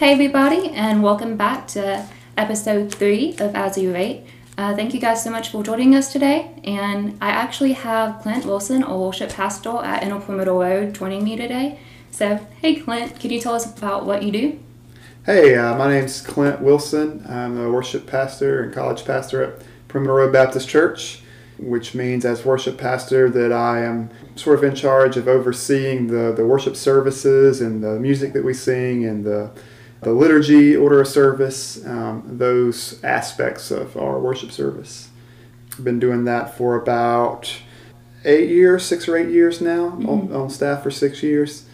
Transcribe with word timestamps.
Hey, 0.00 0.12
everybody, 0.12 0.70
and 0.70 1.02
welcome 1.02 1.36
back 1.36 1.68
to 1.68 2.06
episode 2.38 2.90
three 2.90 3.32
of 3.32 3.54
As 3.54 3.76
You 3.76 3.92
Rate. 3.92 4.24
Uh, 4.56 4.74
thank 4.74 4.94
you 4.94 4.98
guys 4.98 5.22
so 5.22 5.28
much 5.30 5.50
for 5.50 5.62
joining 5.62 5.94
us 5.94 6.10
today. 6.10 6.58
And 6.64 7.18
I 7.20 7.28
actually 7.28 7.74
have 7.74 8.22
Clint 8.22 8.46
Wilson, 8.46 8.82
a 8.82 8.96
worship 8.96 9.28
pastor 9.28 9.76
at 9.84 10.02
Inner 10.02 10.18
Perimeter 10.18 10.54
Road, 10.54 10.94
joining 10.94 11.22
me 11.22 11.36
today. 11.36 11.80
So, 12.12 12.36
hey, 12.62 12.76
Clint, 12.76 13.20
can 13.20 13.30
you 13.30 13.42
tell 13.42 13.54
us 13.54 13.76
about 13.76 14.06
what 14.06 14.22
you 14.22 14.32
do? 14.32 14.58
Hey, 15.26 15.54
uh, 15.54 15.76
my 15.76 15.90
name's 15.90 16.22
Clint 16.22 16.62
Wilson. 16.62 17.22
I'm 17.28 17.60
a 17.60 17.70
worship 17.70 18.06
pastor 18.06 18.62
and 18.62 18.72
college 18.72 19.04
pastor 19.04 19.42
at 19.42 19.62
Perimeter 19.88 20.14
Road 20.14 20.32
Baptist 20.32 20.66
Church, 20.66 21.20
which 21.58 21.94
means 21.94 22.24
as 22.24 22.42
worship 22.42 22.78
pastor 22.78 23.28
that 23.28 23.52
I 23.52 23.82
am 23.84 24.08
sort 24.34 24.56
of 24.56 24.64
in 24.64 24.74
charge 24.74 25.18
of 25.18 25.28
overseeing 25.28 26.06
the, 26.06 26.32
the 26.32 26.46
worship 26.46 26.74
services 26.74 27.60
and 27.60 27.84
the 27.84 28.00
music 28.00 28.32
that 28.32 28.46
we 28.46 28.54
sing 28.54 29.04
and 29.04 29.26
the, 29.26 29.50
the 30.02 30.12
liturgy, 30.12 30.76
order 30.76 31.00
of 31.00 31.08
service, 31.08 31.84
um, 31.86 32.22
those 32.26 33.02
aspects 33.04 33.70
of 33.70 33.96
our 33.96 34.18
worship 34.18 34.50
service. 34.50 35.10
I've 35.72 35.84
been 35.84 35.98
doing 35.98 36.24
that 36.24 36.56
for 36.56 36.74
about 36.76 37.54
eight 38.24 38.48
years, 38.48 38.84
six 38.84 39.08
or 39.08 39.16
eight 39.16 39.28
years 39.28 39.60
now, 39.60 39.90
mm-hmm. 39.90 40.08
on, 40.08 40.32
on 40.32 40.50
staff 40.50 40.82
for 40.82 40.90
six 40.90 41.22
years. 41.22 41.66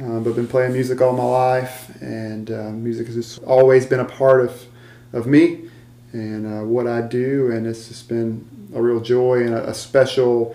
Uh, 0.00 0.20
but 0.20 0.30
I've 0.30 0.36
been 0.36 0.48
playing 0.48 0.74
music 0.74 1.00
all 1.00 1.16
my 1.16 1.24
life, 1.24 1.90
and 2.02 2.50
uh, 2.50 2.70
music 2.70 3.06
has 3.06 3.38
always 3.46 3.86
been 3.86 4.00
a 4.00 4.04
part 4.04 4.42
of, 4.42 4.66
of 5.14 5.26
me 5.26 5.70
and 6.12 6.46
uh, 6.46 6.64
what 6.64 6.86
I 6.86 7.00
do, 7.00 7.50
and 7.50 7.66
it's 7.66 7.88
just 7.88 8.08
been 8.08 8.46
a 8.74 8.82
real 8.82 9.00
joy 9.00 9.42
and 9.42 9.54
a, 9.54 9.70
a 9.70 9.74
special 9.74 10.54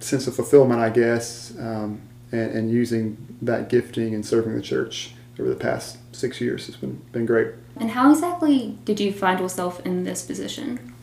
sense 0.00 0.26
of 0.26 0.34
fulfillment, 0.34 0.80
I 0.80 0.90
guess, 0.90 1.52
um, 1.58 2.00
and, 2.32 2.50
and, 2.52 2.70
using 2.70 3.36
that 3.42 3.68
gifting 3.68 4.14
and 4.14 4.24
serving 4.24 4.54
the 4.54 4.62
church 4.62 5.14
over 5.40 5.48
the 5.48 5.56
past 5.56 5.98
six 6.14 6.40
years 6.40 6.66
has 6.66 6.76
been, 6.76 7.00
been 7.12 7.26
great. 7.26 7.48
And 7.76 7.90
how 7.90 8.12
exactly 8.12 8.78
did 8.84 9.00
you 9.00 9.12
find 9.12 9.40
yourself 9.40 9.84
in 9.86 10.04
this 10.04 10.22
position? 10.22 10.94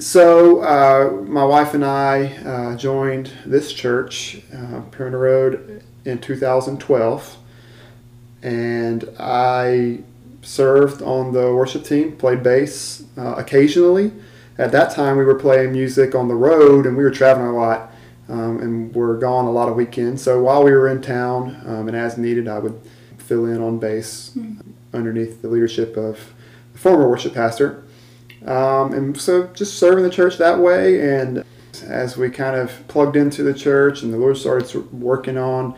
So, 0.00 0.60
uh, 0.62 1.22
my 1.22 1.44
wife 1.44 1.72
and 1.74 1.84
I 1.84 2.26
uh, 2.44 2.76
joined 2.76 3.32
this 3.46 3.72
church, 3.72 4.42
uh, 4.54 4.82
Road, 5.00 5.82
in 6.04 6.18
2012, 6.18 7.36
and 8.42 9.08
I 9.18 10.00
served 10.42 11.02
on 11.02 11.32
the 11.32 11.54
worship 11.54 11.84
team, 11.84 12.16
played 12.16 12.42
bass 12.42 13.04
uh, 13.16 13.34
occasionally. 13.36 14.12
At 14.58 14.72
that 14.72 14.94
time, 14.94 15.16
we 15.16 15.24
were 15.24 15.38
playing 15.38 15.72
music 15.72 16.14
on 16.14 16.28
the 16.28 16.34
road, 16.34 16.86
and 16.86 16.96
we 16.96 17.02
were 17.02 17.10
traveling 17.10 17.48
a 17.48 17.56
lot, 17.56 17.92
um, 18.28 18.60
and 18.60 18.94
we're 18.94 19.16
gone 19.16 19.46
a 19.46 19.50
lot 19.50 19.68
of 19.68 19.74
weekends. 19.74 20.22
So 20.22 20.42
while 20.42 20.64
we 20.64 20.72
were 20.72 20.88
in 20.88 21.00
town, 21.00 21.62
um, 21.66 21.88
and 21.88 21.96
as 21.96 22.18
needed, 22.18 22.46
I 22.46 22.58
would 22.58 22.78
fill 23.28 23.44
in 23.44 23.60
on 23.60 23.78
bass 23.78 24.32
mm-hmm. 24.34 24.70
underneath 24.96 25.42
the 25.42 25.48
leadership 25.48 25.96
of 25.96 26.32
the 26.72 26.78
former 26.78 27.08
worship 27.08 27.34
pastor. 27.34 27.84
Um, 28.46 28.94
and 28.94 29.20
so 29.20 29.48
just 29.48 29.78
serving 29.78 30.04
the 30.04 30.10
church 30.10 30.38
that 30.38 30.58
way 30.58 31.18
and 31.20 31.44
as 31.84 32.16
we 32.16 32.30
kind 32.30 32.56
of 32.56 32.86
plugged 32.88 33.16
into 33.16 33.42
the 33.42 33.52
church 33.52 34.02
and 34.02 34.12
the 34.12 34.16
Lord 34.16 34.36
started 34.36 34.92
working 34.92 35.36
on 35.36 35.74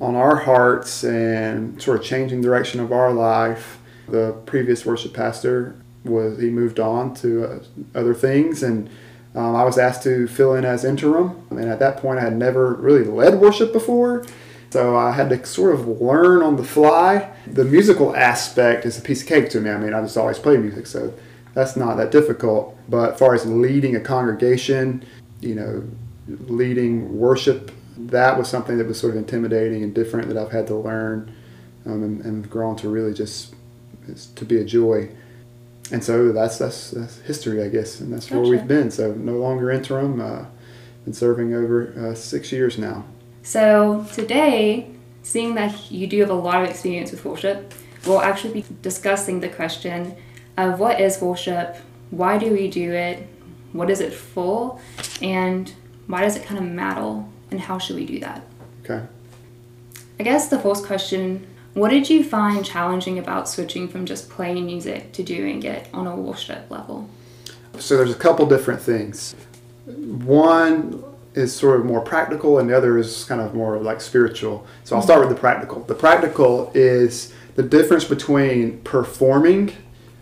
on 0.00 0.14
our 0.14 0.36
hearts 0.36 1.04
and 1.04 1.80
sort 1.80 1.98
of 1.98 2.04
changing 2.04 2.40
direction 2.40 2.80
of 2.80 2.92
our 2.92 3.12
life. 3.12 3.78
The 4.08 4.32
previous 4.46 4.84
worship 4.84 5.14
pastor 5.14 5.80
was 6.04 6.40
he 6.40 6.50
moved 6.50 6.80
on 6.80 7.14
to 7.14 7.44
uh, 7.44 7.58
other 7.94 8.14
things 8.14 8.62
and 8.62 8.88
um, 9.34 9.54
I 9.54 9.62
was 9.64 9.78
asked 9.78 10.02
to 10.04 10.26
fill 10.26 10.54
in 10.54 10.64
as 10.64 10.84
interim 10.84 11.46
and 11.50 11.68
at 11.68 11.78
that 11.78 11.98
point 11.98 12.18
I 12.18 12.22
had 12.22 12.36
never 12.36 12.74
really 12.74 13.04
led 13.04 13.40
worship 13.40 13.72
before 13.72 14.24
so 14.70 14.96
I 14.96 15.12
had 15.12 15.28
to 15.30 15.44
sort 15.44 15.74
of 15.74 15.86
learn 16.00 16.42
on 16.42 16.56
the 16.56 16.64
fly. 16.64 17.30
The 17.46 17.64
musical 17.64 18.14
aspect 18.14 18.86
is 18.86 18.98
a 18.98 19.02
piece 19.02 19.22
of 19.22 19.28
cake 19.28 19.50
to 19.50 19.60
me. 19.60 19.70
I 19.70 19.78
mean 19.78 19.94
I 19.94 20.00
just 20.00 20.16
always 20.16 20.38
played 20.38 20.60
music 20.60 20.86
so 20.86 21.12
that's 21.54 21.76
not 21.76 21.96
that 21.96 22.10
difficult 22.10 22.76
but 22.88 23.14
as 23.14 23.18
far 23.18 23.34
as 23.34 23.44
leading 23.46 23.96
a 23.96 24.00
congregation 24.00 25.04
you 25.40 25.54
know, 25.54 25.82
leading 26.48 27.18
worship, 27.18 27.72
that 27.96 28.38
was 28.38 28.48
something 28.48 28.78
that 28.78 28.86
was 28.86 28.98
sort 28.98 29.12
of 29.12 29.18
intimidating 29.18 29.82
and 29.82 29.94
different 29.94 30.28
that 30.28 30.36
I've 30.36 30.52
had 30.52 30.66
to 30.68 30.74
learn 30.74 31.34
um, 31.86 32.02
and, 32.02 32.24
and 32.24 32.50
grown 32.50 32.76
to 32.76 32.88
really 32.88 33.14
just 33.14 33.54
to 34.36 34.44
be 34.44 34.58
a 34.58 34.64
joy. 34.64 35.08
And 35.92 36.02
so 36.04 36.32
that's, 36.32 36.58
that's, 36.58 36.92
that's 36.92 37.18
history, 37.20 37.62
I 37.62 37.68
guess, 37.68 38.00
and 38.00 38.12
that's 38.12 38.26
gotcha. 38.26 38.40
where 38.40 38.50
we've 38.50 38.68
been. 38.68 38.90
So 38.90 39.12
no 39.12 39.32
longer 39.32 39.70
interim, 39.70 40.20
uh, 40.20 40.44
been 41.04 41.14
serving 41.14 41.54
over 41.54 42.10
uh, 42.10 42.14
six 42.14 42.52
years 42.52 42.78
now. 42.78 43.04
So 43.42 44.06
today, 44.12 44.90
seeing 45.22 45.54
that 45.54 45.90
you 45.90 46.06
do 46.06 46.20
have 46.20 46.30
a 46.30 46.34
lot 46.34 46.62
of 46.62 46.70
experience 46.70 47.10
with 47.10 47.24
worship, 47.24 47.72
we'll 48.06 48.20
actually 48.20 48.62
be 48.62 48.64
discussing 48.82 49.40
the 49.40 49.48
question 49.48 50.16
of 50.56 50.78
what 50.78 51.00
is 51.00 51.20
worship, 51.20 51.76
why 52.10 52.38
do 52.38 52.52
we 52.52 52.68
do 52.68 52.92
it, 52.92 53.26
what 53.72 53.90
is 53.90 54.00
it 54.00 54.12
for, 54.12 54.78
and 55.22 55.72
why 56.06 56.22
does 56.22 56.36
it 56.36 56.44
kind 56.44 56.58
of 56.58 56.66
matter, 56.66 57.24
and 57.50 57.60
how 57.60 57.78
should 57.78 57.96
we 57.96 58.04
do 58.04 58.20
that? 58.20 58.42
Okay. 58.84 59.06
I 60.18 60.22
guess 60.22 60.48
the 60.48 60.58
first 60.58 60.84
question 60.84 61.46
what 61.72 61.90
did 61.90 62.10
you 62.10 62.24
find 62.24 62.64
challenging 62.64 63.18
about 63.18 63.48
switching 63.48 63.86
from 63.86 64.04
just 64.04 64.28
playing 64.28 64.66
music 64.66 65.12
to 65.12 65.22
doing 65.22 65.62
it 65.62 65.88
on 65.94 66.06
a 66.08 66.16
worship 66.16 66.68
level? 66.68 67.08
So 67.78 67.96
there's 67.96 68.10
a 68.10 68.18
couple 68.18 68.44
different 68.46 68.82
things. 68.82 69.36
One 69.86 71.04
is 71.34 71.54
sort 71.54 71.78
of 71.78 71.86
more 71.86 72.00
practical, 72.00 72.58
and 72.58 72.68
the 72.68 72.76
other 72.76 72.98
is 72.98 73.24
kind 73.24 73.40
of 73.40 73.54
more 73.54 73.78
like 73.78 74.00
spiritual. 74.00 74.66
So 74.84 74.96
I'll 74.96 75.02
start 75.02 75.20
with 75.20 75.28
the 75.28 75.40
practical. 75.40 75.82
The 75.84 75.94
practical 75.94 76.70
is 76.74 77.32
the 77.54 77.62
difference 77.62 78.04
between 78.04 78.80
performing 78.80 79.72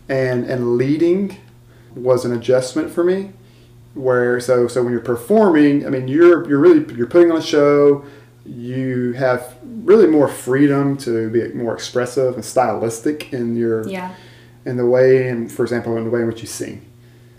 and, 0.08 0.44
and 0.44 0.76
leading 0.76 1.38
was 1.94 2.24
an 2.24 2.32
adjustment 2.32 2.90
for 2.90 3.04
me 3.04 3.32
where 3.94 4.38
so 4.38 4.68
so 4.68 4.82
when 4.82 4.92
you're 4.92 5.00
performing 5.00 5.84
i 5.84 5.90
mean 5.90 6.06
you're 6.06 6.48
you're 6.48 6.58
really 6.58 6.94
you're 6.94 7.06
putting 7.06 7.32
on 7.32 7.38
a 7.38 7.42
show 7.42 8.04
you 8.44 9.12
have 9.12 9.56
really 9.82 10.06
more 10.06 10.28
freedom 10.28 10.96
to 10.96 11.28
be 11.30 11.48
more 11.52 11.74
expressive 11.74 12.34
and 12.34 12.44
stylistic 12.44 13.32
in 13.32 13.56
your 13.56 13.86
yeah 13.88 14.14
in 14.64 14.76
the 14.76 14.86
way 14.86 15.28
and 15.28 15.50
for 15.50 15.62
example 15.62 15.96
in 15.96 16.04
the 16.04 16.10
way 16.10 16.20
in 16.20 16.26
which 16.26 16.40
you 16.40 16.46
sing 16.46 16.84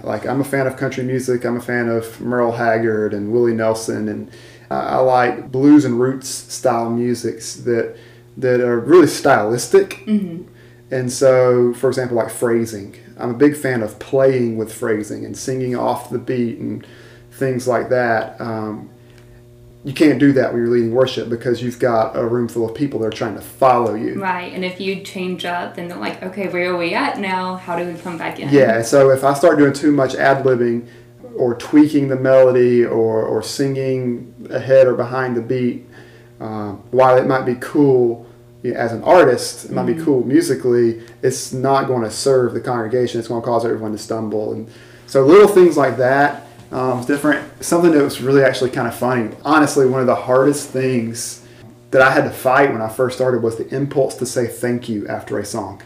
like 0.03 0.25
i'm 0.25 0.41
a 0.41 0.43
fan 0.43 0.67
of 0.67 0.77
country 0.77 1.03
music 1.03 1.45
i'm 1.45 1.57
a 1.57 1.61
fan 1.61 1.89
of 1.89 2.19
merle 2.21 2.53
haggard 2.53 3.13
and 3.13 3.31
willie 3.31 3.53
nelson 3.53 4.07
and 4.07 4.31
i 4.69 4.97
like 4.97 5.51
blues 5.51 5.85
and 5.85 5.99
roots 5.99 6.27
style 6.27 6.89
musics 6.89 7.55
that 7.55 7.95
that 8.37 8.61
are 8.61 8.79
really 8.79 9.07
stylistic 9.07 10.01
mm-hmm. 10.05 10.43
and 10.91 11.11
so 11.11 11.73
for 11.73 11.89
example 11.89 12.15
like 12.15 12.29
phrasing 12.29 12.95
I'm 13.19 13.31
a 13.31 13.37
big 13.37 13.55
fan 13.55 13.83
of 13.83 13.99
playing 13.99 14.57
with 14.57 14.73
phrasing 14.73 15.25
and 15.25 15.37
singing 15.37 15.75
off 15.75 16.09
the 16.09 16.17
beat 16.17 16.57
and 16.57 16.85
things 17.31 17.67
like 17.67 17.89
that. 17.89 18.39
Um, 18.39 18.89
you 19.83 19.93
can't 19.93 20.19
do 20.19 20.33
that 20.33 20.51
when 20.51 20.61
you're 20.61 20.71
leading 20.71 20.93
worship 20.93 21.29
because 21.29 21.63
you've 21.63 21.79
got 21.79 22.17
a 22.17 22.25
room 22.25 22.49
full 22.49 22.69
of 22.69 22.75
people 22.75 22.99
that 22.99 23.07
are 23.07 23.11
trying 23.11 23.35
to 23.35 23.41
follow 23.41 23.95
you. 23.95 24.21
Right, 24.21 24.51
and 24.51 24.65
if 24.65 24.79
you 24.79 25.01
change 25.01 25.45
up, 25.45 25.75
then 25.75 25.87
they're 25.87 25.97
like, 25.97 26.21
okay, 26.21 26.49
where 26.49 26.73
are 26.73 26.77
we 26.77 26.93
at 26.93 27.17
now? 27.17 27.55
How 27.55 27.77
do 27.77 27.85
we 27.85 27.97
come 27.97 28.17
back 28.17 28.39
in? 28.39 28.49
Yeah, 28.49 28.81
so 28.81 29.09
if 29.09 29.23
I 29.23 29.33
start 29.33 29.57
doing 29.57 29.71
too 29.71 29.91
much 29.91 30.15
ad 30.15 30.43
libbing 30.43 30.87
or 31.37 31.55
tweaking 31.55 32.09
the 32.09 32.17
melody 32.17 32.83
or, 32.83 33.23
or 33.23 33.41
singing 33.41 34.49
ahead 34.49 34.85
or 34.85 34.95
behind 34.95 35.37
the 35.37 35.41
beat, 35.41 35.85
um, 36.41 36.77
while 36.91 37.17
it 37.17 37.25
might 37.25 37.45
be 37.45 37.55
cool 37.55 38.25
you 38.63 38.73
know, 38.73 38.79
as 38.79 38.91
an 38.91 39.01
artist, 39.03 39.65
it 39.65 39.71
might 39.71 39.85
mm-hmm. 39.85 39.99
be 39.99 40.03
cool 40.03 40.25
musically, 40.25 41.01
it's 41.21 41.53
not 41.53 41.87
going 41.87 42.03
to 42.03 42.11
serve 42.11 42.53
the 42.53 42.59
congregation. 42.59 43.19
It's 43.19 43.29
going 43.29 43.41
to 43.41 43.45
cause 43.45 43.63
everyone 43.63 43.93
to 43.93 43.97
stumble. 43.97 44.51
And 44.51 44.69
so 45.07 45.25
little 45.25 45.47
things 45.47 45.77
like 45.77 45.95
that, 45.97 46.48
um, 46.71 47.03
different. 47.05 47.63
Something 47.63 47.91
that 47.91 48.03
was 48.03 48.21
really 48.21 48.43
actually 48.43 48.69
kind 48.69 48.87
of 48.87 48.95
funny. 48.95 49.35
Honestly, 49.43 49.85
one 49.85 50.01
of 50.01 50.07
the 50.07 50.15
hardest 50.15 50.69
things 50.69 51.45
that 51.91 52.01
I 52.01 52.11
had 52.11 52.23
to 52.25 52.29
fight 52.29 52.71
when 52.71 52.81
I 52.81 52.89
first 52.89 53.17
started 53.17 53.41
was 53.41 53.57
the 53.57 53.67
impulse 53.75 54.15
to 54.15 54.25
say 54.25 54.47
thank 54.47 54.87
you 54.87 55.07
after 55.07 55.39
a 55.39 55.45
song. 55.45 55.81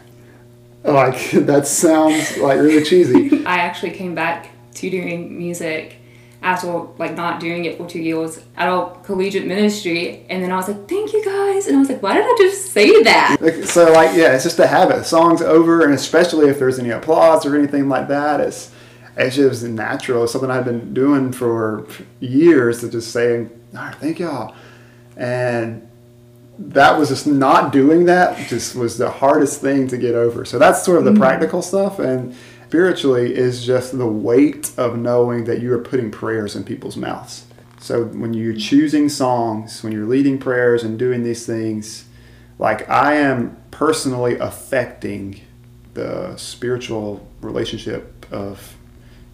Like 0.82 1.30
that 1.32 1.66
sounds 1.66 2.36
like 2.36 2.58
really 2.58 2.84
cheesy. 2.84 3.44
I 3.46 3.58
actually 3.58 3.92
came 3.92 4.14
back 4.14 4.50
to 4.74 4.90
doing 4.90 5.36
music 5.36 5.96
after 6.42 6.68
like 6.98 7.14
not 7.14 7.40
doing 7.40 7.64
it 7.64 7.78
for 7.78 7.88
two 7.88 8.00
years 8.00 8.38
at 8.56 8.68
our 8.68 8.94
collegiate 9.02 9.46
ministry 9.46 10.26
and 10.28 10.42
then 10.42 10.52
I 10.52 10.56
was 10.56 10.68
like 10.68 10.86
thank 10.86 11.14
you 11.14 11.24
guys 11.24 11.66
and 11.66 11.76
I 11.76 11.78
was 11.78 11.88
like 11.88 12.02
why 12.02 12.12
did 12.12 12.24
I 12.24 12.34
just 12.38 12.70
say 12.70 13.02
that 13.02 13.38
so 13.64 13.90
like 13.92 14.14
yeah 14.14 14.34
it's 14.34 14.44
just 14.44 14.58
a 14.58 14.66
habit 14.66 14.96
the 14.96 15.04
song's 15.04 15.40
over 15.40 15.84
and 15.84 15.94
especially 15.94 16.50
if 16.50 16.58
there's 16.58 16.78
any 16.78 16.90
applause 16.90 17.46
or 17.46 17.56
anything 17.56 17.88
like 17.88 18.08
that 18.08 18.40
it's 18.40 18.70
it's 19.16 19.36
just 19.36 19.62
natural. 19.64 20.24
It's 20.24 20.32
something 20.32 20.50
I've 20.50 20.64
been 20.64 20.92
doing 20.94 21.32
for 21.32 21.86
years 22.20 22.80
to 22.80 22.90
just 22.90 23.12
saying 23.12 23.50
all 23.74 23.84
right 23.84 23.94
thank 23.96 24.18
y'all. 24.18 24.54
And 25.16 25.88
that 26.58 26.98
was 26.98 27.08
just 27.08 27.26
not 27.26 27.72
doing 27.72 28.04
that 28.04 28.48
just 28.48 28.74
was 28.74 28.98
the 28.98 29.10
hardest 29.10 29.60
thing 29.60 29.88
to 29.88 29.98
get 29.98 30.14
over. 30.14 30.44
So 30.44 30.58
that's 30.58 30.84
sort 30.84 30.98
of 30.98 31.04
the 31.04 31.10
mm-hmm. 31.10 31.20
practical 31.20 31.62
stuff. 31.62 31.98
And 31.98 32.34
spiritually 32.66 33.34
is 33.34 33.64
just 33.64 33.96
the 33.96 34.06
weight 34.06 34.72
of 34.76 34.96
knowing 34.98 35.44
that 35.44 35.60
you 35.60 35.72
are 35.72 35.78
putting 35.78 36.10
prayers 36.10 36.56
in 36.56 36.64
people's 36.64 36.96
mouths. 36.96 37.46
So 37.78 38.04
when 38.04 38.34
you're 38.34 38.56
choosing 38.56 39.08
songs, 39.08 39.82
when 39.82 39.92
you're 39.92 40.06
leading 40.06 40.38
prayers 40.38 40.82
and 40.84 40.98
doing 40.98 41.22
these 41.22 41.44
things, 41.44 42.06
like 42.58 42.88
I 42.88 43.14
am 43.14 43.56
personally 43.70 44.38
affecting 44.38 45.40
the 45.92 46.36
spiritual 46.36 47.28
relationship 47.40 48.26
of 48.32 48.73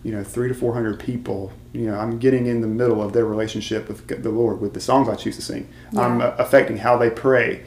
you 0.02 0.12
know 0.12 0.24
three 0.24 0.48
to 0.48 0.54
four 0.54 0.72
hundred 0.72 0.98
people 0.98 1.52
you 1.72 1.82
know 1.82 1.98
i'm 1.98 2.18
getting 2.18 2.46
in 2.46 2.60
the 2.60 2.66
middle 2.66 3.02
of 3.02 3.12
their 3.12 3.26
relationship 3.26 3.88
with 3.88 4.06
the 4.22 4.30
lord 4.30 4.60
with 4.60 4.74
the 4.74 4.80
songs 4.80 5.08
i 5.08 5.14
choose 5.14 5.36
to 5.36 5.42
sing. 5.42 5.68
Yeah. 5.92 6.02
i'm 6.02 6.20
affecting 6.20 6.78
how 6.78 6.96
they 6.96 7.10
pray 7.10 7.62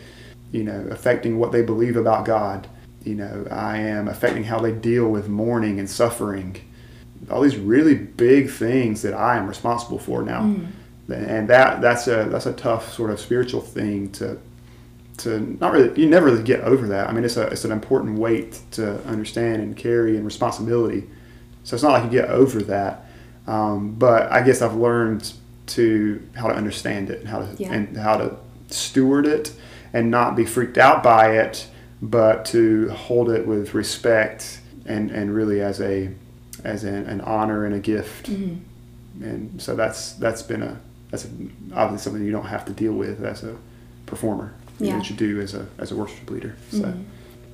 you 0.51 0.63
know 0.63 0.87
affecting 0.89 1.37
what 1.37 1.51
they 1.51 1.61
believe 1.61 1.97
about 1.97 2.25
god. 2.25 2.67
You 3.03 3.15
know 3.15 3.47
i 3.51 3.77
am 3.77 4.07
affecting 4.07 4.45
how 4.45 4.59
they 4.59 4.71
deal 4.71 5.09
with 5.09 5.27
mourning 5.27 5.79
and 5.79 5.89
suffering. 5.89 6.57
All 7.29 7.41
these 7.41 7.57
really 7.57 7.95
big 7.95 8.49
things 8.49 9.01
that 9.01 9.13
i 9.13 9.37
am 9.37 9.47
responsible 9.47 9.99
for 9.99 10.23
now. 10.23 10.41
Mm. 10.41 10.67
and 11.09 11.49
that 11.49 11.81
that's 11.81 12.07
a 12.07 12.25
that's 12.29 12.45
a 12.45 12.53
tough 12.53 12.93
sort 12.93 13.11
of 13.11 13.19
spiritual 13.19 13.61
thing 13.61 14.11
to 14.13 14.39
to 15.17 15.39
not 15.59 15.73
really 15.73 16.01
you 16.01 16.09
never 16.09 16.27
really 16.27 16.43
get 16.43 16.61
over 16.61 16.87
that. 16.87 17.09
I 17.09 17.11
mean 17.11 17.23
it's 17.23 17.37
a 17.37 17.47
it's 17.47 17.65
an 17.65 17.71
important 17.71 18.17
weight 18.17 18.61
to 18.71 19.03
understand 19.05 19.61
and 19.61 19.75
carry 19.75 20.15
and 20.15 20.25
responsibility 20.25 21.07
so 21.63 21.75
it's 21.75 21.83
not 21.83 21.91
like 21.93 22.03
you 22.03 22.21
get 22.21 22.29
over 22.29 22.61
that. 22.63 23.05
Um, 23.47 23.95
but 23.95 24.31
I 24.31 24.41
guess 24.41 24.61
I've 24.61 24.75
learned 24.75 25.33
to 25.65 26.25
how 26.35 26.47
to 26.47 26.53
understand 26.53 27.09
it 27.09 27.19
and 27.19 27.27
how 27.27 27.39
to 27.39 27.55
yeah. 27.57 27.73
and 27.73 27.95
how 27.97 28.17
to 28.17 28.37
steward 28.69 29.25
it 29.25 29.53
and 29.93 30.09
not 30.09 30.35
be 30.35 30.45
freaked 30.45 30.77
out 30.77 31.03
by 31.03 31.37
it, 31.37 31.67
but 32.01 32.45
to 32.45 32.89
hold 32.89 33.29
it 33.29 33.45
with 33.45 33.73
respect 33.73 34.59
and, 34.85 35.11
and 35.11 35.33
really 35.33 35.61
as 35.61 35.79
a 35.81 36.09
as 36.63 36.83
an, 36.83 37.05
an 37.05 37.21
honor 37.21 37.65
and 37.65 37.75
a 37.75 37.79
gift. 37.79 38.29
Mm-hmm. 38.29 39.23
And 39.23 39.61
so 39.61 39.75
that's 39.75 40.13
that's 40.13 40.41
been 40.41 40.63
a 40.63 40.79
that's 41.11 41.25
a, 41.25 41.29
obviously 41.75 42.03
something 42.03 42.25
you 42.25 42.31
don't 42.31 42.45
have 42.45 42.65
to 42.65 42.73
deal 42.73 42.93
with 42.93 43.23
as 43.23 43.43
a 43.43 43.55
performer. 44.05 44.53
Yeah. 44.79 44.97
That 44.97 45.09
you 45.09 45.15
do 45.15 45.39
as 45.39 45.53
a 45.53 45.67
as 45.77 45.91
a 45.91 45.95
worship 45.95 46.29
leader. 46.29 46.55
So. 46.71 46.79
Mm-hmm. 46.79 47.03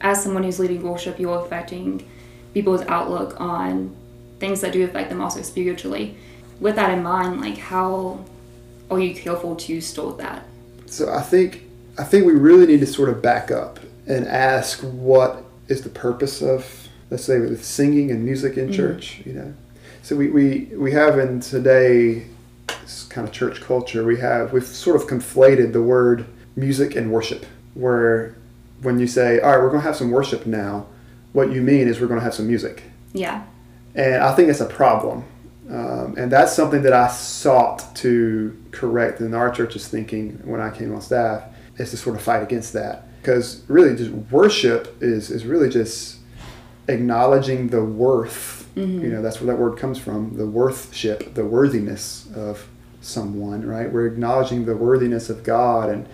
As 0.01 0.23
someone 0.23 0.43
who's 0.43 0.59
leading 0.59 0.81
worship, 0.81 1.19
you're 1.19 1.43
affecting 1.43 2.07
people's 2.53 2.81
outlook 2.83 3.39
on 3.41 3.93
things 4.39 4.61
that 4.61 4.73
do 4.73 4.83
affect 4.83 5.09
them 5.09 5.21
also 5.21 5.41
spiritually. 5.41 6.15
With 6.59 6.75
that 6.75 6.91
in 6.91 7.03
mind, 7.03 7.41
like 7.41 7.57
how 7.57 8.23
are 8.91 8.99
you 8.99 9.15
careful 9.15 9.55
to 9.55 9.81
store 9.81 10.13
that? 10.13 10.43
So 10.85 11.13
I 11.13 11.21
think 11.21 11.63
I 11.97 12.03
think 12.03 12.25
we 12.25 12.33
really 12.33 12.65
need 12.65 12.79
to 12.79 12.87
sort 12.87 13.09
of 13.09 13.21
back 13.21 13.51
up 13.51 13.79
and 14.07 14.27
ask 14.27 14.79
what 14.81 15.43
is 15.67 15.81
the 15.81 15.89
purpose 15.89 16.41
of 16.41 16.87
let's 17.09 17.23
say 17.23 17.39
with 17.39 17.63
singing 17.63 18.11
and 18.11 18.23
music 18.23 18.57
in 18.57 18.65
mm-hmm. 18.65 18.75
church, 18.75 19.21
you 19.25 19.33
know. 19.33 19.53
So 20.01 20.15
we, 20.15 20.29
we, 20.29 20.65
we 20.73 20.91
have 20.91 21.19
in 21.19 21.39
today 21.39 22.25
kind 23.09 23.27
of 23.27 23.33
church 23.33 23.61
culture, 23.61 24.03
we 24.03 24.19
have 24.19 24.53
we've 24.53 24.65
sort 24.65 24.95
of 24.95 25.07
conflated 25.07 25.73
the 25.73 25.81
word 25.81 26.25
music 26.55 26.95
and 26.95 27.11
worship, 27.11 27.45
where 27.73 28.35
when 28.81 28.99
you 28.99 29.07
say, 29.07 29.39
All 29.39 29.51
right, 29.51 29.61
we're 29.61 29.69
gonna 29.69 29.81
have 29.81 29.95
some 29.95 30.11
worship 30.11 30.45
now, 30.45 30.85
what 31.33 31.51
you 31.51 31.61
mean 31.61 31.87
is 31.87 31.99
we're 31.99 32.07
going 32.07 32.19
to 32.19 32.23
have 32.23 32.33
some 32.33 32.47
music. 32.47 32.83
Yeah. 33.13 33.43
And 33.95 34.15
I 34.15 34.33
think 34.35 34.49
it's 34.49 34.61
a 34.61 34.65
problem. 34.65 35.25
Um, 35.69 36.15
and 36.17 36.31
that's 36.31 36.53
something 36.53 36.81
that 36.81 36.93
I 36.93 37.07
sought 37.07 37.95
to 37.97 38.57
correct 38.71 39.21
in 39.21 39.33
our 39.33 39.51
church's 39.51 39.87
thinking 39.87 40.41
when 40.43 40.59
I 40.59 40.71
came 40.71 40.93
on 40.93 41.01
staff 41.01 41.43
is 41.77 41.91
to 41.91 41.97
sort 41.97 42.15
of 42.15 42.21
fight 42.21 42.41
against 42.41 42.73
that. 42.73 43.05
Because 43.21 43.63
really, 43.67 43.95
just 43.95 44.11
worship 44.31 44.97
is, 45.01 45.29
is 45.29 45.45
really 45.45 45.69
just 45.69 46.19
acknowledging 46.87 47.67
the 47.67 47.83
worth. 47.83 48.67
Mm-hmm. 48.75 49.03
You 49.03 49.09
know, 49.09 49.21
that's 49.21 49.41
where 49.41 49.53
that 49.53 49.61
word 49.61 49.77
comes 49.77 49.99
from 49.99 50.37
the 50.37 50.47
worthship, 50.47 51.35
the 51.35 51.45
worthiness 51.45 52.27
of 52.35 52.67
someone, 53.01 53.65
right? 53.65 53.91
We're 53.91 54.07
acknowledging 54.07 54.65
the 54.65 54.75
worthiness 54.75 55.29
of 55.29 55.43
God 55.43 55.89
and 55.89 56.07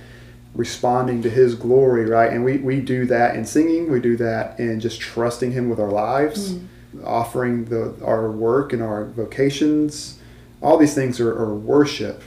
responding 0.54 1.22
to 1.22 1.30
his 1.30 1.56
glory, 1.56 2.06
right? 2.06 2.32
And 2.32 2.44
we, 2.44 2.58
we 2.58 2.82
do 2.82 3.06
that 3.06 3.36
in 3.36 3.46
singing, 3.46 3.92
we 3.92 4.00
do 4.00 4.18
that 4.18 4.60
in 4.60 4.80
just 4.80 5.00
trusting 5.00 5.52
him 5.52 5.70
with 5.70 5.80
our 5.80 5.92
lives, 5.92 6.54
mm 6.54 6.68
offering 7.04 7.66
the 7.66 7.96
our 8.04 8.32
work 8.32 8.74
and 8.74 8.82
our 8.82 9.06
vocations. 9.06 10.20
All 10.62 10.78
these 10.78 10.94
things 10.94 11.20
are, 11.20 11.32
are 11.32 11.54
worship. 11.54 12.24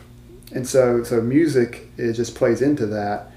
And 0.52 0.66
so 0.66 1.02
so 1.04 1.20
music 1.20 1.88
it 1.96 2.14
just 2.14 2.34
plays 2.34 2.62
into 2.62 2.86
that 2.86 3.32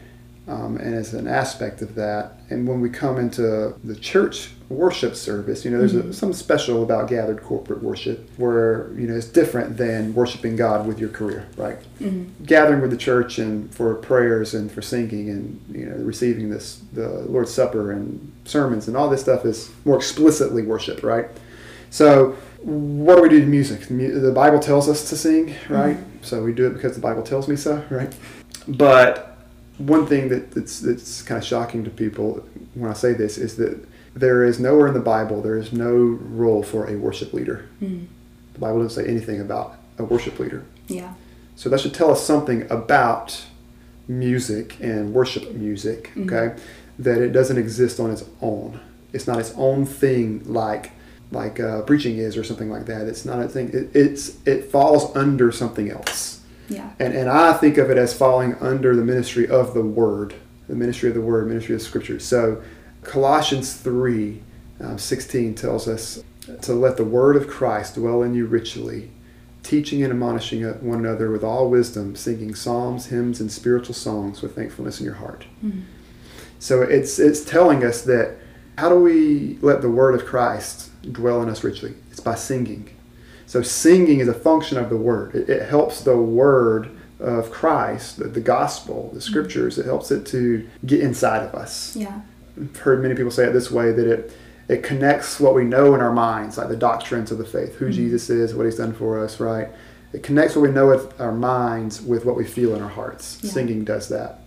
um, 0.47 0.77
and 0.77 0.95
is 0.95 1.13
an 1.13 1.27
aspect 1.27 1.81
of 1.81 1.95
that. 1.95 2.33
And 2.49 2.67
when 2.67 2.81
we 2.81 2.89
come 2.89 3.17
into 3.17 3.73
the 3.83 3.95
church 3.95 4.49
worship 4.69 5.15
service, 5.15 5.63
you 5.63 5.71
know, 5.71 5.77
there's 5.77 5.93
mm-hmm. 5.93 6.09
a, 6.09 6.13
something 6.13 6.37
special 6.37 6.83
about 6.83 7.09
gathered 7.09 7.43
corporate 7.43 7.83
worship 7.83 8.29
where, 8.37 8.91
you 8.93 9.07
know, 9.07 9.15
it's 9.15 9.27
different 9.27 9.77
than 9.77 10.13
worshiping 10.13 10.55
God 10.55 10.87
with 10.87 10.99
your 10.99 11.09
career, 11.09 11.47
right? 11.57 11.77
Mm-hmm. 11.99 12.43
Gathering 12.45 12.81
with 12.81 12.91
the 12.91 12.97
church 12.97 13.37
and 13.37 13.73
for 13.73 13.93
prayers 13.95 14.53
and 14.53 14.71
for 14.71 14.81
singing 14.81 15.29
and, 15.29 15.61
you 15.71 15.85
know, 15.85 15.95
receiving 15.97 16.49
this, 16.49 16.81
the 16.93 17.07
Lord's 17.07 17.53
Supper 17.53 17.91
and 17.91 18.31
sermons 18.45 18.87
and 18.87 18.97
all 18.97 19.09
this 19.09 19.21
stuff 19.21 19.45
is 19.45 19.71
more 19.85 19.97
explicitly 19.97 20.63
worship, 20.63 21.03
right? 21.03 21.27
So, 21.91 22.37
what 22.61 23.15
do 23.15 23.21
we 23.21 23.29
do 23.29 23.39
to 23.39 23.45
music? 23.45 23.87
The 23.87 24.31
Bible 24.33 24.59
tells 24.59 24.87
us 24.87 25.09
to 25.09 25.17
sing, 25.17 25.55
right? 25.67 25.97
Mm-hmm. 25.97 26.23
So 26.23 26.43
we 26.43 26.53
do 26.53 26.67
it 26.67 26.73
because 26.73 26.95
the 26.95 27.01
Bible 27.01 27.23
tells 27.23 27.47
me 27.47 27.55
so, 27.55 27.83
right? 27.89 28.13
But 28.67 29.30
one 29.87 30.05
thing 30.05 30.29
that, 30.29 30.51
that's 30.51 30.79
that's 30.79 31.21
kind 31.21 31.37
of 31.37 31.45
shocking 31.45 31.83
to 31.83 31.89
people 31.89 32.45
when 32.73 32.89
I 32.89 32.93
say 32.93 33.13
this 33.13 33.37
is 33.37 33.57
that 33.57 33.83
there 34.13 34.43
is 34.43 34.59
nowhere 34.59 34.87
in 34.87 34.93
the 34.93 34.99
Bible 34.99 35.41
there 35.41 35.57
is 35.57 35.71
no 35.71 35.93
role 35.93 36.63
for 36.63 36.89
a 36.89 36.95
worship 36.95 37.33
leader. 37.33 37.67
Mm. 37.81 38.07
The 38.53 38.59
Bible 38.59 38.83
doesn't 38.83 39.03
say 39.03 39.09
anything 39.09 39.39
about 39.39 39.77
a 39.97 40.03
worship 40.03 40.39
leader. 40.39 40.65
Yeah. 40.87 41.13
So 41.55 41.69
that 41.69 41.79
should 41.79 41.93
tell 41.93 42.11
us 42.11 42.25
something 42.25 42.69
about 42.71 43.45
music 44.07 44.77
and 44.79 45.13
worship 45.13 45.53
music. 45.53 46.09
Mm-hmm. 46.09 46.33
Okay, 46.33 46.61
that 46.99 47.21
it 47.21 47.31
doesn't 47.31 47.57
exist 47.57 47.99
on 47.99 48.11
its 48.11 48.25
own. 48.41 48.79
It's 49.13 49.27
not 49.27 49.39
its 49.39 49.53
own 49.55 49.85
thing 49.85 50.43
like 50.45 50.91
like 51.31 51.59
uh, 51.59 51.81
preaching 51.83 52.17
is 52.17 52.35
or 52.35 52.43
something 52.43 52.69
like 52.69 52.85
that. 52.87 53.07
It's 53.07 53.25
not 53.25 53.39
a 53.39 53.47
thing. 53.47 53.69
It, 53.69 53.95
it's 53.95 54.37
it 54.45 54.65
falls 54.65 55.15
under 55.15 55.51
something 55.51 55.89
else. 55.89 56.40
Yeah. 56.71 56.91
And, 56.99 57.13
and 57.13 57.29
I 57.29 57.53
think 57.53 57.77
of 57.77 57.89
it 57.89 57.97
as 57.97 58.13
falling 58.13 58.55
under 58.55 58.95
the 58.95 59.03
ministry 59.03 59.47
of 59.47 59.73
the 59.73 59.81
Word, 59.81 60.35
the 60.67 60.75
ministry 60.75 61.09
of 61.09 61.15
the 61.15 61.21
Word, 61.21 61.47
ministry 61.47 61.75
of 61.75 61.81
Scripture. 61.81 62.19
So 62.19 62.61
Colossians 63.03 63.73
3 63.73 64.41
um, 64.79 64.97
16 64.97 65.55
tells 65.55 65.87
us 65.87 66.23
to 66.61 66.73
let 66.73 66.97
the 66.97 67.03
Word 67.03 67.35
of 67.35 67.47
Christ 67.47 67.95
dwell 67.95 68.23
in 68.23 68.33
you 68.33 68.45
richly, 68.45 69.11
teaching 69.63 70.01
and 70.03 70.11
admonishing 70.11 70.63
one 70.81 70.99
another 70.99 71.29
with 71.29 71.43
all 71.43 71.69
wisdom, 71.69 72.15
singing 72.15 72.55
psalms, 72.55 73.07
hymns, 73.07 73.39
and 73.39 73.51
spiritual 73.51 73.93
songs 73.93 74.41
with 74.41 74.55
thankfulness 74.55 74.99
in 74.99 75.05
your 75.05 75.15
heart. 75.15 75.45
Mm-hmm. 75.63 75.81
So 76.59 76.81
it's, 76.81 77.19
it's 77.19 77.43
telling 77.43 77.83
us 77.83 78.01
that 78.03 78.37
how 78.77 78.89
do 78.89 78.95
we 78.95 79.57
let 79.61 79.81
the 79.81 79.89
Word 79.89 80.15
of 80.15 80.25
Christ 80.25 80.89
dwell 81.11 81.41
in 81.41 81.49
us 81.49 81.63
richly? 81.63 81.93
It's 82.09 82.19
by 82.19 82.35
singing. 82.35 82.89
So 83.51 83.61
singing 83.61 84.21
is 84.21 84.29
a 84.29 84.33
function 84.33 84.77
of 84.77 84.89
the 84.89 84.95
word. 84.95 85.35
It, 85.35 85.49
it 85.49 85.67
helps 85.67 85.99
the 86.05 86.15
word 86.15 86.89
of 87.19 87.51
Christ, 87.51 88.15
the, 88.15 88.29
the, 88.29 88.39
gospel, 88.39 89.11
the 89.13 89.19
scriptures. 89.19 89.77
It 89.77 89.85
helps 89.85 90.09
it 90.09 90.25
to 90.27 90.65
get 90.85 91.01
inside 91.01 91.43
of 91.43 91.53
us. 91.53 91.93
Yeah, 91.93 92.21
I've 92.57 92.77
heard 92.77 93.01
many 93.01 93.13
people 93.13 93.29
say 93.29 93.47
it 93.47 93.51
this 93.51 93.69
way 93.69 93.91
that 93.91 94.07
it 94.07 94.31
it 94.69 94.83
connects 94.83 95.37
what 95.37 95.53
we 95.53 95.65
know 95.65 95.93
in 95.93 95.99
our 95.99 96.13
minds, 96.13 96.57
like 96.57 96.69
the 96.69 96.77
doctrines 96.77 97.29
of 97.29 97.39
the 97.39 97.45
faith, 97.45 97.75
who 97.75 97.87
mm-hmm. 97.87 97.95
Jesus 97.95 98.29
is, 98.29 98.55
what 98.55 98.65
He's 98.67 98.77
done 98.77 98.93
for 98.93 99.21
us, 99.21 99.41
right? 99.41 99.67
It 100.13 100.23
connects 100.23 100.55
what 100.55 100.61
we 100.61 100.71
know 100.71 100.87
with 100.87 101.19
our 101.19 101.33
minds 101.33 102.01
with 102.01 102.23
what 102.23 102.37
we 102.37 102.45
feel 102.45 102.73
in 102.73 102.81
our 102.81 102.87
hearts. 102.87 103.37
Yeah. 103.41 103.51
Singing 103.51 103.83
does 103.83 104.07
that. 104.07 104.39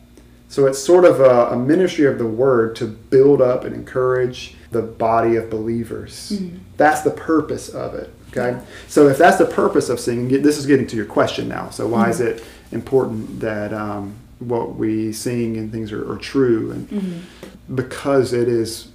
So 0.49 0.66
it's 0.66 0.82
sort 0.82 1.04
of 1.04 1.20
a, 1.20 1.50
a, 1.50 1.56
ministry 1.58 2.06
of 2.06 2.16
the 2.16 2.26
word 2.26 2.75
to 2.76 2.87
build 2.87 3.42
up 3.42 3.64
and 3.64 3.75
encourage 3.75 4.54
the 4.70 4.80
body 4.80 5.37
of 5.37 5.50
believers. 5.50 6.32
Mm-hmm. 6.32 6.56
That's 6.78 7.02
the 7.02 7.11
purpose 7.11 7.68
of 7.68 7.94
it. 7.94 8.14
Okay, 8.36 8.60
so 8.88 9.08
if 9.08 9.18
that's 9.18 9.38
the 9.38 9.46
purpose 9.46 9.88
of 9.88 10.00
singing, 10.00 10.42
this 10.42 10.58
is 10.58 10.66
getting 10.66 10.86
to 10.88 10.96
your 10.96 11.06
question 11.06 11.48
now. 11.48 11.70
So 11.70 11.86
why 11.86 12.02
mm-hmm. 12.02 12.10
is 12.10 12.20
it 12.20 12.44
important 12.72 13.40
that 13.40 13.72
um, 13.72 14.16
what 14.40 14.74
we 14.74 15.12
sing 15.12 15.56
and 15.56 15.70
things 15.70 15.92
are, 15.92 16.10
are 16.10 16.18
true? 16.18 16.72
And 16.72 16.88
mm-hmm. 16.90 17.74
because 17.74 18.32
it 18.32 18.48
is 18.48 18.88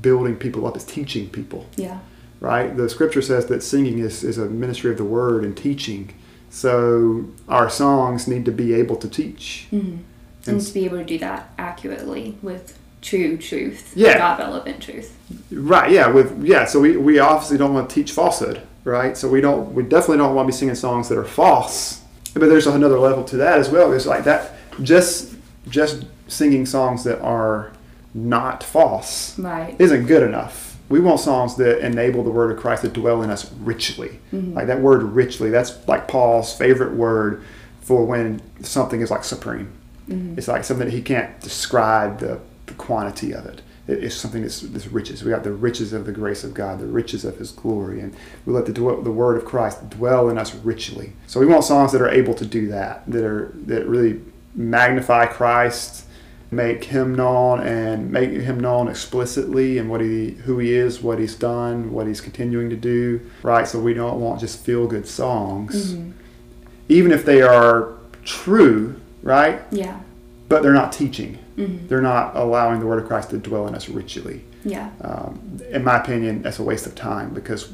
building 0.00 0.36
people 0.36 0.66
up, 0.66 0.76
it's 0.76 0.84
teaching 0.84 1.28
people. 1.28 1.66
Yeah. 1.76 1.98
Right. 2.40 2.76
The 2.76 2.88
scripture 2.88 3.22
says 3.22 3.46
that 3.46 3.62
singing 3.62 4.00
is, 4.00 4.22
is 4.22 4.36
a 4.36 4.46
ministry 4.46 4.90
of 4.90 4.98
the 4.98 5.04
word 5.04 5.44
and 5.44 5.56
teaching. 5.56 6.12
So 6.50 7.26
our 7.48 7.70
songs 7.70 8.28
need 8.28 8.44
to 8.44 8.52
be 8.52 8.74
able 8.74 8.96
to 8.96 9.08
teach. 9.08 9.66
Mm-hmm. 9.72 9.88
And, 9.88 10.02
and 10.46 10.60
to 10.60 10.74
be 10.74 10.84
able 10.84 10.98
to 10.98 11.04
do 11.04 11.18
that 11.18 11.50
accurately 11.56 12.36
with 12.42 12.78
true 13.00 13.38
truth, 13.38 13.92
yeah, 13.96 14.18
not 14.18 14.38
relevant 14.38 14.82
truth. 14.82 15.16
Right. 15.50 15.90
Yeah. 15.90 16.08
With 16.08 16.44
yeah. 16.44 16.66
So 16.66 16.80
we, 16.80 16.96
we 16.98 17.18
obviously 17.18 17.56
don't 17.56 17.72
want 17.72 17.88
to 17.88 17.94
teach 17.94 18.12
falsehood 18.12 18.62
right? 18.84 19.16
So 19.16 19.28
we 19.28 19.40
don't, 19.40 19.74
we 19.74 19.82
definitely 19.82 20.18
don't 20.18 20.34
want 20.34 20.46
to 20.46 20.52
be 20.52 20.56
singing 20.56 20.74
songs 20.74 21.08
that 21.08 21.18
are 21.18 21.24
false. 21.24 22.02
But 22.34 22.48
there's 22.48 22.66
another 22.66 22.98
level 22.98 23.24
to 23.24 23.36
that 23.38 23.58
as 23.58 23.70
well. 23.70 23.92
It's 23.92 24.06
like 24.06 24.24
that, 24.24 24.52
just 24.82 25.34
just 25.68 26.04
singing 26.28 26.66
songs 26.66 27.04
that 27.04 27.20
are 27.20 27.72
not 28.12 28.62
false 28.62 29.38
right. 29.38 29.74
isn't 29.78 30.06
good 30.06 30.22
enough. 30.22 30.76
We 30.88 31.00
want 31.00 31.20
songs 31.20 31.56
that 31.56 31.84
enable 31.84 32.22
the 32.22 32.30
word 32.30 32.50
of 32.50 32.58
Christ 32.58 32.82
to 32.82 32.88
dwell 32.88 33.22
in 33.22 33.30
us 33.30 33.50
richly. 33.54 34.20
Mm-hmm. 34.32 34.54
Like 34.54 34.66
that 34.66 34.80
word 34.80 35.02
richly, 35.02 35.50
that's 35.50 35.86
like 35.88 36.06
Paul's 36.08 36.54
favorite 36.56 36.92
word 36.94 37.42
for 37.80 38.04
when 38.04 38.42
something 38.62 39.00
is 39.00 39.10
like 39.10 39.24
supreme. 39.24 39.72
Mhm. 40.08 40.36
It's 40.36 40.48
like 40.48 40.64
something 40.64 40.86
that 40.86 40.94
he 40.94 41.02
can't 41.02 41.40
describe 41.40 42.18
the, 42.18 42.40
the 42.66 42.74
quantity 42.74 43.32
of 43.32 43.46
it. 43.46 43.62
It- 43.86 44.02
It's 44.04 44.14
something 44.14 44.42
that's, 44.42 44.60
that's 44.60 44.86
riches. 44.88 45.22
We 45.24 45.30
got 45.30 45.44
the 45.44 45.52
riches 45.52 45.92
of 45.92 46.06
the 46.06 46.12
grace 46.12 46.42
of 46.44 46.54
God, 46.54 46.78
the 46.80 46.86
riches 46.86 47.24
of 47.24 47.38
His 47.38 47.50
glory, 47.52 48.00
and 48.00 48.14
we 48.46 48.52
let 48.52 48.66
the, 48.66 48.72
dwell, 48.72 49.00
the 49.02 49.10
word 49.10 49.36
of 49.36 49.44
Christ 49.44 49.90
dwell 49.90 50.28
in 50.30 50.38
us 50.38 50.54
richly. 50.54 51.12
So 51.26 51.38
we 51.40 51.46
want 51.46 51.64
songs 51.64 51.92
that 51.92 52.00
are 52.00 52.08
able 52.08 52.34
to 52.34 52.46
do 52.46 52.68
that, 52.68 53.02
that 53.06 53.24
are 53.24 53.52
that 53.66 53.86
really 53.86 54.20
magnify 54.54 55.26
Christ, 55.26 56.06
make 56.50 56.84
Him 56.84 57.14
known, 57.14 57.60
and 57.60 58.10
make 58.10 58.30
Him 58.30 58.58
known 58.60 58.88
explicitly 58.88 59.76
and 59.78 59.90
what 59.90 60.00
He, 60.00 60.30
who 60.30 60.58
He 60.58 60.72
is, 60.72 61.02
what 61.02 61.18
He's 61.18 61.34
done, 61.34 61.92
what 61.92 62.06
He's 62.06 62.20
continuing 62.20 62.70
to 62.70 62.76
do. 62.76 63.20
Right. 63.42 63.66
So 63.68 63.80
we 63.80 63.92
don't 63.94 64.20
want 64.20 64.40
just 64.40 64.64
feel 64.64 64.86
good 64.86 65.06
songs, 65.06 65.94
Mhm. 65.94 66.12
even 66.88 67.12
if 67.12 67.24
they 67.24 67.42
are 67.42 67.88
true. 68.24 68.94
Right 69.22 69.62
Yeah. 69.70 70.00
But 70.48 70.62
they're 70.62 70.72
not 70.72 70.92
teaching. 70.92 71.38
Mhm. 71.56 71.88
They're 71.88 72.02
not 72.02 72.36
allowing 72.36 72.80
the 72.80 72.86
Word 72.86 73.00
of 73.02 73.06
Christ 73.08 73.30
to 73.30 73.38
dwell 73.38 73.66
in 73.66 73.74
us 73.74 73.88
richly. 73.88 74.44
Yeah. 74.64 74.90
Um, 75.00 75.38
in 75.70 75.84
my 75.84 75.98
opinion, 75.98 76.42
that's 76.42 76.58
a 76.58 76.62
waste 76.62 76.86
of 76.86 76.94
time 76.94 77.30
because 77.34 77.68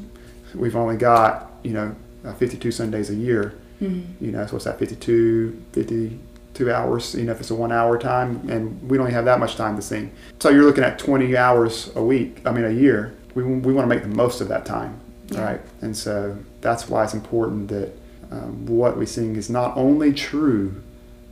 we've 0.55 0.75
only 0.75 0.97
got, 0.97 1.51
you 1.63 1.71
know, 1.73 1.95
uh, 2.25 2.33
52 2.33 2.71
Sundays 2.71 3.09
a 3.09 3.15
year. 3.15 3.53
Mhm. 3.81 4.03
You 4.19 4.31
know, 4.31 4.45
so 4.45 4.53
what's 4.53 4.65
that, 4.65 4.77
52, 4.77 5.57
52 5.73 6.71
hours, 6.71 7.15
you 7.15 7.23
know, 7.23 7.31
if 7.31 7.39
it's 7.39 7.49
a 7.51 7.55
one 7.55 7.71
hour 7.71 7.97
time, 7.97 8.41
and 8.49 8.79
we 8.89 8.97
don't 8.97 9.07
even 9.07 9.15
have 9.15 9.25
that 9.25 9.39
much 9.39 9.55
time 9.55 9.75
to 9.75 9.81
sing. 9.81 10.11
So 10.39 10.49
you're 10.49 10.63
looking 10.63 10.83
at 10.83 10.99
20 10.99 11.35
hours 11.35 11.91
a 11.95 12.03
week, 12.03 12.41
I 12.45 12.51
mean, 12.51 12.65
a 12.65 12.69
year. 12.69 13.13
We, 13.35 13.43
we 13.43 13.73
want 13.73 13.89
to 13.89 13.93
make 13.95 14.03
the 14.03 14.13
most 14.15 14.41
of 14.41 14.49
that 14.49 14.65
time, 14.65 14.95
Yeah. 15.29 15.43
right? 15.43 15.61
And 15.81 15.95
so 15.95 16.35
that's 16.61 16.89
why 16.89 17.03
it's 17.05 17.13
important 17.13 17.69
that 17.69 17.89
um, 18.31 18.65
what 18.65 18.97
we 18.97 19.05
sing 19.05 19.35
is 19.35 19.49
not 19.49 19.75
only 19.75 20.13
true, 20.13 20.73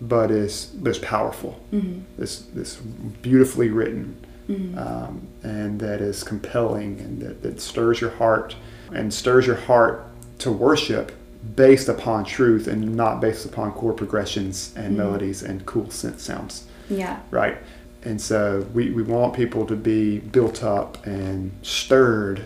but 0.01 0.31
is, 0.31 0.65
but 0.79 0.91
is 0.91 0.99
powerful 0.99 1.59
Mhm. 1.73 2.01
this 2.17 2.43
this 2.53 2.77
beautifully 3.21 3.69
written 3.69 4.15
Mhm. 4.49 4.77
um, 4.77 5.21
and 5.43 5.79
that 5.79 6.01
is 6.01 6.23
compelling 6.23 6.99
and 7.01 7.21
that, 7.21 7.41
that 7.43 7.59
stirs 7.61 8.01
your 8.01 8.11
heart 8.11 8.55
and 8.93 9.13
stirs 9.13 9.45
your 9.45 9.57
heart 9.57 10.03
to 10.39 10.51
worship 10.51 11.11
based 11.55 11.87
upon 11.89 12.23
truth 12.25 12.67
and 12.67 12.95
not 12.95 13.19
based 13.21 13.45
upon 13.45 13.71
chord 13.73 13.97
progressions 13.97 14.71
and 14.75 14.93
Mhm. 14.93 14.97
melodies 14.97 15.43
and 15.43 15.65
cool 15.65 15.85
synth 15.87 16.19
sounds 16.19 16.63
Yeah. 16.89 17.17
right 17.31 17.57
and 18.03 18.19
so 18.21 18.65
we, 18.73 18.91
we 18.91 19.03
want 19.03 19.33
people 19.33 19.65
to 19.65 19.75
be 19.75 20.19
built 20.19 20.63
up 20.63 21.05
and 21.05 21.51
stirred 21.61 22.43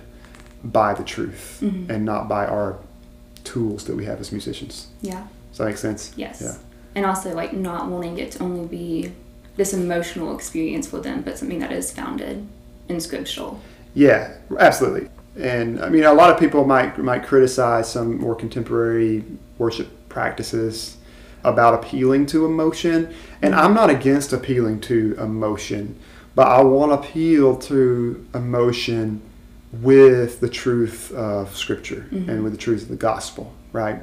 by 0.63 0.93
the 0.95 1.03
truth 1.03 1.60
Mhm. 1.62 1.89
and 1.89 2.03
not 2.05 2.27
by 2.27 2.45
our 2.48 2.77
tools 3.43 3.83
that 3.86 3.95
we 3.95 4.05
have 4.05 4.19
as 4.19 4.31
musicians 4.31 4.88
Yeah. 5.01 5.24
does 5.51 5.60
that 5.60 5.65
make 5.65 5.77
sense 5.77 6.12
Yes. 6.15 6.41
Yeah. 6.41 6.55
And 6.95 7.05
also 7.05 7.33
like 7.33 7.53
not 7.53 7.89
wanting 7.89 8.17
it 8.19 8.31
to 8.33 8.43
only 8.43 8.67
be 8.67 9.12
this 9.55 9.73
emotional 9.73 10.35
experience 10.35 10.88
for 10.88 11.00
them, 11.00 11.21
but 11.21 11.38
something 11.38 11.59
that 11.59 11.71
is 11.71 11.91
founded 11.91 12.47
in 12.89 13.00
scriptural. 13.00 13.59
Yeah, 13.93 14.33
absolutely. 14.59 15.09
And 15.35 15.81
I 15.81 15.89
mean, 15.89 16.03
a 16.03 16.13
lot 16.13 16.29
of 16.31 16.39
people 16.39 16.65
might 16.65 16.97
might 17.00 17.23
criticize 17.23 17.91
some 17.91 18.19
more 18.19 18.35
contemporary 18.35 19.23
worship 19.57 19.88
practices 20.09 20.97
about 21.43 21.73
appealing 21.73 22.25
to 22.27 22.45
emotion, 22.45 23.13
and 23.41 23.53
I'm 23.53 23.73
not 23.73 23.89
against 23.89 24.31
appealing 24.31 24.79
to 24.81 25.15
emotion, 25.19 25.97
but 26.35 26.47
I 26.47 26.62
want 26.62 26.91
to 26.91 27.00
appeal 27.00 27.57
to 27.57 28.25
emotion 28.33 29.21
with 29.81 30.39
the 30.39 30.47
truth 30.50 31.12
of 31.13 31.55
Scripture 31.57 32.05
Mhm. 32.12 32.29
and 32.29 32.43
with 32.43 32.53
the 32.53 32.57
truth 32.59 32.83
of 32.83 32.89
the 32.89 32.95
gospel, 32.95 33.51
right? 33.73 34.01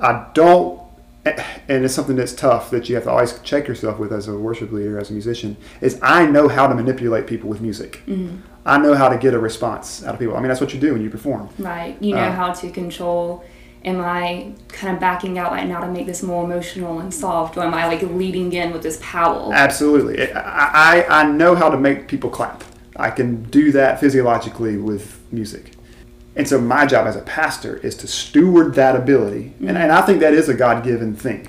I 0.00 0.26
don't, 0.34 0.80
and 1.24 1.84
it's 1.84 1.94
something 1.94 2.16
that's 2.16 2.32
tough 2.34 2.70
that 2.70 2.88
you 2.88 2.94
have 2.96 3.04
to 3.04 3.10
always 3.10 3.38
check 3.40 3.66
yourself 3.66 3.98
with 3.98 4.12
as 4.12 4.28
a 4.28 4.36
worship 4.36 4.70
leader, 4.72 4.98
as 4.98 5.10
a 5.10 5.12
musician, 5.12 5.56
is 5.80 5.98
I 6.02 6.26
know 6.26 6.48
how 6.48 6.66
to 6.66 6.74
manipulate 6.74 7.26
people 7.26 7.48
with 7.48 7.60
music. 7.60 8.02
Mhm. 8.06 8.38
I 8.66 8.78
know 8.78 8.94
how 8.94 9.08
to 9.08 9.16
get 9.18 9.34
a 9.34 9.38
response 9.38 10.04
out 10.04 10.14
of 10.14 10.18
people. 10.20 10.36
I 10.36 10.40
mean, 10.40 10.48
that's 10.48 10.60
what 10.60 10.72
you 10.74 10.80
do 10.80 10.92
when 10.92 11.02
you 11.02 11.10
perform. 11.10 11.48
Right. 11.58 11.96
You 12.00 12.14
know 12.14 12.22
Uh, 12.22 12.32
how 12.32 12.52
to 12.52 12.70
control. 12.70 13.44
Am 13.84 14.00
I 14.00 14.52
kind 14.68 14.94
of 14.94 15.00
backing 15.00 15.38
out 15.38 15.52
right 15.52 15.68
now 15.68 15.80
to 15.80 15.88
make 15.88 16.06
this 16.06 16.22
more 16.22 16.44
emotional 16.44 17.00
and 17.00 17.12
soft, 17.12 17.58
or 17.58 17.62
am 17.64 17.74
I 17.74 17.86
like 17.86 18.00
leading 18.02 18.50
in 18.54 18.72
with 18.72 18.82
this 18.82 18.98
power? 19.02 19.50
Absolutely. 19.52 20.32
I, 20.32 21.02
I, 21.02 21.20
I 21.20 21.30
know 21.30 21.54
how 21.54 21.68
to 21.68 21.76
make 21.76 22.08
people 22.08 22.30
clap. 22.30 22.64
I 22.96 23.10
can 23.10 23.42
do 23.44 23.72
that 23.72 24.00
physiologically 24.00 24.78
with 24.78 25.18
music. 25.30 25.72
And 26.36 26.48
so 26.48 26.60
my 26.60 26.84
job 26.86 27.06
as 27.06 27.16
a 27.16 27.20
pastor 27.22 27.76
is 27.78 27.94
to 27.98 28.06
steward 28.08 28.74
that 28.74 28.96
ability. 28.96 29.54
And, 29.60 29.78
and 29.78 29.92
I 29.92 30.02
think 30.02 30.20
that 30.20 30.34
is 30.34 30.48
a 30.48 30.54
God 30.54 30.82
given 30.84 31.14
thing. 31.14 31.48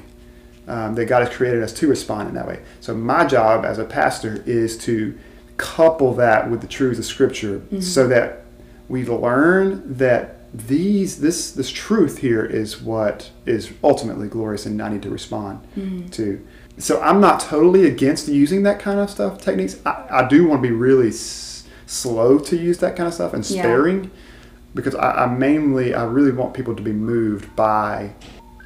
Um, 0.67 0.95
that 0.95 1.05
God 1.05 1.23
has 1.27 1.35
created 1.35 1.61
us 1.61 1.71
to 1.73 1.87
respond 1.87 2.27
in 2.29 2.33
that 2.35 2.47
way. 2.47 2.59
So 2.81 2.95
my 2.95 3.23
job 3.25 3.65
as 3.65 3.77
a 3.77 3.83
pastor 3.85 4.41
is 4.47 4.75
to 4.79 5.15
couple 5.57 6.15
that 6.15 6.49
with 6.49 6.61
the 6.61 6.67
truths 6.67 6.97
of 6.97 7.05
Scripture, 7.05 7.61
so 7.81 8.07
that 8.07 8.45
we 8.89 9.05
learn 9.05 9.83
that 9.97 10.37
these 10.55 11.19
this 11.21 11.51
this 11.51 11.69
truth 11.71 12.17
here 12.17 12.43
is 12.43 12.81
what 12.81 13.29
is 13.45 13.73
ultimately 13.83 14.27
glorious, 14.27 14.65
and 14.65 14.81
I 14.81 14.89
need 14.89 15.03
to 15.03 15.09
respond 15.11 15.59
to. 16.13 16.43
So 16.79 16.99
I'm 16.99 17.21
not 17.21 17.39
totally 17.41 17.85
against 17.85 18.27
using 18.27 18.63
that 18.63 18.79
kind 18.79 18.99
of 18.99 19.09
stuff 19.11 19.39
techniques. 19.39 19.77
I, 19.85 20.05
I 20.09 20.27
do 20.27 20.47
want 20.47 20.63
to 20.63 20.67
be 20.67 20.73
really 20.73 21.09
s- 21.09 21.63
slow 21.85 22.39
to 22.39 22.57
use 22.57 22.79
that 22.79 22.95
kind 22.95 23.05
of 23.07 23.13
stuff 23.13 23.33
and 23.35 23.47
Yeah. 23.51 23.61
Because 24.75 24.93
I, 24.95 25.23
I 25.23 25.25
mainly 25.27 25.95
I 25.95 26.03
really 26.05 26.31
want 26.31 26.53
people 26.53 26.75
to 26.75 26.83
be 26.83 26.91
moved 26.91 27.55
by 27.55 28.11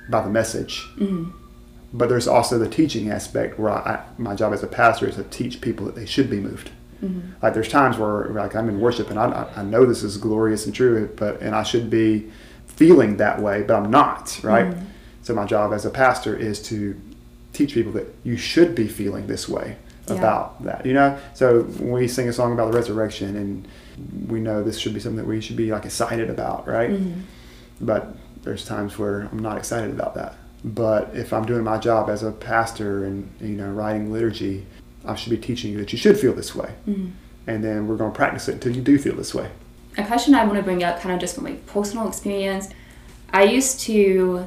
by 0.10 0.22
the 0.22 0.30
message. 0.30 0.86
Mhm. 0.98 1.32
But 1.94 2.10
there's 2.10 2.28
also 2.28 2.60
the 2.60 2.68
teaching 2.70 3.10
aspect 3.10 3.58
where 3.60 3.72
I, 3.72 4.04
my 4.18 4.36
job 4.36 4.54
as 4.54 4.62
a 4.62 4.68
pastor 4.68 5.08
is 5.08 5.16
to 5.16 5.24
teach 5.24 5.60
people 5.62 5.86
that 5.88 5.96
they 5.96 6.06
should 6.06 6.30
be 6.30 6.40
moved. 6.40 6.70
Mhm. 7.04 7.22
Like 7.42 7.54
there's 7.54 7.70
times 7.70 7.98
where 7.98 8.26
like 8.30 8.56
I'm 8.56 8.70
in 8.70 8.80
worship 8.80 9.10
and 9.10 9.18
I, 9.20 9.48
I 9.56 9.64
know 9.64 9.86
this 9.86 10.04
is 10.04 10.18
glorious 10.18 10.66
and 10.66 10.76
true, 10.76 11.10
but 11.16 11.42
and 11.42 11.56
I 11.56 11.64
should 11.64 11.90
be 11.90 12.30
feeling 12.68 13.18
that 13.18 13.42
way, 13.42 13.62
but 13.64 13.76
I'm 13.76 13.90
not, 13.92 14.40
right? 14.44 14.68
Mhm. 14.72 14.84
So 15.22 15.34
my 15.36 15.46
job 15.46 15.74
as 15.74 15.86
a 15.86 15.90
pastor 15.90 16.36
is 16.36 16.62
to 16.64 16.96
teach 17.54 17.74
people 17.74 17.92
that 17.94 18.08
you 18.24 18.38
should 18.38 18.74
be 18.76 18.88
feeling 18.88 19.28
this 19.28 19.48
way 19.50 19.76
Yeah. 20.14 20.18
about 20.20 20.64
that. 20.64 20.86
You 20.86 20.94
know, 20.94 21.18
so 21.34 21.62
we 21.80 22.08
sing 22.08 22.28
a 22.30 22.34
song 22.34 22.54
about 22.54 22.72
the 22.72 22.78
resurrection 22.78 23.36
and 23.36 23.68
we 24.30 24.40
know 24.40 24.64
this 24.64 24.78
should 24.78 24.94
be 24.94 25.00
something 25.00 25.18
that 25.18 25.28
we 25.28 25.42
should 25.42 25.56
be 25.58 25.72
like 25.72 25.86
excited 25.86 26.30
about, 26.30 26.68
right? 26.68 26.92
Mhm. 26.92 27.22
But 27.82 28.16
there's 28.44 28.66
times 28.66 28.98
where 28.98 29.28
I'm 29.32 29.40
not 29.40 29.58
excited 29.58 29.92
about 29.92 30.16
that. 30.16 30.36
But 30.64 31.12
if 31.14 31.32
I'm 31.34 31.46
doing 31.46 31.64
my 31.64 31.78
job 31.78 32.10
as 32.10 32.24
a 32.24 32.32
pastor 32.32 33.06
and 33.06 33.30
you 33.40 33.50
know 33.50 33.70
writing 33.72 34.12
liturgy, 34.12 34.66
I 35.06 35.16
should 35.16 35.30
be 35.32 35.38
teaching 35.38 35.72
you 35.72 35.78
that 35.80 35.92
you 35.94 35.98
should 35.98 36.18
feel 36.20 36.34
this 36.34 36.54
way, 36.56 36.72
Mhm. 36.88 37.12
and 37.48 37.64
then 37.64 37.88
we're 37.88 37.96
going 37.96 38.12
to 38.12 38.16
practice 38.16 38.50
it 38.50 38.54
until 38.56 38.76
you 38.76 38.82
do 38.82 38.98
feel 38.98 39.16
this 39.16 39.34
way. 39.34 39.50
a 39.98 40.04
question 40.06 40.34
I 40.34 40.46
want 40.46 40.56
to 40.56 40.64
bring 40.64 40.82
up, 40.84 41.02
kind 41.02 41.14
of 41.14 41.20
just 41.20 41.36
from 41.36 41.44
my 41.46 41.54
personal 41.66 42.08
experience. 42.08 42.70
I 43.34 43.44
used 43.44 43.82
to 43.82 44.46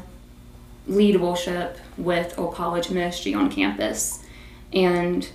lead 0.86 1.20
worship 1.20 1.76
with 1.98 2.38
a 2.38 2.46
college 2.48 2.90
ministry 2.90 3.34
on 3.34 3.50
campus, 3.50 4.20
and 4.72 5.28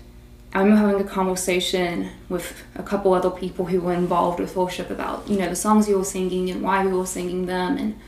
I 0.58 0.62
remember 0.62 0.88
having 0.88 1.06
a 1.06 1.10
conversation 1.10 2.10
with 2.30 2.64
a 2.74 2.82
couple 2.82 3.14
other 3.14 3.30
people 3.30 3.66
who 3.66 3.80
were 3.80 3.94
involved 3.94 4.40
with 4.40 4.56
worship 4.56 4.90
about 4.90 5.30
you 5.30 5.38
know 5.38 5.48
the 5.50 5.56
songs 5.56 5.88
we 5.88 5.94
were 5.94 6.04
singing 6.04 6.50
and 6.50 6.64
why 6.64 6.84
we 6.84 6.92
were 6.92 7.06
singing 7.06 7.46
them, 7.46 7.78
and 7.78 8.00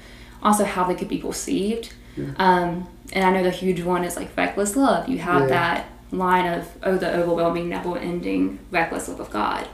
also 0.41 0.63
how 0.65 0.83
they 0.85 0.95
could 0.95 1.07
be 1.09 1.19
perceived. 1.19 1.93
Yeah. 2.17 2.31
Um, 2.37 2.89
and 3.13 3.23
I 3.23 3.29
know 3.31 3.43
the 3.43 3.51
huge 3.51 3.81
one 3.83 4.03
is 4.03 4.15
like 4.15 4.35
reckless 4.35 4.75
love. 4.75 5.07
You 5.07 5.19
have 5.19 5.41
Yeah. 5.41 5.47
that 5.47 5.89
line 6.11 6.47
of 6.51 6.67
oh 6.81 6.97
the 6.97 7.13
overwhelming, 7.13 7.69
never-ending 7.69 8.57
reckless 8.71 9.07
love 9.09 9.19
of 9.19 9.29
God, 9.29 9.67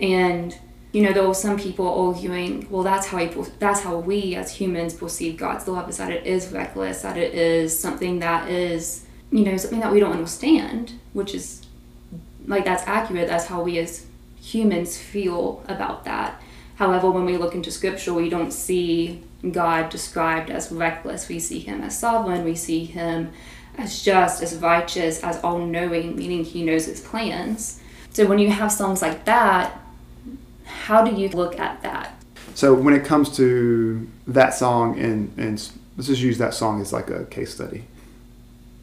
and 0.00 0.58
you 0.90 1.02
know, 1.02 1.12
there 1.12 1.28
were 1.28 1.34
some 1.34 1.56
people 1.56 1.86
arguing, 1.86 2.66
well, 2.68 2.82
that's 2.82 3.06
how 3.06 3.18
he, 3.18 3.28
that's 3.60 3.82
how 3.82 3.96
we 3.96 4.34
as 4.34 4.56
humans 4.56 4.92
perceive 4.94 5.36
God's 5.36 5.68
love 5.68 5.88
is 5.88 5.98
that 5.98 6.10
it 6.10 6.26
is 6.26 6.50
reckless, 6.50 7.02
that 7.02 7.16
it 7.16 7.32
is 7.34 7.78
something 7.78 8.18
that 8.18 8.48
is, 8.48 9.04
you 9.30 9.44
know, 9.44 9.56
something 9.56 9.78
that 9.80 9.92
we 9.92 10.00
don't 10.00 10.12
understand, 10.12 10.94
which 11.12 11.32
is 11.32 11.62
like 12.48 12.64
that's 12.64 12.82
accurate. 12.86 13.28
That's 13.28 13.46
how 13.46 13.62
we 13.62 13.78
as 13.78 14.06
humans 14.40 14.98
feel 14.98 15.62
about 15.68 16.04
that. 16.04 16.42
However, 16.76 17.10
when 17.10 17.24
we 17.24 17.36
look 17.36 17.54
into 17.54 17.70
Scripture, 17.70 18.14
we 18.14 18.28
don't 18.28 18.52
see 18.52 19.22
God 19.50 19.90
described 19.90 20.50
as 20.50 20.72
reckless. 20.72 21.28
We 21.28 21.38
see 21.38 21.60
Him 21.60 21.80
as 21.82 21.98
sovereign. 21.98 22.44
We 22.44 22.56
see 22.56 22.84
Him 22.84 23.32
as 23.76 24.02
just, 24.02 24.42
as 24.42 24.56
righteous, 24.56 25.22
as 25.22 25.40
all-knowing, 25.44 26.16
meaning 26.16 26.44
He 26.44 26.64
knows 26.64 26.86
His 26.86 27.00
plans. 27.00 27.80
So 28.12 28.26
when 28.26 28.40
you 28.40 28.50
have 28.50 28.72
songs 28.72 29.02
like 29.02 29.24
that 29.26 29.80
how 30.68 31.04
do 31.04 31.14
you 31.14 31.28
look 31.30 31.58
at 31.58 31.82
that? 31.82 32.14
So 32.54 32.74
when 32.74 32.94
it 32.94 33.04
comes 33.04 33.36
to 33.36 34.08
that 34.26 34.54
song, 34.54 34.98
and 34.98 35.32
and 35.36 35.70
let's 35.96 36.08
just 36.08 36.20
use 36.20 36.38
that 36.38 36.54
song 36.54 36.80
as 36.80 36.92
like 36.92 37.10
a 37.10 37.24
case 37.26 37.54
study. 37.54 37.84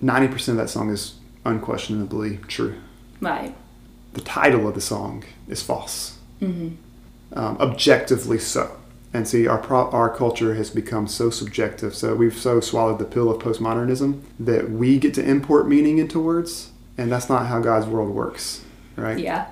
Ninety 0.02 0.28
percent 0.28 0.60
of 0.60 0.66
that 0.66 0.70
song 0.70 0.90
is 0.90 1.16
unquestionably 1.46 2.38
true. 2.48 2.76
Right. 3.22 3.56
The 4.14 4.22
title 4.22 4.68
of 4.68 4.76
the 4.76 4.82
song 4.82 5.24
is 5.48 5.62
false, 5.62 6.18
Mm-hmm. 6.42 7.38
um, 7.38 7.58
objectively 7.60 8.40
so. 8.40 8.78
And 9.14 9.26
see, 9.28 9.48
our 9.48 9.58
pro- 9.58 9.90
our 9.92 10.10
culture 10.14 10.56
has 10.56 10.70
become 10.70 11.08
so 11.08 11.30
subjective. 11.30 11.96
So 11.96 12.14
we've 12.16 12.36
so 12.38 12.60
swallowed 12.60 13.00
the 13.00 13.06
pill 13.06 13.32
of 13.32 13.42
postmodernism 13.42 14.22
that 14.40 14.70
we 14.72 15.00
get 15.00 15.14
to 15.14 15.24
import 15.24 15.68
meaning 15.70 15.98
into 15.98 16.20
words, 16.20 16.72
and 16.98 17.10
that's 17.12 17.30
not 17.30 17.46
how 17.48 17.62
God's 17.62 17.88
world 17.88 18.10
works, 18.10 18.62
right? 18.98 19.18
Yeah. 19.18 19.48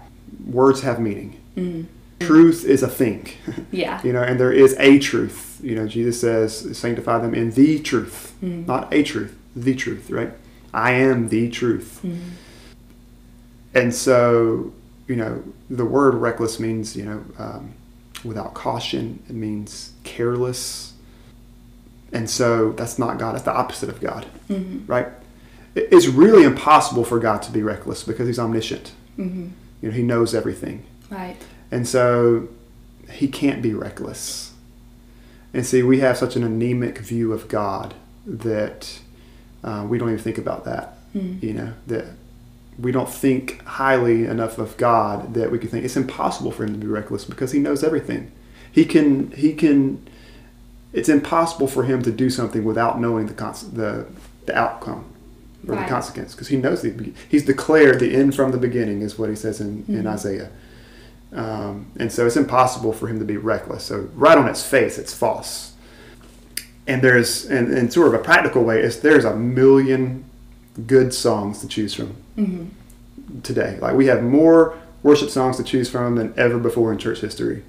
Words 0.45 0.81
have 0.81 0.99
meaning. 0.99 1.39
Mm. 1.55 1.85
Truth 2.19 2.65
is 2.65 2.83
a 2.83 2.89
thing, 2.89 3.29
Yeah. 3.71 4.01
you 4.03 4.11
know, 4.13 4.21
and 4.21 4.37
there 4.39 4.51
is 4.51 4.75
a 4.79 4.99
truth. 4.99 5.59
You 5.63 5.75
know, 5.75 5.87
Jesus 5.87 6.19
says, 6.19 6.77
"Sanctify 6.77 7.19
them 7.19 7.33
in 7.33 7.51
the 7.51 7.79
truth, 7.79 8.33
Mm. 8.43 8.67
not 8.67 8.93
a 8.93 9.01
truth, 9.03 9.33
the 9.55 9.75
truth." 9.75 10.09
Right? 10.09 10.31
I 10.73 10.91
am 10.93 11.29
the 11.29 11.49
truth. 11.49 12.01
Mm. 12.03 12.17
And 13.75 13.93
so, 13.93 14.71
you 15.07 15.15
know, 15.15 15.43
the 15.69 15.85
word 15.85 16.15
reckless 16.15 16.59
means, 16.59 16.95
you 16.95 17.05
know, 17.05 17.23
um, 17.37 17.73
without 18.23 18.53
caution. 18.53 19.21
It 19.29 19.35
means 19.35 19.93
careless. 20.03 20.93
And 22.11 22.29
so 22.29 22.71
that's 22.73 22.99
not 22.99 23.17
God. 23.17 23.35
it's 23.35 23.43
the 23.43 23.51
opposite 23.53 23.89
of 23.89 23.99
God, 23.99 24.27
Mhm. 24.49 24.87
right? 24.87 25.07
It's 25.75 26.07
really 26.07 26.43
impossible 26.43 27.03
for 27.03 27.19
God 27.19 27.41
to 27.43 27.51
be 27.51 27.63
reckless 27.63 28.03
because 28.03 28.27
He's 28.27 28.37
omniscient. 28.39 28.91
Mhm. 29.17 29.49
You 29.81 29.89
know, 29.89 29.95
He 29.95 30.03
knows 30.03 30.35
everything. 30.35 30.83
Right. 31.09 31.35
And 31.71 31.87
so 31.87 32.47
He 33.11 33.27
can't 33.27 33.61
be 33.61 33.73
reckless. 33.73 34.51
And 35.53 35.65
see, 35.65 35.83
we 35.83 35.99
have 35.99 36.17
such 36.17 36.35
an 36.35 36.43
anemic 36.43 36.99
view 36.99 37.33
of 37.33 37.47
God 37.47 37.93
that 38.25 38.99
uh, 39.63 39.85
we 39.87 39.97
don't 39.97 40.09
even 40.09 40.21
think 40.21 40.37
about 40.37 40.65
that 40.65 40.97
Mm. 41.15 41.41
you 41.43 41.53
know 41.53 41.73
that 41.87 42.05
we 42.79 42.91
don't 42.91 43.09
think 43.09 43.63
highly 43.65 44.25
enough 44.25 44.57
of 44.57 44.75
God 44.77 45.33
that 45.33 45.51
we 45.51 45.59
can 45.59 45.69
think 45.69 45.85
it's 45.85 45.95
impossible 45.97 46.51
for 46.51 46.63
him 46.63 46.73
to 46.73 46.79
be 46.79 46.87
reckless 46.87 47.25
because 47.25 47.51
he 47.51 47.59
knows 47.59 47.83
everything. 47.83 48.31
He 48.71 48.85
can 48.85 49.31
he 49.31 49.53
can 49.53 50.07
it's 50.91 51.09
impossible 51.09 51.67
for 51.67 51.83
him 51.83 52.01
to 52.03 52.11
do 52.11 52.29
something 52.29 52.63
without 52.63 52.99
knowing 52.99 53.27
the 53.27 53.33
cons- 53.33 53.71
the 53.71 54.05
the 54.45 54.55
outcome 54.57 55.05
or 55.67 55.75
Right. 55.75 55.85
the 55.85 55.89
consequence 55.89 56.33
because 56.33 56.49
he 56.49 56.57
knows 56.57 56.81
the 56.81 57.13
he's 57.29 57.45
declared 57.45 57.99
the 57.99 58.13
end 58.15 58.35
from 58.35 58.51
the 58.51 58.57
beginning 58.57 59.01
is 59.01 59.17
what 59.17 59.29
he 59.29 59.35
says 59.35 59.61
in, 59.61 59.85
in 59.87 60.03
Mhm. 60.03 60.07
Isaiah. 60.13 60.49
Um, 61.31 61.87
and 61.97 62.11
so 62.11 62.27
it's 62.27 62.35
impossible 62.37 62.93
for 62.93 63.07
him 63.07 63.17
to 63.19 63.25
be 63.25 63.37
reckless. 63.37 63.83
So 63.85 64.07
right 64.15 64.37
on 64.37 64.47
its 64.47 64.63
face, 64.63 64.97
it's 64.99 65.13
false. 65.13 65.71
And 66.85 67.01
there's, 67.01 67.45
and 67.45 67.73
in 67.75 67.89
sort 67.89 68.07
of 68.07 68.13
a 68.13 68.19
practical 68.19 68.63
way, 68.63 68.81
is 68.81 68.99
there's 68.99 69.25
a 69.25 69.35
million 69.35 70.25
good 70.87 71.13
songs 71.13 71.59
to 71.59 71.67
choose 71.67 71.93
from 71.93 72.15
Mhm. 72.37 72.67
today. 73.43 73.77
Like 73.81 73.95
we 73.95 74.07
have 74.07 74.23
more 74.23 74.75
worship 75.03 75.29
songs 75.29 75.57
to 75.57 75.63
choose 75.63 75.89
from 75.89 76.15
than 76.15 76.33
ever 76.37 76.57
before 76.57 76.91
in 76.91 76.97
church 76.97 77.19
history. 77.21 77.63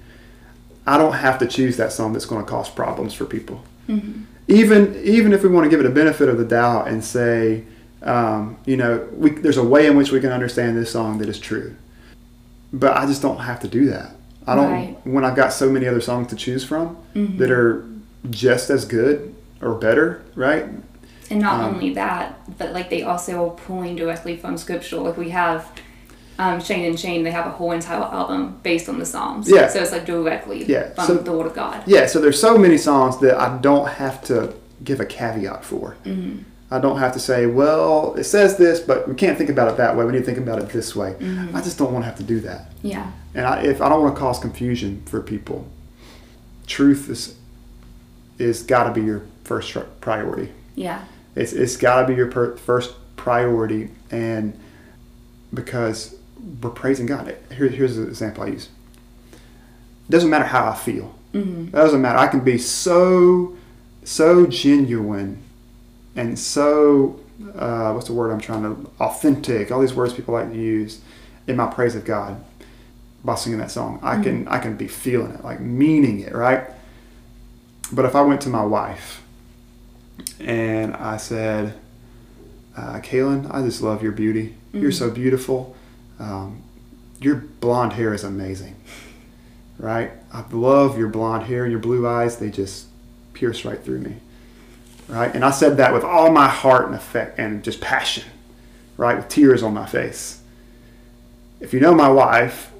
I 0.87 0.97
don't 0.97 1.13
have 1.13 1.39
to 1.39 1.47
choose 1.47 1.77
that 1.77 1.91
song 1.91 2.13
that's 2.13 2.25
going 2.25 2.43
to 2.43 2.49
cause 2.49 2.69
problems 2.69 3.13
for 3.13 3.25
people. 3.25 3.63
Mhm. 3.89 4.23
Even 4.47 4.95
even 5.03 5.33
if 5.33 5.43
we 5.43 5.49
want 5.49 5.65
to 5.65 5.69
give 5.69 5.79
it 5.79 5.85
a 5.85 5.89
benefit 5.93 6.29
of 6.29 6.37
the 6.37 6.45
doubt 6.45 6.87
and 6.87 7.03
say, 7.03 7.63
um, 8.03 8.57
you 8.65 8.77
know, 8.77 9.01
we, 9.17 9.31
there's 9.31 9.57
a 9.57 9.63
way 9.63 9.87
in 9.87 9.95
which 9.97 10.11
we 10.11 10.19
can 10.19 10.31
understand 10.31 10.77
this 10.77 10.91
song 10.91 11.17
that 11.19 11.29
is 11.29 11.39
true. 11.39 11.73
But 12.71 12.95
I 12.97 13.05
just 13.05 13.21
don't 13.21 13.39
have 13.39 13.59
to 13.61 13.67
do 13.67 13.87
that. 13.87 14.15
I 14.47 14.53
don't 14.55 14.71
Right. 14.71 14.97
when 15.05 15.23
I've 15.25 15.35
got 15.35 15.53
so 15.53 15.69
many 15.71 15.87
other 15.87 16.01
songs 16.01 16.27
to 16.27 16.35
choose 16.35 16.63
from 16.63 16.97
Mhm. 17.15 17.37
that 17.39 17.49
are 17.49 17.83
just 18.29 18.69
as 18.69 18.85
good 18.85 19.33
or 19.61 19.73
better, 19.73 20.21
right? 20.35 20.65
And 21.31 21.41
not 21.41 21.59
Um, 21.61 21.75
only 21.75 21.93
that, 21.95 22.39
but 22.57 22.71
like 22.73 22.89
they 22.89 23.01
also 23.03 23.47
are 23.47 23.51
pulling 23.51 23.95
directly 23.95 24.37
from 24.37 24.57
scripture. 24.57 24.97
Like 24.97 25.17
we 25.17 25.29
have 25.31 25.71
um, 26.37 26.59
Shane 26.61 26.85
and 26.85 26.99
Shane, 26.99 27.23
they 27.23 27.31
have 27.31 27.47
a 27.47 27.51
whole 27.51 27.71
entire 27.71 28.03
album 28.03 28.59
based 28.61 28.89
on 28.89 28.99
the 28.99 29.05
Psalms. 29.05 29.49
Yeah. 29.49 29.67
So 29.69 29.79
it's 29.79 29.91
like 29.91 30.05
directly 30.05 30.65
Yeah, 30.65 30.89
from 30.93 31.05
so- 31.07 31.13
the 31.17 31.31
Word 31.31 31.47
of 31.47 31.53
God. 31.55 31.81
Yeah, 31.87 32.05
so 32.07 32.19
there's 32.19 32.39
so 32.39 32.57
many 32.57 32.77
songs 32.77 33.17
that 33.19 33.39
I 33.39 33.57
don't 33.57 33.87
have 33.87 34.21
to 34.25 34.53
give 34.83 34.99
a 34.99 35.05
caveat 35.05 35.63
for. 35.63 35.95
Mhm. 36.05 36.43
I 36.69 36.79
don't 36.79 36.97
have 36.99 37.13
to 37.13 37.19
say, 37.19 37.45
well, 37.45 38.15
it 38.17 38.25
says 38.25 38.57
this, 38.57 38.79
but 38.81 39.07
we 39.07 39.15
can't 39.15 39.37
think 39.37 39.49
about 39.49 39.69
it 39.69 39.77
that 39.77 39.95
way. 39.95 40.03
We 40.03 40.11
need 40.11 40.19
to 40.19 40.25
think 40.25 40.37
about 40.39 40.59
it 40.59 40.69
this 40.69 40.95
way. 40.95 41.15
Mhm. 41.19 41.55
I 41.55 41.61
just 41.61 41.77
don't 41.77 41.93
want 41.93 42.03
to 42.03 42.07
have 42.09 42.17
to 42.17 42.23
do 42.23 42.39
that. 42.41 42.71
Yeah. 42.83 43.05
And 43.33 43.45
I, 43.45 43.61
if 43.61 43.81
I 43.81 43.87
don't 43.87 44.01
want 44.01 44.15
to 44.15 44.19
cause 44.19 44.37
confusion 44.39 45.03
for 45.05 45.21
people, 45.21 45.65
truth 46.67 47.09
is 47.09 47.35
is 48.37 48.63
got 48.63 48.83
to 48.83 48.91
be 48.91 49.01
your 49.01 49.21
first 49.45 49.73
priority. 50.01 50.49
Yeah. 50.75 50.99
It's 51.35 51.53
it's 51.53 51.77
got 51.77 52.01
to 52.01 52.07
be 52.07 52.15
your 52.15 52.27
per- 52.31 52.55
first 52.57 52.95
priority, 53.15 53.89
and 54.11 54.57
because 55.53 56.15
we're 56.61 56.69
praising 56.69 57.05
God. 57.05 57.35
Here, 57.55 57.67
here's 57.67 57.97
an 57.97 58.07
example 58.07 58.43
I 58.43 58.47
use. 58.47 58.69
It 59.33 60.11
doesn't 60.11 60.29
matter 60.29 60.45
how 60.45 60.69
I 60.69 60.75
feel. 60.75 61.15
hmm 61.31 61.65
It 61.67 61.71
doesn't 61.71 62.01
matter. 62.01 62.19
I 62.19 62.27
can 62.27 62.41
be 62.41 62.57
so 62.57 63.55
so 64.03 64.45
genuine 64.45 65.41
and 66.15 66.37
so 66.37 67.19
uh, 67.55 67.91
what's 67.93 68.07
the 68.07 68.13
word 68.13 68.31
I'm 68.31 68.39
trying 68.39 68.61
to 68.63 68.89
authentic. 68.99 69.71
All 69.71 69.81
these 69.81 69.93
words 69.95 70.13
people 70.13 70.33
like 70.35 70.51
to 70.51 70.57
use 70.57 71.01
in 71.47 71.55
my 71.57 71.67
praise 71.67 71.95
of 71.95 72.05
God 72.05 72.43
by 73.23 73.35
singing 73.35 73.59
that 73.59 73.71
song. 73.71 73.99
I 74.03 74.21
can 74.21 74.47
I 74.47 74.59
can 74.59 74.77
be 74.77 74.87
feeling 74.87 75.31
it, 75.33 75.43
like 75.43 75.59
meaning 75.59 76.19
it, 76.19 76.33
right? 76.33 76.69
But 77.91 78.05
if 78.05 78.15
I 78.15 78.21
went 78.21 78.41
to 78.41 78.49
my 78.49 78.63
wife 78.63 79.21
and 80.39 80.95
I 80.95 81.17
said, 81.17 81.73
uh, 82.77 82.99
"Kaylin, 82.99 83.47
I 83.53 83.61
just 83.61 83.81
love 83.81 84.03
your 84.03 84.11
beauty. 84.11 84.55
You're 84.73 84.91
Mhm. 84.91 84.99
so 84.99 85.09
beautiful. 85.09 85.75
Um, 86.19 86.57
your 87.21 87.35
blonde 87.61 87.93
hair 87.93 88.13
is 88.13 88.23
amazing." 88.23 88.75
right? 89.77 90.11
I 90.33 90.41
love 90.51 90.97
your 90.97 91.09
blonde 91.09 91.43
hair 91.43 91.63
and 91.63 91.71
your 91.71 91.81
blue 91.81 92.07
eyes. 92.07 92.37
They 92.37 92.49
just 92.49 92.85
pierce 93.33 93.65
right 93.65 93.83
through 93.83 93.99
me, 93.99 94.15
right? 95.09 95.35
And 95.35 95.43
I 95.43 95.51
said 95.51 95.75
that 95.77 95.93
with 95.93 96.05
all 96.05 96.31
my 96.31 96.47
heart 96.47 96.85
and 96.85 96.95
effect 96.95 97.37
and 97.37 97.61
just 97.61 97.81
passion, 97.81 98.23
right? 98.95 99.17
With 99.17 99.27
tears 99.27 99.61
on 99.63 99.73
my 99.73 99.85
face. 99.85 100.39
If 101.59 101.73
you 101.73 101.81
know 101.81 101.93
my 101.93 102.07
wife, 102.07 102.71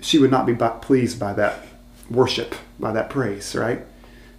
she 0.00 0.18
would 0.18 0.32
not 0.32 0.44
be 0.44 0.54
pleased 0.54 1.20
by 1.20 1.34
that 1.34 1.66
worship, 2.10 2.56
by 2.80 2.90
that 2.94 3.10
praise, 3.10 3.54
right? 3.54 3.86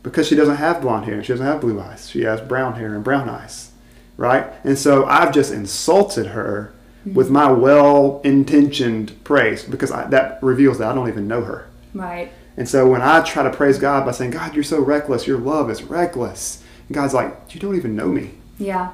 Because 0.03 0.27
she 0.27 0.35
doesn't 0.35 0.55
have 0.55 0.81
blonde 0.81 1.05
hair 1.05 1.15
and 1.15 1.25
she 1.25 1.33
doesn't 1.33 1.45
have 1.45 1.61
blue 1.61 1.79
eyes. 1.79 2.09
She 2.09 2.21
has 2.21 2.41
brown 2.41 2.73
hair 2.73 2.95
and 2.95 3.03
brown 3.03 3.29
eyes, 3.29 3.71
right? 4.17 4.51
And 4.63 4.77
so 4.77 5.05
I've 5.05 5.31
just 5.31 5.53
insulted 5.53 6.27
her 6.27 6.73
mm-hmm. 7.05 7.13
with 7.13 7.29
my 7.29 7.51
well-intentioned 7.51 9.23
praise 9.23 9.63
because 9.63 9.91
I, 9.91 10.07
that 10.07 10.41
reveals 10.41 10.79
that 10.79 10.91
I 10.91 10.95
don't 10.95 11.07
even 11.07 11.27
know 11.27 11.43
her. 11.43 11.67
Right. 11.93 12.31
And 12.57 12.67
so 12.67 12.87
when 12.89 13.01
I 13.01 13.21
try 13.21 13.43
to 13.43 13.49
praise 13.51 13.77
God 13.77 14.05
by 14.05 14.11
saying, 14.11 14.31
God, 14.31 14.55
you're 14.55 14.63
so 14.63 14.81
reckless, 14.81 15.27
your 15.27 15.37
love 15.37 15.69
is 15.69 15.83
reckless, 15.83 16.63
and 16.87 16.95
God's 16.95 17.13
like, 17.13 17.53
you 17.53 17.59
don't 17.59 17.75
even 17.75 17.95
know 17.95 18.07
me, 18.07 18.31
Yeah. 18.57 18.91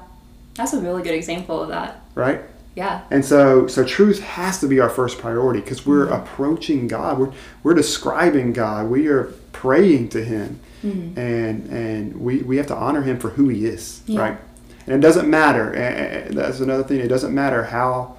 That's 0.55 0.73
a 0.73 0.81
really 0.81 1.03
good 1.03 1.13
example 1.13 1.61
of 1.61 1.69
that. 1.69 2.01
right? 2.15 2.41
Yeah. 2.75 3.01
And 3.09 3.23
so, 3.25 3.67
so 3.67 3.83
truth 3.83 4.19
has 4.21 4.59
to 4.59 4.67
be 4.67 4.79
our 4.79 4.89
first 4.89 5.17
priority 5.17 5.61
because 5.61 5.85
we're 5.85 6.05
mm-hmm. 6.05 6.21
approaching 6.21 6.87
God. 6.87 7.17
We're, 7.17 7.31
we're 7.63 7.73
describing 7.73 8.53
God. 8.53 8.89
We 8.89 9.07
are 9.07 9.33
praying 9.51 10.09
to 10.09 10.23
Him, 10.23 10.59
Mhm. 10.87 11.17
and 11.17 11.69
and 11.71 12.15
we, 12.21 12.37
we 12.43 12.57
have 12.57 12.67
to 12.67 12.75
honor 12.75 13.01
Him 13.01 13.17
for 13.19 13.29
who 13.29 13.49
He 13.49 13.65
is, 13.65 14.01
Yeah. 14.05 14.21
right? 14.21 14.37
And 14.85 14.95
it 14.95 15.01
doesn't 15.07 15.29
matter. 15.29 15.73
and 15.73 16.37
That's 16.37 16.59
another 16.59 16.83
thing. 16.83 16.99
It 16.99 17.07
doesn't 17.09 17.33
matter 17.35 17.63
how 17.65 18.15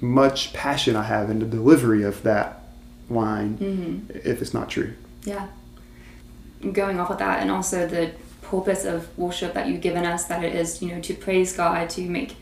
much 0.00 0.52
passion 0.52 0.96
I 0.96 1.02
have 1.02 1.28
in 1.30 1.40
the 1.40 1.46
delivery 1.46 2.02
of 2.04 2.22
that 2.22 2.62
line 3.10 3.56
hmm 3.56 4.16
if 4.16 4.40
it's 4.42 4.54
not 4.54 4.68
true. 4.70 4.92
Yeah. 5.24 5.46
Going 6.72 6.98
off 7.00 7.10
of 7.10 7.18
that, 7.18 7.40
and 7.40 7.50
also 7.50 7.86
the 7.86 8.10
purpose 8.42 8.84
of 8.84 9.06
worship 9.18 9.52
that 9.54 9.66
you've 9.68 9.80
given 9.82 10.04
us, 10.06 10.24
that 10.24 10.42
it 10.42 10.54
is, 10.54 10.80
you 10.82 10.88
know, 10.94 11.00
to 11.02 11.14
praise 11.14 11.52
God, 11.56 11.90
to 11.90 12.00
make, 12.02 12.36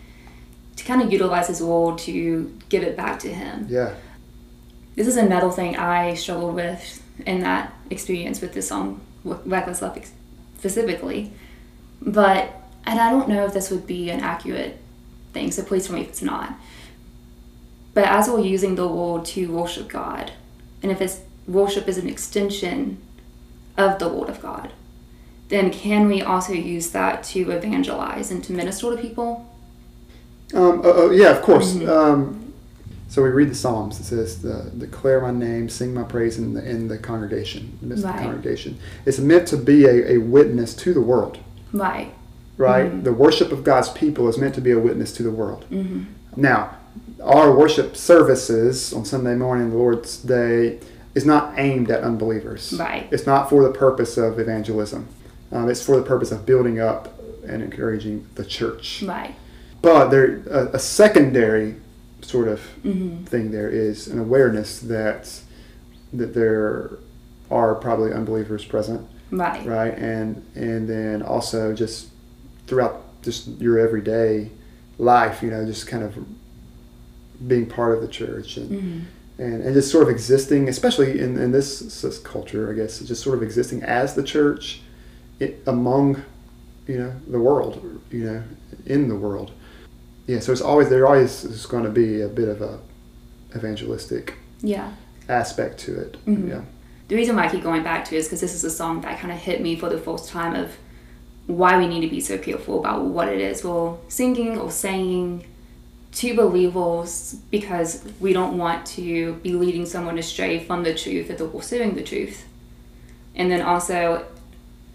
to 0.76 0.84
kind 0.84 1.02
of 1.02 1.12
utilize 1.12 1.48
His 1.48 1.60
word, 1.62 1.98
to 1.98 2.52
give 2.68 2.82
it 2.82 2.96
back 2.96 3.18
to 3.20 3.28
Him. 3.28 3.66
Yeah. 3.68 3.90
This 4.94 5.06
is 5.08 5.16
another 5.16 5.50
thing 5.50 5.76
I 5.76 6.14
struggled 6.14 6.54
with 6.54 7.02
in 7.26 7.40
that 7.40 7.74
experience 7.90 8.40
with 8.40 8.54
this 8.54 8.68
song, 8.68 9.00
Reckless 9.44 9.82
Love 9.82 9.96
ex- 9.96 10.12
specifically. 10.58 11.32
But, 12.00 12.52
and 12.84 13.00
I 13.00 13.10
don't 13.10 13.28
know 13.28 13.44
if 13.46 13.52
this 13.54 13.70
would 13.70 13.86
be 13.86 14.10
an 14.10 14.20
accurate 14.20 14.78
thing, 15.32 15.50
so 15.50 15.62
please 15.62 15.86
tell 15.86 15.96
me 15.96 16.02
if 16.02 16.08
it's 16.08 16.22
not. 16.22 16.54
But 17.94 18.04
as 18.04 18.28
we're 18.28 18.40
using 18.40 18.74
the 18.74 18.86
word 18.86 19.24
to 19.26 19.50
worship 19.50 19.88
God, 19.88 20.32
and 20.82 20.92
if 20.92 21.00
it's 21.00 21.20
worship 21.48 21.88
is 21.88 21.98
an 21.98 22.08
extension 22.08 22.98
of 23.76 23.98
the 23.98 24.08
word 24.08 24.28
of 24.28 24.40
God, 24.42 24.70
then 25.48 25.70
can 25.70 26.08
we 26.08 26.20
also 26.22 26.52
use 26.52 26.90
that 26.90 27.22
to 27.24 27.50
evangelize 27.50 28.30
and 28.30 28.42
to 28.44 28.52
minister 28.52 28.90
to 28.94 29.00
people? 29.00 29.50
Um, 30.54 30.82
oh, 30.84 30.92
oh, 30.96 31.10
yeah, 31.10 31.30
of 31.30 31.42
course. 31.42 31.74
Mhm. 31.74 31.88
Um, 31.88 32.45
so 33.08 33.22
we 33.22 33.28
read 33.30 33.50
the 33.50 33.54
Psalms. 33.54 33.98
It 34.00 34.04
says, 34.04 34.36
"Declare 34.36 35.20
my 35.22 35.30
name, 35.30 35.68
sing 35.68 35.94
my 35.94 36.02
praise 36.02 36.38
in 36.38 36.54
the 36.54 36.68
in 36.68 36.88
the 36.88 36.98
congregation, 36.98 37.78
in 37.82 37.88
the 37.88 37.96
Right. 37.96 38.16
the 38.16 38.22
congregation." 38.22 38.78
It's 39.04 39.18
meant 39.18 39.46
to 39.48 39.56
be 39.56 39.84
a, 39.86 40.12
a 40.14 40.18
witness 40.18 40.74
to 40.74 40.92
the 40.94 41.00
world, 41.00 41.38
Right. 41.72 42.12
right? 42.58 42.90
Mhm. 42.92 43.04
The 43.04 43.12
worship 43.12 43.52
of 43.52 43.64
God's 43.64 43.88
people 43.90 44.28
is 44.28 44.38
meant 44.38 44.54
to 44.56 44.60
be 44.60 44.70
a 44.72 44.78
witness 44.78 45.12
to 45.12 45.22
the 45.22 45.30
world. 45.30 45.64
hmm 45.68 46.00
Now, 46.36 46.70
our 47.22 47.56
worship 47.56 47.96
services 47.96 48.92
on 48.92 49.04
Sunday 49.04 49.34
morning, 49.36 49.70
the 49.70 49.76
Lord's 49.76 50.18
Day, 50.18 50.78
is 51.14 51.24
not 51.24 51.54
aimed 51.56 51.90
at 51.90 52.02
unbelievers. 52.02 52.74
Right. 52.78 53.06
It's 53.10 53.26
not 53.26 53.48
for 53.48 53.62
the 53.62 53.70
purpose 53.70 54.18
of 54.18 54.38
evangelism. 54.38 55.06
Um, 55.50 55.70
it's 55.70 55.80
for 55.82 55.96
the 55.96 56.02
purpose 56.02 56.30
of 56.32 56.44
building 56.44 56.78
up 56.78 57.18
and 57.48 57.62
encouraging 57.62 58.26
the 58.34 58.44
church. 58.44 59.02
Right. 59.06 59.34
But 59.80 60.08
there, 60.10 60.40
a, 60.50 60.66
a 60.74 60.78
secondary 60.78 61.76
sort 62.26 62.48
of 62.48 62.60
Mm-hmm. 62.84 63.24
thing 63.24 63.50
there 63.50 63.68
is 63.70 64.08
an 64.08 64.18
awareness 64.18 64.80
that 64.80 65.40
that 66.12 66.34
there 66.34 66.98
are 67.50 67.74
probably 67.76 68.12
unbelievers 68.12 68.64
present, 68.64 69.00
Right. 69.30 69.64
right? 69.66 69.94
And 69.96 70.44
and 70.54 70.88
then 70.88 71.22
also 71.22 71.72
just 71.74 72.08
throughout 72.66 73.02
just 73.22 73.48
your 73.60 73.78
everyday 73.78 74.50
life, 74.98 75.42
you 75.42 75.50
know, 75.50 75.64
just 75.66 75.86
kind 75.86 76.02
of 76.02 76.16
being 77.46 77.66
part 77.66 77.94
of 77.94 78.00
the 78.00 78.08
church 78.08 78.56
and 78.56 78.70
Mm-hmm. 78.70 79.00
and, 79.42 79.62
and 79.64 79.74
just 79.74 79.90
sort 79.90 80.04
of 80.04 80.08
existing, 80.08 80.68
especially 80.68 81.20
in, 81.20 81.36
in 81.38 81.52
this, 81.52 81.80
this 82.02 82.18
culture, 82.18 82.70
I 82.70 82.74
guess, 82.74 83.00
just 83.00 83.22
sort 83.22 83.36
of 83.36 83.42
existing 83.42 83.82
as 83.82 84.14
the 84.14 84.22
church 84.22 84.80
it, 85.38 85.62
among, 85.66 86.22
you 86.86 86.98
know, 86.98 87.12
the 87.28 87.38
world, 87.38 87.74
you 88.10 88.24
know, 88.24 88.42
in 88.86 89.08
the 89.08 89.14
world. 89.16 89.50
Yeah, 90.26 90.40
so 90.40 90.52
it's 90.52 90.60
always 90.60 90.88
there 90.88 91.06
always 91.06 91.44
is 91.44 91.66
going 91.66 91.84
to 91.84 91.90
be 91.90 92.20
a 92.20 92.28
bit 92.28 92.48
of 92.48 92.60
a 92.62 92.78
evangelistic 93.54 94.34
Yeah. 94.62 94.90
aspect 95.28 95.78
to 95.80 95.98
it. 96.00 96.16
Mhm. 96.26 96.48
Yeah, 96.48 96.60
The 97.08 97.14
reason 97.14 97.36
why 97.36 97.44
I 97.46 97.48
keep 97.48 97.62
going 97.62 97.84
back 97.84 98.04
to 98.06 98.16
it 98.16 98.18
is 98.18 98.26
because 98.26 98.40
this 98.40 98.54
is 98.54 98.64
a 98.64 98.70
song 98.70 99.00
that 99.02 99.20
kind 99.20 99.32
of 99.32 99.38
hit 99.38 99.60
me 99.62 99.76
for 99.76 99.88
the 99.88 99.98
first 99.98 100.28
time 100.28 100.54
of 100.56 100.70
why 101.46 101.78
we 101.78 101.86
need 101.86 102.00
to 102.00 102.08
be 102.08 102.20
so 102.20 102.36
careful 102.36 102.80
about 102.80 103.04
what 103.04 103.28
it 103.28 103.40
is 103.40 103.62
we're 103.62 103.94
singing 104.08 104.58
or 104.58 104.70
saying 104.72 105.44
to 106.12 106.34
believers 106.34 107.36
because 107.52 108.02
we 108.18 108.32
don't 108.32 108.58
want 108.58 108.84
to 108.86 109.34
be 109.44 109.52
leading 109.52 109.86
someone 109.86 110.18
astray 110.18 110.58
from 110.58 110.82
the 110.82 110.92
truth 110.94 111.30
if 111.30 111.38
they're 111.38 111.46
pursuing 111.46 111.94
the 111.94 112.02
truth. 112.02 112.44
And 113.36 113.50
then 113.50 113.62
also, 113.62 114.24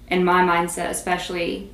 in 0.09 0.25
my 0.25 0.41
mindset, 0.43 0.89
especially 0.89 1.69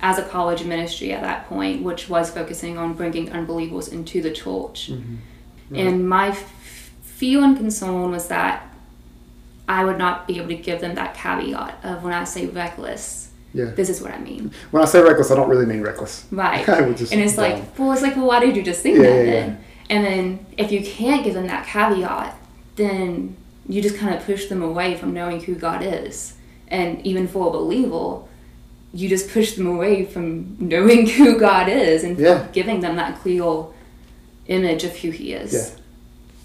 as 0.00 0.18
a 0.18 0.22
college 0.24 0.64
ministry 0.64 1.12
at 1.12 1.22
that 1.22 1.48
point, 1.48 1.82
which 1.82 2.08
was 2.08 2.30
focusing 2.30 2.76
on 2.76 2.94
bringing 2.94 3.30
unbelievers 3.32 3.88
into 3.88 4.20
the 4.20 4.30
church. 4.30 4.90
Mm-hmm. 4.90 5.76
And 5.76 6.08
my 6.08 6.28
f- 6.28 6.92
fear 7.02 7.42
and 7.42 7.56
concern 7.56 8.10
was 8.10 8.28
that 8.28 8.74
I 9.68 9.84
would 9.84 9.98
not 9.98 10.26
be 10.26 10.36
able 10.36 10.48
to 10.48 10.56
give 10.56 10.80
them 10.80 10.94
that 10.96 11.14
caveat 11.14 11.78
of 11.82 12.04
when 12.04 12.12
I 12.12 12.24
say 12.24 12.46
reckless, 12.46 13.30
yeah. 13.54 13.66
this 13.66 13.88
is 13.88 14.02
what 14.02 14.12
I 14.12 14.18
mean. 14.18 14.52
When 14.70 14.82
I 14.82 14.86
say 14.86 15.00
reckless, 15.02 15.30
I 15.30 15.36
don't 15.36 15.48
really 15.48 15.66
mean 15.66 15.80
reckless. 15.80 16.26
Right. 16.30 16.68
I 16.68 16.82
would 16.82 16.96
just 16.96 17.12
and 17.12 17.22
it's 17.22 17.36
dumb. 17.36 17.50
like, 17.50 17.78
well, 17.78 17.92
it's 17.92 18.02
like, 18.02 18.16
well, 18.16 18.26
why 18.26 18.40
did 18.40 18.56
you 18.56 18.62
just 18.62 18.82
sing 18.82 18.96
Yeah, 18.96 19.02
that 19.02 19.24
yeah, 19.24 19.32
then? 19.32 19.64
And 19.90 20.04
then 20.04 20.46
if 20.58 20.70
you 20.70 20.82
can't 20.82 21.24
give 21.24 21.34
them 21.34 21.46
that 21.46 21.66
caveat, 21.66 22.36
then 22.76 23.36
you 23.68 23.80
just 23.80 23.96
kind 23.96 24.14
of 24.14 24.24
push 24.24 24.46
them 24.46 24.62
away 24.62 24.96
from 24.96 25.14
knowing 25.14 25.40
who 25.40 25.54
God 25.54 25.82
is. 25.82 26.34
And 26.68 27.04
even 27.06 27.28
for 27.28 27.48
a 27.48 27.50
believer, 27.50 28.22
you 28.94 29.08
just 29.08 29.28
push 29.30 29.52
them 29.54 29.66
away 29.66 30.04
from 30.04 30.56
knowing 30.60 31.06
who 31.18 31.38
God 31.38 31.68
is 31.68 32.04
and 32.04 32.18
Yeah. 32.18 32.46
giving 32.52 32.80
them 32.80 32.96
that 32.96 33.20
clear 33.20 33.64
image 34.46 34.84
of 34.84 34.96
who 34.96 35.10
He 35.10 35.32
is. 35.32 35.52
Yeah. 35.52 35.68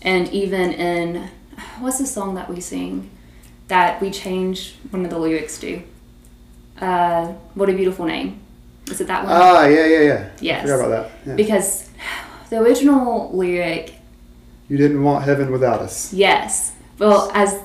And 0.01 0.29
even 0.29 0.71
in, 0.73 1.29
what's 1.79 1.99
the 1.99 2.07
song 2.07 2.35
that 2.35 2.49
we 2.49 2.59
sing 2.61 3.09
that 3.67 4.01
we 4.01 4.09
change 4.09 4.75
one 4.89 5.03
of 5.05 5.11
the 5.11 5.19
lyrics 5.19 5.59
to? 5.59 5.81
Uh, 6.81 7.33
what 7.55 7.69
a 7.69 7.73
beautiful 7.73 8.05
name. 8.05 8.39
Is 8.89 8.99
it 9.01 9.07
that 9.07 9.23
one? 9.23 9.31
Ah, 9.31 9.65
yeah, 9.67 9.85
yeah, 9.85 10.01
yeah. 10.01 10.29
Yes. 10.41 10.63
I 10.63 10.67
forgot 10.71 10.85
about 10.87 10.89
that. 11.03 11.11
Yeah. 11.27 11.35
because 11.35 11.89
the 12.49 12.59
original 12.59 13.29
lyric, 13.31 13.93
you 14.69 14.77
didn't 14.77 15.03
want 15.03 15.23
heaven 15.25 15.51
without 15.51 15.81
us. 15.81 16.11
yes, 16.13 16.73
well, 16.97 17.29
as 17.33 17.59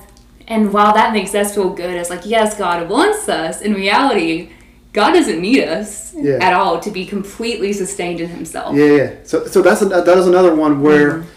and 0.47 0.71
while 0.71 0.93
that 0.93 1.11
makes 1.13 1.33
us 1.33 1.55
feel 1.55 1.71
good, 1.71 1.95
it's 1.95 2.09
like 2.11 2.25
yes, 2.25 2.55
God 2.57 2.87
wants 2.89 3.27
us. 3.29 3.61
In 3.61 3.73
reality, 3.73 4.49
God 4.95 5.11
doesn't 5.11 5.41
need 5.41 5.61
us 5.61 6.13
Yeah. 6.15 6.37
at 6.41 6.53
all 6.53 6.79
to 6.79 6.89
be 6.89 7.05
completely 7.05 7.73
sustained 7.73 8.21
in 8.21 8.29
Himself. 8.29 8.77
Yeah, 8.77 8.85
yeah. 8.85 9.11
So, 9.25 9.45
so 9.45 9.61
that's 9.61 9.81
a, 9.81 9.85
that 9.87 10.17
is 10.17 10.25
another 10.25 10.55
one 10.55 10.81
where 10.81 11.15
mm-hmm. 11.15 11.29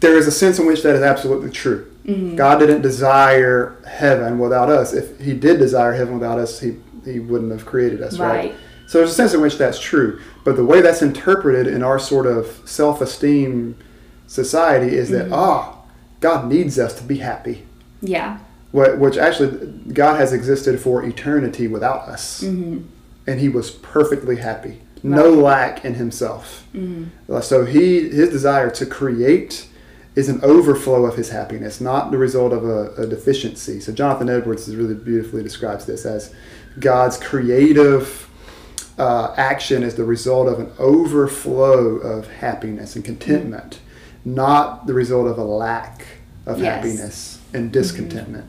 there 0.00 0.18
is 0.18 0.26
a 0.26 0.30
sense 0.30 0.58
in 0.58 0.66
which 0.66 0.82
that 0.82 0.94
is 0.94 1.00
absolutely 1.00 1.50
true. 1.50 1.90
Mm-hmm. 2.04 2.36
God 2.36 2.58
didn't 2.58 2.82
desire 2.82 3.82
heaven 3.88 4.38
without 4.38 4.68
us. 4.68 4.92
If 4.92 5.18
He 5.18 5.32
did 5.32 5.58
desire 5.58 5.94
heaven 5.94 6.12
without 6.12 6.38
us, 6.38 6.60
He 6.60 6.76
He 7.06 7.18
wouldn't 7.18 7.52
have 7.52 7.64
created 7.64 8.02
us, 8.02 8.18
right? 8.18 8.28
Right. 8.28 8.54
So 8.86 8.98
there's 8.98 9.12
a 9.12 9.14
sense 9.14 9.32
in 9.32 9.40
which 9.40 9.56
that's 9.56 9.80
true. 9.80 10.20
But 10.44 10.56
the 10.56 10.64
way 10.64 10.82
that's 10.82 11.00
interpreted 11.00 11.66
in 11.66 11.82
our 11.82 11.98
sort 11.98 12.26
of 12.26 12.60
self-esteem 12.66 13.78
society 14.26 14.94
is 14.94 15.08
that 15.08 15.24
mm-hmm. 15.24 15.34
ah, 15.34 15.78
God 16.20 16.48
needs 16.48 16.78
us 16.78 16.92
to 16.98 17.02
be 17.02 17.16
happy. 17.16 17.64
Yeah, 18.02 18.38
Wh- 18.72 19.00
Which 19.00 19.16
actually, 19.16 19.72
God 19.94 20.20
has 20.20 20.34
existed 20.34 20.78
for 20.78 21.02
eternity 21.02 21.66
without 21.66 22.02
us, 22.08 22.42
and 23.26 23.40
He 23.40 23.48
was 23.48 23.70
perfectly 23.70 24.36
happy, 24.36 24.80
no 25.02 25.30
lack 25.30 25.84
in 25.84 25.94
Himself. 25.94 26.66
Uh, 27.30 27.40
So 27.40 27.64
He, 27.64 28.08
His 28.08 28.30
desire 28.30 28.70
to 28.70 28.86
create, 28.86 29.68
is 30.14 30.28
an 30.28 30.40
overflow 30.42 31.04
of 31.04 31.16
His 31.16 31.30
happiness, 31.30 31.80
not 31.80 32.10
the 32.10 32.18
result 32.18 32.52
of 32.52 32.64
a, 32.64 32.92
a 32.94 33.06
deficiency. 33.06 33.80
So 33.80 33.92
Jonathan 33.92 34.28
Edwards 34.30 34.74
really 34.74 34.94
beautifully 34.94 35.42
describes 35.42 35.84
this 35.86 36.06
as 36.06 36.32
God's 36.80 37.16
creative 37.18 38.28
uh, 38.98 39.34
action 39.36 39.82
is 39.82 39.94
the 39.94 40.04
result 40.04 40.48
of 40.48 40.58
an 40.58 40.70
overflow 40.78 41.96
of 41.98 42.28
happiness 42.28 42.96
and 42.96 43.04
contentment, 43.04 43.80
not 44.24 44.86
the 44.86 44.94
result 44.94 45.26
of 45.26 45.36
a 45.38 45.44
lack 45.44 46.06
of 46.46 46.58
Yes. 46.60 46.74
happiness 46.76 47.38
and 47.52 47.70
discontentment. 47.72 48.46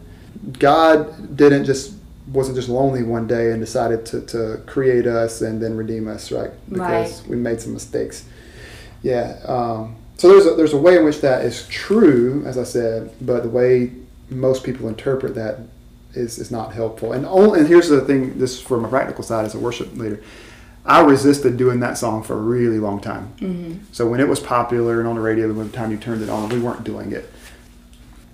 God 0.60 1.36
didn't 1.36 1.66
just 1.66 1.94
wasn't 2.28 2.56
just 2.56 2.70
lonely 2.70 3.04
one 3.04 3.28
day 3.28 3.52
and 3.52 3.60
decided 3.60 4.06
to, 4.08 4.22
to 4.22 4.62
create 4.66 5.08
us 5.08 5.42
and 5.42 5.62
then 5.62 5.78
redeem 5.78 6.08
us, 6.08 6.32
right? 6.32 6.52
Because 6.70 7.26
we 7.28 7.38
made 7.38 7.62
some 7.62 7.74
mistakes. 7.74 8.26
Yeah. 9.02 9.40
Um, 9.46 9.96
so 10.18 10.28
there's 10.30 10.46
a, 10.46 10.56
there's 10.56 10.74
a 10.74 10.78
way 10.78 10.98
in 10.98 11.06
which 11.06 11.22
that 11.22 11.46
is 11.46 11.68
true, 11.68 12.44
as 12.46 12.58
I 12.58 12.64
said, 12.64 13.14
but 13.22 13.44
the 13.44 13.50
way 13.50 13.92
most 14.30 14.64
people 14.64 14.90
interpret 14.90 15.36
that 15.36 15.60
is, 16.14 16.38
is 16.40 16.52
not 16.52 16.74
helpful. 16.74 17.14
And 17.14 17.26
only, 17.26 17.60
and 17.60 17.68
here's 17.68 17.88
the 17.88 18.02
thing, 18.02 18.38
this 18.40 18.56
is 18.56 18.60
from 18.62 18.84
a 18.84 18.88
practical 18.90 19.24
side 19.24 19.46
as 19.46 19.56
a 19.56 19.60
worship 19.60 19.96
leader. 19.96 20.22
I 20.86 21.02
resisted 21.02 21.58
doing 21.58 21.82
that 21.82 21.98
song 21.98 22.24
for 22.24 22.34
a 22.34 22.42
really 22.42 22.80
long 22.80 23.00
time. 23.00 23.34
So 23.92 24.08
when 24.08 24.20
it 24.20 24.28
was 24.28 24.40
popular 24.40 25.00
and 25.00 25.08
on 25.08 25.16
the 25.16 25.22
radio, 25.22 25.52
the 25.52 25.70
time 25.70 25.92
you 25.92 25.98
turned 25.98 26.22
it 26.24 26.30
on, 26.30 26.50
we 26.50 26.60
weren't 26.60 26.84
doing 26.84 27.12
it. 27.12 27.32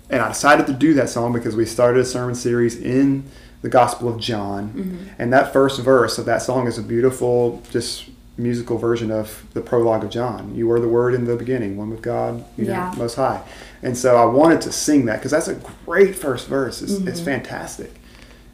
And 0.08 0.22
I 0.22 0.28
decided 0.28 0.66
to 0.66 0.72
do 0.72 0.94
that 0.94 1.08
song 1.08 1.32
because 1.32 1.56
we 1.56 1.66
started 1.66 2.00
a 2.00 2.04
sermon 2.04 2.34
series 2.34 2.80
in 2.80 3.24
the 3.64 3.70
Gospel 3.70 4.10
of 4.10 4.20
John. 4.20 5.08
And 5.18 5.32
that 5.32 5.50
first 5.50 5.80
verse 5.80 6.18
of 6.18 6.26
that 6.26 6.42
song 6.42 6.66
is 6.66 6.76
a 6.76 6.82
beautiful, 6.82 7.62
just 7.70 8.10
musical 8.36 8.76
version 8.76 9.10
of 9.10 9.42
the 9.54 9.62
prologue 9.62 10.04
of 10.04 10.10
John. 10.10 10.54
You 10.54 10.68
were 10.68 10.80
the 10.80 10.88
Word 10.88 11.14
in 11.14 11.24
the 11.24 11.34
beginning, 11.34 11.78
one 11.78 11.88
with 11.88 12.02
God, 12.02 12.44
you 12.58 12.66
know, 12.66 12.72
Yeah. 12.72 12.94
Most 12.98 13.14
High. 13.14 13.40
And 13.82 13.96
so 13.96 14.16
I 14.16 14.26
wanted 14.26 14.60
to 14.62 14.70
sing 14.72 15.06
that 15.06 15.16
because 15.16 15.30
that's 15.30 15.48
a 15.48 15.54
great 15.86 16.14
first 16.14 16.46
verse. 16.46 16.82
It's, 16.82 16.92
it's 17.08 17.20
fantastic. 17.20 17.90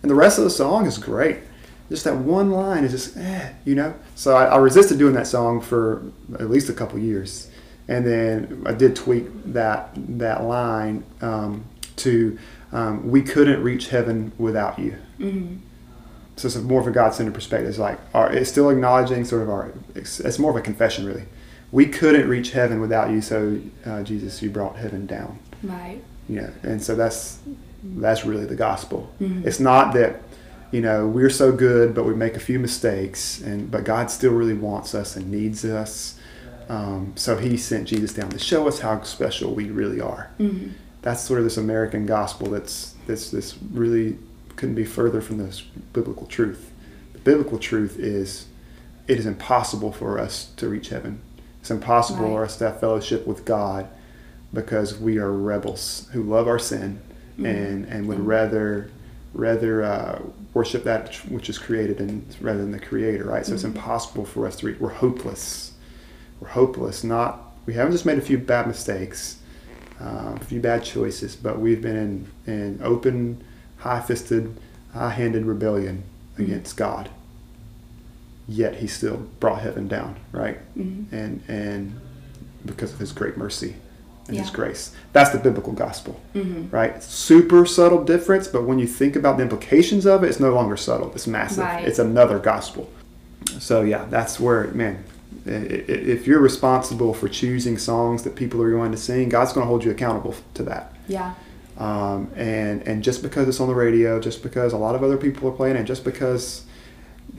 And 0.03 0.09
the 0.09 0.15
rest 0.15 0.39
of 0.39 0.45
the 0.45 0.51
song 0.51 0.87
is 0.87 0.97
great. 0.97 1.39
Just 1.89 2.05
that 2.05 2.17
one 2.17 2.53
line 2.53 2.85
is 2.85 2.93
just, 2.93 3.17
eh, 3.17 3.51
you 3.65 3.75
know? 3.75 3.95
So 4.15 4.37
I, 4.37 4.45
I 4.45 4.59
resisted 4.59 4.97
doing 4.99 5.15
that 5.15 5.27
song 5.27 5.61
for 5.61 6.05
at 6.39 6.49
least 6.49 6.69
a 6.69 6.73
couple 6.73 7.01
years. 7.01 7.51
And 7.89 8.07
then 8.07 8.63
I 8.65 8.75
did 8.75 8.95
tweak 8.95 9.25
that, 9.55 9.91
that 10.19 10.45
line 10.45 11.03
um, 11.21 11.65
to, 11.97 12.39
um, 12.73 13.11
we 13.11 13.23
couldn't 13.23 13.63
reach 13.63 13.89
heaven 13.89 14.33
without 14.39 14.79
you. 14.79 14.97
So 16.37 16.47
it's 16.47 16.57
more 16.57 16.81
of 16.81 16.87
a 16.87 16.91
God-centered 16.91 17.35
perspective. 17.35 17.69
It's 17.69 17.79
like 17.79 17.99
our, 18.15 18.33
it's 18.33 18.51
still 18.51 18.71
acknowledging 18.71 19.25
sort 19.25 19.43
of 19.43 19.51
our. 19.51 19.73
It's, 19.95 20.21
it's 20.21 20.39
more 20.39 20.51
of 20.51 20.57
a 20.57 20.63
confession, 20.63 21.05
really. 21.05 21.25
We 21.73 21.87
couldn't 21.87 22.29
reach 22.29 22.53
heaven 22.53 22.81
without 22.81 23.11
you, 23.11 23.21
so 23.21 23.61
uh, 23.85 24.03
Jesus, 24.03 24.41
you 24.43 24.49
brought 24.51 24.77
heaven 24.77 25.07
down. 25.07 25.39
right. 25.63 26.03
You 26.29 26.43
know, 26.43 26.51
and 26.63 26.83
so 26.83 26.95
that's 26.95 27.41
that's 27.83 28.25
really 28.25 28.47
the 28.47 28.55
gospel. 28.55 29.11
It's 29.21 29.59
not 29.61 29.93
that 29.95 30.23
you 30.71 30.81
know 30.81 31.07
we're 31.09 31.29
so 31.31 31.51
good, 31.53 31.93
but 31.95 32.05
we 32.05 32.15
make 32.15 32.37
a 32.37 32.41
few 32.41 32.59
mistakes, 32.61 33.41
and 33.41 33.69
but 33.71 33.83
God 33.85 34.11
still 34.13 34.33
really 34.33 34.55
wants 34.55 34.95
us 34.95 35.17
and 35.17 35.31
needs 35.31 35.65
us. 35.65 36.19
Um, 36.69 37.13
so 37.17 37.37
He 37.37 37.57
sent 37.57 37.89
Jesus 37.89 38.13
down 38.15 38.31
to 38.31 38.39
show 38.39 38.69
us 38.69 38.79
how 38.79 39.03
special 39.03 39.55
we 39.55 39.71
really 39.71 40.01
are. 40.01 40.31
That's 41.03 41.23
sort 41.23 41.39
of 41.39 41.45
this 41.45 41.57
American 41.57 42.07
gospel. 42.07 42.51
That's 42.51 42.95
that's 43.07 43.31
this 43.31 43.57
really 43.73 44.19
couldn't 44.57 44.75
be 44.75 44.85
further 44.85 45.21
from 45.21 45.39
this 45.39 45.61
biblical 45.61 46.27
truth. 46.27 46.71
The 47.13 47.19
biblical 47.19 47.59
truth 47.59 47.99
is 47.99 48.47
it 49.09 49.19
is 49.19 49.27
impossible 49.27 49.93
for 49.93 50.19
us 50.19 50.53
to 50.57 50.69
reach 50.69 50.91
heaven. 50.91 51.21
It's 51.61 51.71
impossible 51.71 52.27
for 52.29 52.45
us 52.45 52.57
to 52.59 52.71
have 52.71 52.81
fellowship 52.81 53.27
with 53.27 53.45
God 53.45 53.89
because 54.53 54.99
we 54.99 55.19
are 55.19 55.33
rebels 55.33 56.09
who 56.13 56.23
love 56.23 56.47
our 56.47 56.59
sin 56.59 57.01
and, 57.39 57.85
and 57.87 58.07
would 58.07 58.21
rather 58.21 58.91
rather 59.33 59.83
uh, 59.83 60.23
worship 60.55 60.85
that 60.85 61.15
which 61.29 61.49
is 61.49 61.59
created 61.59 62.01
and 62.01 62.37
rather 62.41 62.59
than 62.59 62.73
the 62.73 62.81
creator 62.81 63.25
right? 63.25 63.47
So 63.47 63.55
it's 63.55 63.65
impossible 63.65 64.25
for 64.25 64.47
us 64.47 64.57
to 64.57 64.67
reach 64.67 64.81
we're 64.81 64.91
hopeless. 64.91 65.73
We're 66.41 66.49
hopeless. 66.49 67.03
Not 67.03 67.41
we 67.67 67.75
haven't 67.75 67.93
just 67.93 68.07
made 68.07 68.19
a 68.19 68.23
few 68.23 68.39
bad 68.39 68.67
mistakes 68.67 69.40
uh, 70.01 70.33
a 70.37 70.45
few 70.45 70.61
bad 70.61 70.83
choices, 70.85 71.37
but 71.37 71.61
we've 71.61 71.83
been 71.83 72.27
in, 72.47 72.53
in 72.53 72.81
open, 72.83 73.43
high 73.79 74.01
fisted, 74.01 74.55
high 74.95 75.11
handed 75.11 75.45
rebellion 75.45 76.03
Mhm. 76.39 76.45
against 76.45 76.77
God. 76.77 77.09
Yet 78.49 78.77
he 78.77 78.87
still 78.87 79.27
brought 79.39 79.61
heaven 79.61 79.87
down, 79.89 80.17
right? 80.33 80.59
Mhm. 80.77 81.05
And, 81.13 81.43
and 81.49 82.01
because 82.67 82.93
of 82.93 82.99
his 82.99 83.13
great 83.13 83.37
mercy 83.37 83.75
and 84.29 84.37
his 84.37 84.51
grace. 84.51 84.93
That's 85.13 85.31
the 85.31 85.39
biblical 85.39 85.73
gospel, 85.73 86.21
Mhm. 86.35 86.73
right? 86.73 87.03
Super 87.03 87.67
subtle 87.67 88.05
difference, 88.05 88.47
but 88.49 88.65
when 88.65 88.79
you 88.79 88.87
think 88.87 89.17
about 89.17 89.37
the 89.37 89.43
implications 89.43 90.07
of 90.07 90.23
it, 90.25 90.29
it's 90.29 90.41
no 90.41 90.55
longer 90.55 90.77
subtle. 90.77 91.11
It's 91.15 91.27
massive. 91.27 91.65
Right. 91.65 91.87
It's 91.87 91.99
another 91.99 92.39
gospel. 92.39 92.89
So 93.59 93.83
yeah, 93.83 94.05
that's 94.11 94.39
where 94.41 94.69
man. 94.69 94.99
If 95.47 96.27
you're 96.27 96.41
responsible 96.41 97.15
for 97.15 97.29
choosing 97.29 97.79
songs 97.79 98.23
that 98.25 98.37
people 98.37 98.61
are 98.63 98.71
going 98.71 98.93
to 98.93 98.99
sing, 98.99 99.29
God's 99.29 99.53
going 99.53 99.65
to 99.65 99.69
hold 99.69 99.85
you 99.85 99.91
accountable 99.91 100.35
to 100.55 100.63
that. 100.65 100.95
Yeah. 101.09 101.35
Um, 101.79 102.31
and 102.37 102.83
and 102.87 103.03
just 103.03 103.23
because 103.23 103.49
it's 103.49 103.61
on 103.61 103.69
the 103.69 103.75
radio, 103.75 104.21
just 104.21 104.43
because 104.43 104.73
a 104.73 104.77
lot 104.77 104.95
of 104.95 105.03
other 105.03 105.17
people 105.17 105.49
are 105.49 105.53
playing 105.53 105.77
it, 105.77 105.85
just 105.85 106.05
because 106.05 106.65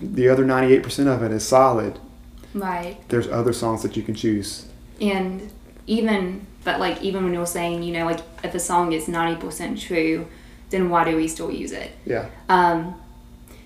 the 0.01 0.29
other 0.29 0.43
98% 0.43 1.07
of 1.07 1.21
it 1.21 1.31
is 1.31 1.45
solid, 1.47 1.99
Right. 2.53 2.97
there's 3.09 3.27
other 3.27 3.53
songs 3.53 3.83
that 3.83 3.95
you 3.95 4.01
can 4.03 4.15
choose. 4.15 4.65
And 4.99 5.51
even 5.85 6.47
but 6.63 6.79
like 6.79 7.01
even 7.01 7.23
when 7.23 7.33
you're 7.33 7.45
saying, 7.45 7.83
you 7.83 7.93
know, 7.93 8.05
like 8.05 8.19
if 8.43 8.53
a 8.55 8.59
song 8.59 8.93
is 8.93 9.07
ninety 9.07 9.39
percent 9.39 9.79
true, 9.79 10.27
then 10.69 10.89
why 10.89 11.03
do 11.03 11.15
we 11.15 11.27
still 11.27 11.51
use 11.51 11.71
it? 11.71 11.91
Yeah. 12.05 12.29
Um, 12.49 12.95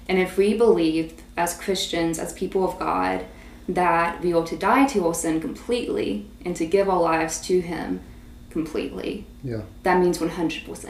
and 0.07 0.17
if 0.19 0.37
we 0.37 0.55
believe 0.57 1.13
as 1.37 1.57
Christians, 1.57 2.19
as 2.19 2.31
people 2.33 2.63
of 2.67 2.77
God, 2.79 3.25
that 3.67 4.21
we 4.21 4.34
ought 4.34 4.47
to 4.47 4.56
die 4.58 4.86
to 4.88 5.08
our 5.08 5.13
sin 5.13 5.41
completely 5.41 6.28
and 6.45 6.56
to 6.56 6.65
give 6.65 6.88
our 6.89 7.01
lives 7.01 7.39
to 7.41 7.62
Him 7.62 8.01
completely, 8.49 9.25
Yeah. 9.43 9.62
that 9.84 9.99
means 9.99 10.19
100%. 10.19 10.89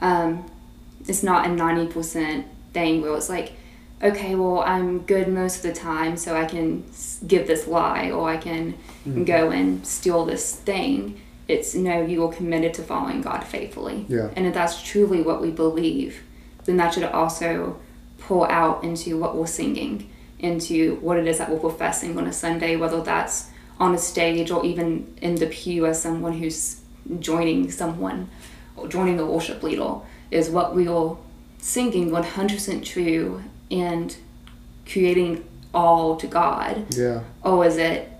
Um, 0.00 0.44
it's 1.06 1.22
not 1.22 1.46
a 1.46 1.48
90% 1.50 2.44
thing 2.74 3.00
where 3.02 3.14
it's 3.16 3.28
like, 3.28 3.52
okay, 4.02 4.34
well, 4.34 4.60
I'm 4.60 5.00
good 5.00 5.28
most 5.28 5.56
of 5.58 5.62
the 5.62 5.72
time, 5.72 6.16
so 6.16 6.36
I 6.36 6.44
can 6.44 6.84
give 7.26 7.46
this 7.46 7.66
lie 7.66 8.10
or 8.10 8.28
I 8.28 8.36
can 8.36 8.74
go 9.24 9.50
and 9.50 9.86
steal 9.86 10.24
this 10.26 10.54
thing. 10.54 11.20
It's 11.48 11.74
no, 11.74 12.04
you 12.04 12.24
are 12.24 12.32
committed 12.32 12.74
to 12.74 12.82
following 12.82 13.22
God 13.22 13.44
faithfully. 13.44 14.04
Yeah. 14.08 14.30
And 14.36 14.46
if 14.46 14.52
that's 14.54 14.82
truly 14.82 15.22
what 15.22 15.40
we 15.40 15.50
believe, 15.50 16.22
then 16.64 16.76
that 16.78 16.92
should 16.92 17.04
also 17.04 17.78
pour 18.18 18.50
out 18.50 18.82
into 18.82 19.16
what 19.18 19.36
we're 19.36 19.46
singing, 19.46 20.10
into 20.38 20.96
what 20.96 21.18
it 21.18 21.26
is 21.26 21.38
that 21.38 21.50
we're 21.50 21.58
professing 21.58 22.18
on 22.18 22.26
a 22.26 22.32
Sunday, 22.32 22.76
whether 22.76 23.02
that's 23.02 23.50
on 23.78 23.94
a 23.94 23.98
stage 23.98 24.50
or 24.50 24.64
even 24.64 25.14
in 25.20 25.36
the 25.36 25.46
pew 25.46 25.86
as 25.86 26.00
someone 26.00 26.32
who's 26.32 26.80
joining 27.20 27.70
someone 27.70 28.28
or 28.76 28.88
joining 28.88 29.16
the 29.16 29.26
worship 29.26 29.62
leader, 29.62 29.96
is 30.30 30.50
what 30.50 30.74
we 30.74 30.88
are 30.88 31.16
singing 31.58 32.10
100% 32.10 32.84
true 32.84 33.42
and 33.70 34.16
creating 34.90 35.44
all 35.74 36.16
to 36.16 36.26
God? 36.26 36.86
Yeah. 36.94 37.22
Or 37.42 37.64
is 37.64 37.76
it 37.76 38.10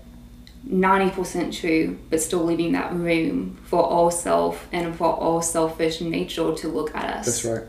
90% 0.69 1.59
true, 1.59 1.99
but 2.11 2.21
still 2.21 2.45
leaving 2.45 2.73
that 2.73 2.93
room 2.93 3.59
for 3.65 3.83
all 3.83 4.11
self 4.11 4.67
and 4.73 4.97
for 4.97 5.07
all 5.15 5.41
selfish 5.43 6.01
nature 6.01 6.55
to 6.55 6.69
look 6.69 6.95
at 6.95 7.19
us? 7.19 7.27
That's 7.27 7.45
right. 7.45 7.69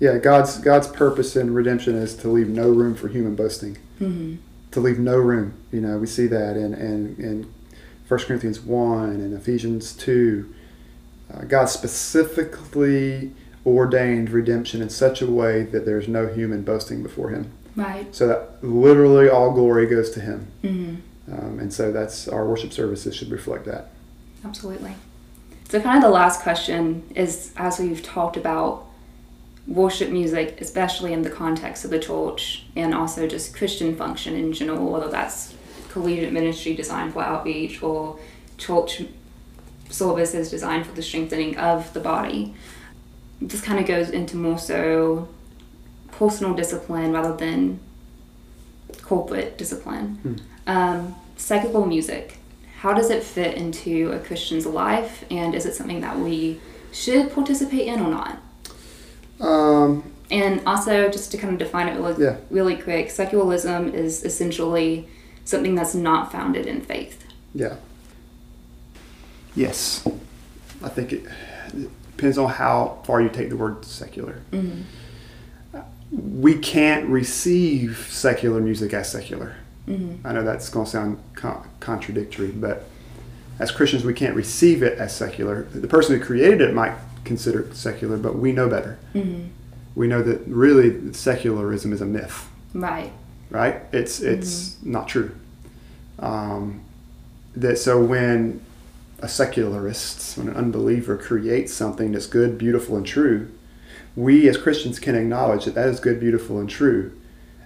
Yeah, 0.00 0.18
God's 0.18 0.58
God's 0.58 0.86
purpose 0.88 1.34
in 1.36 1.52
redemption 1.54 1.96
is 1.96 2.14
to 2.16 2.28
leave 2.28 2.48
no 2.48 2.70
room 2.70 2.94
for 2.94 3.08
human 3.08 3.34
boasting. 3.34 3.76
hmm 3.98 4.36
To 4.72 4.80
leave 4.80 4.98
no 4.98 5.16
room. 5.16 5.54
You 5.72 5.80
know, 5.80 5.98
we 5.98 6.06
see 6.06 6.26
that 6.28 6.56
in 6.56 6.74
in, 6.74 7.16
in 7.18 7.52
1 8.06 8.20
Corinthians 8.20 8.60
1 8.60 9.08
and 9.10 9.34
Ephesians 9.34 9.92
2. 9.94 10.54
Uh, 11.32 11.40
God 11.42 11.66
specifically 11.68 13.32
ordained 13.66 14.30
redemption 14.30 14.80
in 14.80 14.88
such 14.88 15.20
a 15.20 15.26
way 15.26 15.62
that 15.62 15.84
there's 15.84 16.08
no 16.08 16.26
human 16.26 16.62
boasting 16.62 17.02
before 17.02 17.28
him. 17.30 17.50
Right. 17.76 18.14
So 18.14 18.26
that 18.28 18.64
literally 18.64 19.28
all 19.28 19.52
glory 19.52 19.86
goes 19.86 20.10
to 20.12 20.20
him. 20.20 20.46
hmm 20.62 20.94
Um, 21.30 21.58
and 21.60 21.70
so 21.72 21.92
that's 21.92 22.26
our 22.28 22.46
worship 22.46 22.72
services 22.72 23.14
should 23.14 23.30
reflect 23.30 23.66
that. 23.66 23.90
Absolutely. 24.44 24.94
So, 25.68 25.78
kind 25.80 25.98
of 25.98 26.02
the 26.02 26.14
last 26.14 26.40
question 26.42 27.02
is 27.14 27.52
as 27.58 27.78
we've 27.78 28.02
talked 28.02 28.38
about 28.38 28.86
worship 29.68 30.08
music, 30.08 30.60
especially 30.60 31.12
in 31.12 31.22
the 31.22 31.30
context 31.30 31.84
of 31.84 31.90
the 31.90 31.98
church 31.98 32.64
and 32.74 32.94
also 32.94 33.28
just 33.28 33.54
Christian 33.54 33.94
function 33.94 34.34
in 34.34 34.52
general, 34.52 34.90
whether 34.90 35.08
that's 35.08 35.54
collegiate 35.90 36.32
ministry 36.32 36.74
designed 36.74 37.12
for 37.12 37.22
outreach 37.22 37.82
or 37.82 38.18
church 38.56 39.02
services 39.90 40.50
designed 40.50 40.86
for 40.86 40.92
the 40.92 41.02
strengthening 41.02 41.56
of 41.58 41.92
the 41.92 42.00
body. 42.00 42.54
This 43.40 43.60
kind 43.60 43.78
of 43.78 43.86
goes 43.86 44.10
into 44.10 44.36
more 44.36 44.58
so 44.58 45.28
personal 46.12 46.54
discipline 46.54 47.12
rather 47.12 47.36
than 47.36 47.78
corporate 49.02 49.58
discipline. 49.58 50.40
Um, 50.66 51.14
secular 51.36 51.86
music, 51.86 52.38
how 52.80 52.94
does 52.94 53.10
it 53.10 53.22
fit 53.22 53.54
into 53.56 54.12
a 54.12 54.18
Christian's 54.18 54.66
life, 54.66 55.24
and 55.30 55.54
is 55.54 55.66
it 55.66 55.74
something 55.74 56.00
that 56.00 56.18
we 56.18 56.60
should 56.92 57.32
participate 57.32 57.86
in 57.86 58.00
or 58.00 58.08
not? 58.08 58.38
Um, 59.40 60.02
And 60.30 60.60
also, 60.66 61.08
just 61.08 61.30
to 61.32 61.38
kind 61.38 61.52
of 61.54 61.58
define 61.58 61.88
it 61.88 61.98
really, 61.98 62.22
Yeah. 62.22 62.36
really 62.50 62.76
quick, 62.76 63.10
secularism 63.10 63.94
is 63.94 64.22
essentially 64.24 65.08
something 65.44 65.74
that's 65.74 65.94
not 65.94 66.30
founded 66.30 66.66
in 66.66 66.82
faith. 66.82 67.24
Yeah. 67.54 67.76
Yes. 69.56 70.06
I 70.84 70.88
think 70.90 71.12
it, 71.12 71.24
it 71.74 71.88
depends 72.16 72.36
on 72.36 72.50
how 72.50 72.98
far 73.04 73.22
you 73.22 73.30
take 73.30 73.48
the 73.48 73.56
word 73.56 73.84
secular. 73.84 74.40
Mm-hmm. 74.52 74.82
We 76.40 76.58
can't 76.58 77.06
receive 77.08 78.06
secular 78.10 78.60
music 78.60 78.92
as 78.92 79.10
secular. 79.10 79.56
Mm-hmm. 79.86 80.26
I 80.26 80.32
know 80.32 80.42
that's 80.44 80.68
going 80.68 80.84
to 80.84 80.90
sound 80.90 81.18
con- 81.34 81.66
contradictory, 81.80 82.48
but 82.48 82.86
as 83.58 83.70
Christians, 83.70 84.04
we 84.04 84.14
can't 84.14 84.36
receive 84.36 84.82
it 84.82 84.98
as 84.98 85.14
secular. 85.14 85.62
The 85.72 85.88
person 85.88 86.18
who 86.18 86.24
created 86.24 86.60
it 86.60 86.74
might 86.74 86.94
consider 87.24 87.60
it 87.60 87.74
secular, 87.74 88.16
but 88.16 88.36
we 88.36 88.52
know 88.52 88.68
better. 88.68 88.98
Mm-hmm. 89.14 89.48
We 89.94 90.06
know 90.06 90.22
that 90.22 90.46
really 90.46 91.12
secularism 91.12 91.92
is 91.92 92.00
a 92.00 92.06
myth. 92.06 92.48
Right. 92.74 93.12
right? 93.50 93.82
It's 93.92 94.20
it's 94.20 94.82
not 94.82 95.08
true. 95.08 95.34
Um, 96.18 96.82
that 97.56 97.78
so 97.78 98.02
when 98.02 98.60
a 99.20 99.28
secularist, 99.28 100.38
when 100.38 100.48
an 100.48 100.56
unbeliever 100.56 101.16
creates 101.16 101.72
something 101.72 102.12
that's 102.12 102.26
good, 102.26 102.58
beautiful, 102.58 102.96
and 102.96 103.06
true, 103.06 103.50
we 104.14 104.48
as 104.48 104.56
Christians 104.56 104.98
can 104.98 105.14
acknowledge 105.14 105.64
that 105.64 105.74
that 105.74 105.88
is 105.88 105.98
good, 105.98 106.20
beautiful, 106.20 106.60
and 106.60 106.68
true, 106.68 107.18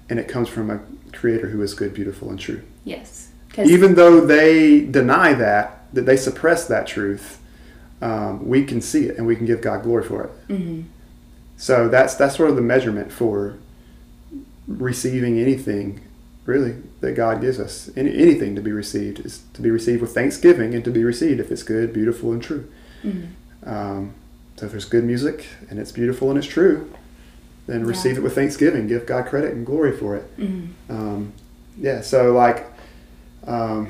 and 0.09 0.19
it 0.19 0.29
comes 0.29 0.49
from 0.49 0.71
a 0.71 0.81
Creator 1.13 1.49
who 1.49 1.61
is 1.61 1.75
good, 1.75 1.93
beautiful, 1.93 2.31
and 2.31 2.41
true. 2.41 2.63
Yes. 2.85 3.29
Even 3.59 3.95
though 3.97 4.25
they 4.25 4.81
deny 4.81 5.35
that, 5.35 5.85
that 5.93 6.07
they 6.07 6.17
suppress 6.17 6.67
that 6.69 6.87
truth, 6.87 7.39
um, 8.03 8.47
we 8.47 8.65
can 8.65 8.81
see 8.83 9.05
it 9.07 9.17
and 9.17 9.27
we 9.27 9.35
can 9.37 9.47
give 9.47 9.61
God 9.63 9.83
glory 9.83 10.03
for 10.05 10.25
it. 10.25 10.31
Mhm. 10.49 10.85
So 11.57 11.89
that's 11.89 12.15
that's 12.17 12.37
sort 12.37 12.51
of 12.51 12.57
the 12.57 12.63
measurement 12.63 13.11
for 13.13 13.55
receiving 14.69 15.39
anything, 15.39 16.01
really, 16.45 16.75
that 17.01 17.13
God 17.13 17.41
gives 17.41 17.59
us. 17.61 17.91
Any, 17.97 18.15
anything 18.17 18.55
to 18.57 18.61
be 18.63 18.73
received 18.73 19.21
is 19.25 19.43
to 19.55 19.63
be 19.63 19.71
received 19.71 20.01
with 20.03 20.13
thanksgiving 20.15 20.75
and 20.75 20.85
to 20.85 20.91
be 20.91 21.05
received 21.05 21.41
if 21.41 21.51
it's 21.51 21.63
good, 21.63 21.93
beautiful, 21.93 22.33
and 22.33 22.43
true. 22.43 22.65
Mhm. 23.05 23.27
Um, 23.65 24.11
so 24.57 24.67
if 24.67 24.73
there's 24.73 24.85
good 24.85 25.05
music 25.05 25.47
and 25.71 25.79
it's 25.79 25.93
beautiful 25.93 26.29
and 26.31 26.39
it's 26.39 26.47
true, 26.47 26.89
then 27.67 27.81
Yeah. 27.81 27.87
receive 27.89 28.17
it 28.17 28.23
with 28.23 28.35
thanksgiving. 28.35 28.87
Give 28.89 29.07
God 29.07 29.27
credit 29.27 29.55
and 29.55 29.65
glory 29.67 29.93
for 29.93 30.17
it. 30.17 30.25
Mhm. 30.39 30.67
Um, 30.89 31.33
yeah, 31.81 32.01
so 32.01 32.33
like, 32.33 32.67
um, 33.47 33.89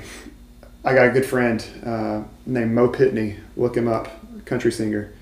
I 0.84 0.94
got 0.94 1.06
a 1.06 1.10
good 1.10 1.24
friend 1.26 1.64
uh, 1.84 2.22
named 2.46 2.72
Mo 2.72 2.88
Pitney. 2.88 3.38
Look 3.56 3.76
him 3.76 3.86
up, 3.88 4.08
country 4.44 4.72
singer. 4.72 5.12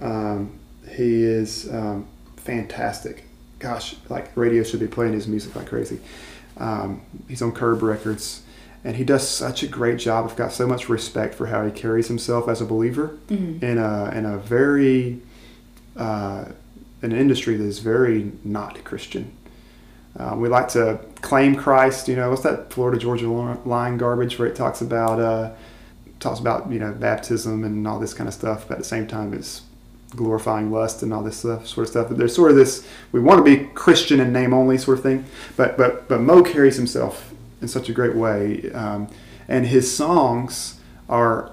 Um, 0.00 0.58
he 0.88 1.22
is 1.22 1.68
um, 1.72 2.06
fantastic. 2.36 3.24
Gosh, 3.58 3.96
like 4.08 4.34
radio 4.36 4.62
should 4.62 4.80
be 4.80 4.86
playing 4.88 5.12
his 5.12 5.28
music 5.28 5.54
like 5.54 5.66
crazy. 5.68 6.00
Um, 6.56 7.02
he's 7.28 7.42
on 7.42 7.52
Curb 7.52 7.82
Records, 7.82 8.42
and 8.84 8.96
he 8.96 9.04
does 9.04 9.26
such 9.28 9.62
a 9.62 9.66
great 9.68 9.98
job. 9.98 10.28
I've 10.28 10.36
got 10.36 10.52
so 10.52 10.66
much 10.66 10.88
respect 10.88 11.34
for 11.34 11.46
how 11.46 11.64
he 11.64 11.70
carries 11.70 12.08
himself 12.08 12.48
as 12.48 12.60
a 12.60 12.64
believer 12.64 13.16
Mhm. 13.28 13.62
in 13.62 13.78
a 13.78 14.10
in 14.14 14.24
a 14.24 14.38
very 14.38 15.20
uh, 15.96 16.46
an 17.02 17.12
industry 17.12 17.56
that 17.56 17.64
is 17.64 17.78
very 17.80 18.32
not 18.44 18.82
Christian. 18.84 19.32
Uh, 20.18 20.34
we 20.36 20.48
like 20.48 20.68
to 20.68 21.00
claim 21.22 21.54
Christ. 21.56 22.08
You 22.08 22.16
know, 22.16 22.30
what's 22.30 22.42
that 22.42 22.72
Florida 22.72 22.98
Georgia 22.98 23.28
line 23.64 23.96
garbage 23.96 24.38
where 24.38 24.46
it 24.48 24.54
talks 24.54 24.80
about 24.80 25.18
uh, 25.20 25.52
talks 26.20 26.38
about 26.38 26.70
you 26.70 26.78
know 26.78 26.92
baptism 26.92 27.64
and 27.64 27.86
all 27.86 27.98
this 27.98 28.14
kind 28.14 28.28
of 28.28 28.34
stuff, 28.34 28.68
but 28.68 28.74
at 28.74 28.78
the 28.78 28.84
same 28.84 29.06
time 29.06 29.32
it's 29.32 29.62
glorifying 30.14 30.70
lust 30.70 31.02
and 31.02 31.12
all 31.14 31.22
this 31.22 31.38
stuff, 31.38 31.66
sort 31.66 31.86
of 31.86 31.90
stuff. 31.90 32.08
But 32.08 32.18
there's 32.18 32.34
sort 32.34 32.50
of 32.50 32.56
this 32.56 32.86
we 33.12 33.20
want 33.20 33.44
to 33.44 33.44
be 33.44 33.64
Christian 33.74 34.20
in 34.20 34.32
name 34.32 34.52
only 34.52 34.76
sort 34.78 34.98
of 34.98 35.02
thing. 35.02 35.24
But 35.56 35.76
but 35.76 36.08
but 36.08 36.20
Mo 36.20 36.42
carries 36.42 36.76
himself 36.76 37.32
in 37.62 37.68
such 37.68 37.88
a 37.88 37.92
great 37.92 38.14
way, 38.14 38.70
um, 38.72 39.08
and 39.48 39.66
his 39.66 39.94
songs 39.94 40.78
are 41.08 41.50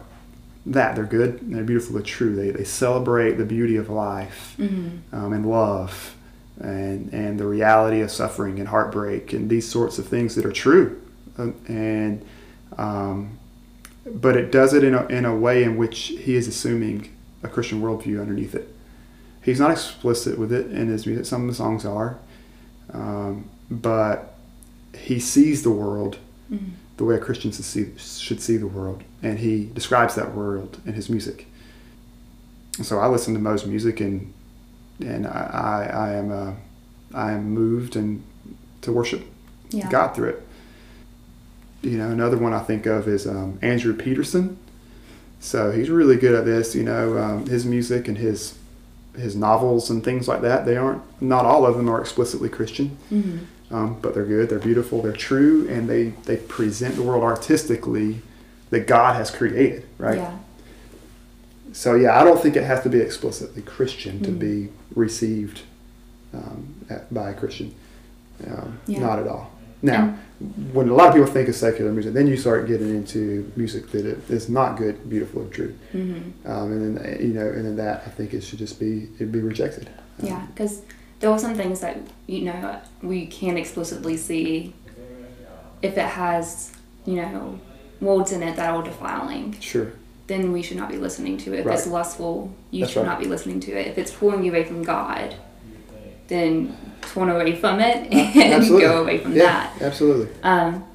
that. 0.66 0.96
They're 0.96 1.06
good, 1.06 1.40
they're 1.52 1.64
beautiful, 1.64 1.94
they're 1.94 2.04
true. 2.04 2.36
They, 2.36 2.52
they 2.52 2.66
celebrate 2.66 3.34
the 3.34 3.46
beauty 3.46 3.78
of 3.78 3.90
life 3.90 4.56
Mm-hmm. 4.60 5.16
um, 5.16 5.32
and 5.34 5.50
love 5.50 6.16
and, 6.60 7.12
and 7.14 7.40
the 7.40 7.48
reality 7.48 8.02
of 8.02 8.12
suffering 8.12 8.60
and 8.60 8.68
heartbreak 8.68 9.34
and 9.34 9.50
these 9.50 9.68
sorts 9.68 9.98
of 9.98 10.08
things 10.08 10.36
that 10.36 10.46
are 10.46 10.52
true. 10.52 11.02
And 11.38 12.26
um, 12.78 13.40
but 14.06 14.36
it 14.36 14.52
does 14.52 14.74
it 14.74 14.84
in 14.84 14.94
a, 14.94 15.06
in 15.08 15.26
a 15.26 15.36
way 15.36 15.64
in 15.64 15.78
which 15.78 15.98
he 16.08 16.36
is 16.36 16.48
assuming 16.48 17.16
a 17.44 17.48
Christian 17.48 17.82
worldview 17.82 18.20
underneath 18.20 18.56
it. 18.56 18.68
He's 19.42 19.60
not 19.60 19.72
explicit 19.72 20.38
with 20.38 20.52
it 20.52 20.72
in 20.72 20.88
his 20.88 21.06
music. 21.06 21.26
Some 21.26 21.44
of 21.44 21.48
the 21.48 21.56
songs 21.56 21.86
are, 21.86 22.20
um, 22.94 23.50
but 23.70 24.36
he 24.98 25.20
sees 25.20 25.64
the 25.64 25.72
world 25.72 26.18
Mm-hmm. 26.52 26.72
the 26.98 27.04
way 27.04 27.14
a 27.14 27.20
Christian 27.20 27.52
should 27.52 27.64
see, 27.64 27.92
should 28.00 28.42
see 28.42 28.58
the 28.58 28.66
world, 28.66 29.04
and 29.22 29.38
he 29.38 29.70
describes 29.72 30.16
that 30.16 30.34
world 30.34 30.82
in 30.84 30.94
his 30.94 31.08
music. 31.08 31.46
So 32.82 32.98
I 32.98 33.06
listen 33.08 33.36
to 33.36 33.40
Mo's 33.40 33.68
music, 33.68 34.00
and 34.00 34.34
and 35.00 35.26
I, 35.28 35.88
I, 35.92 36.08
I 36.10 36.14
am 36.14 36.32
uh, 36.32 36.52
I 37.14 37.32
am 37.32 37.50
moved 37.52 37.96
and 37.96 38.24
to 38.82 38.92
worship 38.92 39.22
Yeah. 39.72 39.90
God 39.90 40.16
through 40.16 40.30
it. 40.30 40.42
You 41.82 41.98
know, 41.98 42.10
another 42.10 42.38
one 42.38 42.54
I 42.54 42.60
think 42.60 42.86
of 42.86 43.08
is 43.08 43.26
um, 43.28 43.58
Andrew 43.62 43.94
Peterson. 43.94 44.58
So 45.40 45.72
he's 45.72 45.90
really 45.90 46.18
good 46.18 46.36
at 46.36 46.46
this. 46.46 46.76
You 46.76 46.84
know, 46.84 47.18
um, 47.18 47.46
his 47.48 47.66
music 47.66 48.08
and 48.08 48.18
his 48.18 48.58
his 49.16 49.36
novels 49.36 49.90
and 49.90 50.04
things 50.04 50.28
like 50.28 50.42
that. 50.42 50.66
They 50.66 50.78
aren't 50.78 51.02
not 51.22 51.46
all 51.46 51.66
of 51.66 51.78
them 51.78 51.90
are 51.90 52.00
explicitly 52.02 52.50
Christian, 52.50 52.98
Mm-hmm. 53.12 53.74
um, 53.76 53.98
but 54.02 54.14
they're 54.14 54.26
good. 54.26 54.50
They're 54.50 54.60
beautiful. 54.60 55.02
They're 55.02 55.14
true, 55.14 55.68
and 55.70 55.90
they 55.90 56.10
they 56.26 56.36
present 56.38 56.96
the 56.96 57.04
world 57.04 57.24
artistically 57.24 58.22
that 58.70 58.86
God 58.86 59.16
has 59.16 59.32
created. 59.32 59.88
Right. 59.98 60.18
Yeah. 60.18 60.38
So 61.74 61.96
yeah, 61.96 62.20
I 62.20 62.24
don't 62.24 62.40
think 62.42 62.56
it 62.56 62.64
has 62.64 62.82
to 62.84 62.90
be 62.90 63.00
explicitly 63.00 63.62
Christian 63.62 64.22
to 64.24 64.30
Mm. 64.32 64.40
be 64.40 64.70
received 64.96 65.62
um, 66.34 66.74
at, 66.90 67.12
by 67.14 67.30
a 67.32 67.34
Christian. 67.34 67.74
Um, 68.48 68.80
Yeah. 68.88 69.00
Not 69.02 69.20
at 69.20 69.28
all. 69.28 69.52
Now, 69.82 70.16
when 70.74 70.90
a 70.90 70.94
lot 70.94 71.08
of 71.10 71.14
people 71.16 71.30
think 71.32 71.48
of 71.48 71.56
secular 71.56 71.92
music, 71.92 72.14
then 72.14 72.28
you 72.28 72.36
start 72.38 72.68
getting 72.68 72.90
into 72.90 73.50
music 73.56 73.92
that 73.92 74.06
it- 74.06 74.30
is 74.30 74.50
not 74.50 74.78
good, 74.78 75.10
beautiful, 75.10 75.42
and 75.44 75.52
true. 75.52 75.74
Mm-hmm. 75.94 76.52
Um, 76.52 76.72
and 76.74 76.98
then 76.98 77.06
uh, 77.06 77.18
you 77.22 77.34
know, 77.34 77.48
and 77.48 77.64
then 77.66 77.76
that 77.78 78.04
I 78.06 78.10
think 78.10 78.34
it 78.34 78.44
should 78.44 78.60
just 78.60 78.80
be 78.80 79.08
it'd 79.16 79.32
be 79.32 79.40
rejected. 79.42 79.90
Um, 80.22 80.28
Yeah, 80.28 80.46
because 80.48 80.82
there 81.20 81.30
are 81.30 81.40
some 81.40 81.56
things 81.56 81.80
that 81.82 81.98
you 82.28 82.42
know 82.42 82.80
we 83.02 83.26
can't 83.28 83.58
explicitly 83.58 84.18
see 84.18 84.74
if 85.82 85.98
it 85.98 86.10
has 86.24 86.72
you 87.06 87.16
know 87.22 87.60
words 88.02 88.32
in 88.32 88.44
it 88.44 88.56
that 88.58 88.70
are 88.74 88.84
defiling, 88.84 89.56
Sure. 89.60 89.92
Then 90.30 90.52
we 90.54 90.62
should 90.62 90.78
not 90.78 90.90
be 90.90 90.98
listening 90.98 91.38
to 91.40 91.54
it. 91.54 91.62
If 91.62 91.68
it's 91.68 91.88
lustful, 91.88 92.54
you 92.70 92.82
That's 92.82 92.94
should 92.94 93.00
right. 93.02 93.08
not 93.08 93.20
be 93.20 93.26
listening 93.26 93.60
to 93.62 93.72
it. 93.72 93.88
If 93.88 93.98
it's 93.98 94.12
pulling 94.12 94.44
you 94.44 94.52
away 94.52 94.64
from 94.64 94.84
God, 94.84 95.36
then 96.28 96.78
turn 97.02 97.30
away 97.30 97.56
from 97.56 97.80
it 97.80 97.98
and 98.14 98.54
Absolutely. 98.54 98.88
go 98.88 99.02
away 99.02 99.18
from 99.18 99.34
yeah, 99.34 99.44
that. 99.44 99.82
absolutely. 99.82 100.32
Um, 100.44 100.86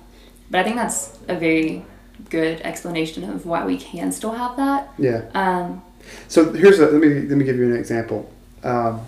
but 0.51 0.61
I 0.61 0.62
think 0.62 0.77
that's 0.77 1.18
a 1.27 1.35
very 1.35 1.85
good 2.31 2.61
explanation 2.62 3.25
of 3.25 3.44
why 3.44 3.66
we 3.66 3.77
can 3.77 4.12
still 4.12 4.31
have 4.31 4.57
that. 4.57 4.92
Yeah. 4.99 5.25
Um, 5.35 5.83
So 6.29 6.53
here's 6.53 6.79
a, 6.79 6.87
let 6.87 7.01
me 7.01 7.09
let 7.29 7.37
me 7.37 7.44
give 7.44 7.57
you 7.57 7.64
an 7.64 7.77
example. 7.77 8.31
Um, 8.62 9.01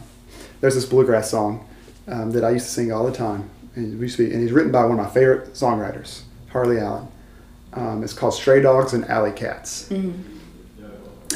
there's 0.60 0.74
this 0.74 0.86
bluegrass 0.86 1.30
song 1.30 1.64
um, 2.08 2.32
that 2.32 2.42
I 2.42 2.50
used 2.50 2.66
to 2.66 2.72
sing 2.72 2.90
all 2.90 3.06
the 3.06 3.12
time, 3.12 3.48
and 3.76 3.94
it 3.94 4.00
used 4.02 4.16
to 4.16 4.26
be, 4.26 4.32
and 4.32 4.42
he's 4.42 4.50
written 4.52 4.72
by 4.72 4.82
one 4.84 4.98
of 4.98 5.04
my 5.06 5.10
favorite 5.10 5.52
songwriters, 5.54 6.22
Harley 6.50 6.80
Allen. 6.80 7.06
Um, 7.76 8.02
it's 8.02 8.12
called 8.12 8.34
"Stray 8.34 8.60
Dogs 8.60 8.92
and 8.92 9.04
Alley 9.04 9.32
Cats," 9.32 9.88
mhm. 9.90 10.14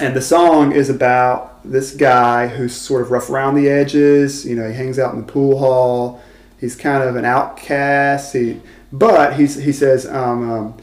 and 0.00 0.16
the 0.16 0.22
song 0.22 0.72
is 0.72 0.88
about 0.88 1.62
this 1.64 1.94
guy 1.94 2.48
who's 2.48 2.74
sort 2.74 3.02
of 3.02 3.10
rough 3.10 3.30
around 3.30 3.54
the 3.54 3.68
edges. 3.68 4.46
You 4.46 4.56
know, 4.56 4.66
he 4.66 4.74
hangs 4.74 4.98
out 4.98 5.14
in 5.14 5.20
the 5.20 5.32
pool 5.32 5.58
hall. 5.58 6.20
He's 6.58 6.74
kind 6.74 7.02
of 7.02 7.16
an 7.16 7.24
outcast. 7.24 8.32
He, 8.32 8.60
but 8.90 9.34
he's 9.34 9.56
he 9.56 9.72
says, 9.72 10.06
um, 10.06 10.50
um, 10.50 10.74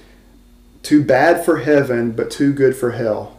"Too 0.83 1.03
bad 1.03 1.43
for 1.43 1.57
heaven, 1.57 2.11
but 2.11 2.31
too 2.31 2.53
good 2.53 2.75
for 2.75 2.91
hell." 2.91 3.37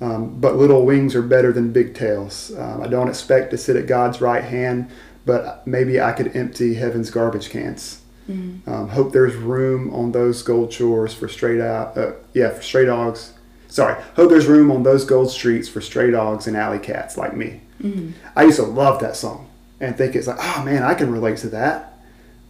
Um, 0.00 0.40
but 0.40 0.56
little 0.56 0.86
wings 0.86 1.14
are 1.14 1.22
better 1.22 1.52
than 1.52 1.72
big 1.72 1.94
tails. 1.94 2.52
Um, 2.56 2.82
I 2.82 2.86
don't 2.86 3.08
expect 3.08 3.50
to 3.50 3.58
sit 3.58 3.74
at 3.74 3.86
God's 3.86 4.20
right 4.20 4.44
hand, 4.44 4.90
but 5.26 5.66
maybe 5.66 6.00
I 6.00 6.12
could 6.12 6.36
empty 6.36 6.74
heaven's 6.74 7.10
garbage 7.10 7.50
cans. 7.50 8.00
Mhm. 8.28 8.66
Um, 8.68 8.88
hope 8.88 9.12
there's 9.12 9.34
room 9.34 9.92
on 9.94 10.12
those 10.12 10.42
gold 10.42 10.72
shores 10.72 11.14
for 11.14 11.28
stray 11.28 11.60
out, 11.60 11.96
uh, 11.96 12.12
yeah, 12.34 12.50
for 12.50 12.62
stray 12.62 12.84
dogs. 12.84 13.32
Sorry, 13.68 13.96
hope 14.16 14.30
there's 14.30 14.46
room 14.46 14.70
on 14.70 14.82
those 14.82 15.04
gold 15.04 15.30
streets 15.30 15.68
for 15.68 15.80
stray 15.80 16.10
dogs 16.10 16.46
and 16.46 16.56
alley 16.56 16.78
cats 16.78 17.16
like 17.16 17.36
me. 17.36 17.60
Mhm. 17.82 18.12
I 18.36 18.44
used 18.44 18.58
to 18.58 18.64
love 18.66 19.00
that 19.00 19.16
song 19.16 19.46
and 19.80 19.96
think 19.96 20.14
it's 20.16 20.26
like, 20.26 20.38
oh 20.40 20.62
man, 20.64 20.82
I 20.82 20.94
can 20.94 21.10
relate 21.12 21.36
to 21.38 21.48
that. 21.50 21.98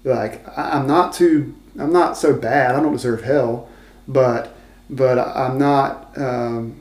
Like 0.04 0.46
I- 0.56 0.76
I'm 0.78 0.86
not 0.86 1.12
too, 1.12 1.54
I'm 1.78 1.92
not 1.92 2.16
so 2.16 2.32
bad. 2.34 2.74
I 2.74 2.80
don't 2.80 2.92
deserve 2.92 3.22
hell, 3.22 3.68
but 4.06 4.54
but 4.90 5.18
I'm 5.18 5.58
not 5.58 6.10
um, 6.16 6.76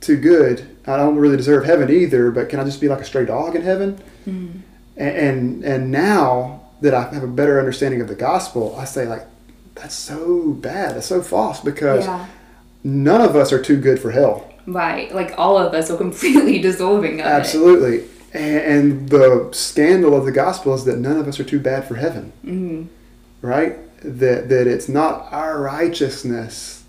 too 0.00 0.16
good. 0.16 0.62
I 0.86 0.96
don't 0.96 1.16
really 1.16 1.36
deserve 1.38 1.64
heaven 1.64 1.90
either. 1.90 2.30
But 2.30 2.48
can 2.48 2.60
I 2.60 2.64
just 2.64 2.80
be 2.80 2.88
like 2.88 3.00
a 3.00 3.04
stray 3.04 3.24
dog 3.24 3.56
in 3.56 3.62
heaven? 3.62 3.98
Mhm. 4.28 4.50
And 4.96 5.16
and, 5.16 5.64
and 5.64 5.90
now 5.90 6.55
that 6.80 6.94
I 6.94 7.08
have 7.14 7.22
a 7.22 7.26
better 7.28 7.58
understanding 7.58 8.00
of 8.00 8.08
the 8.08 8.14
gospel, 8.14 8.74
I 8.76 8.84
say 8.84 9.06
like, 9.06 9.26
that's 9.74 9.94
so 9.94 10.50
bad. 10.52 10.96
That's 10.96 11.06
so 11.06 11.22
false 11.22 11.60
because 11.60 12.04
Yeah. 12.06 12.26
none 12.84 13.20
of 13.20 13.36
us 13.36 13.52
are 13.52 13.60
too 13.62 13.78
good 13.80 13.98
for 13.98 14.10
hell. 14.10 14.50
Right. 14.66 15.14
Like 15.14 15.34
all 15.38 15.58
of 15.58 15.74
us 15.74 15.90
are 15.90 15.96
completely 16.06 16.58
deserving 16.60 17.20
of 17.20 17.26
it. 17.26 17.30
Absolutely. 17.30 18.04
And, 18.32 18.58
and 18.58 19.08
the 19.08 19.48
scandal 19.52 20.14
of 20.16 20.24
the 20.24 20.32
gospel 20.32 20.74
is 20.74 20.84
that 20.84 20.98
none 20.98 21.16
of 21.18 21.28
us 21.28 21.38
are 21.40 21.44
too 21.44 21.60
bad 21.60 21.86
for 21.86 21.94
heaven, 21.96 22.32
hmm 22.42 22.84
right? 23.42 23.76
That, 24.02 24.48
that 24.48 24.66
it's 24.66 24.88
not 24.88 25.28
our 25.32 25.60
righteousness 25.60 26.84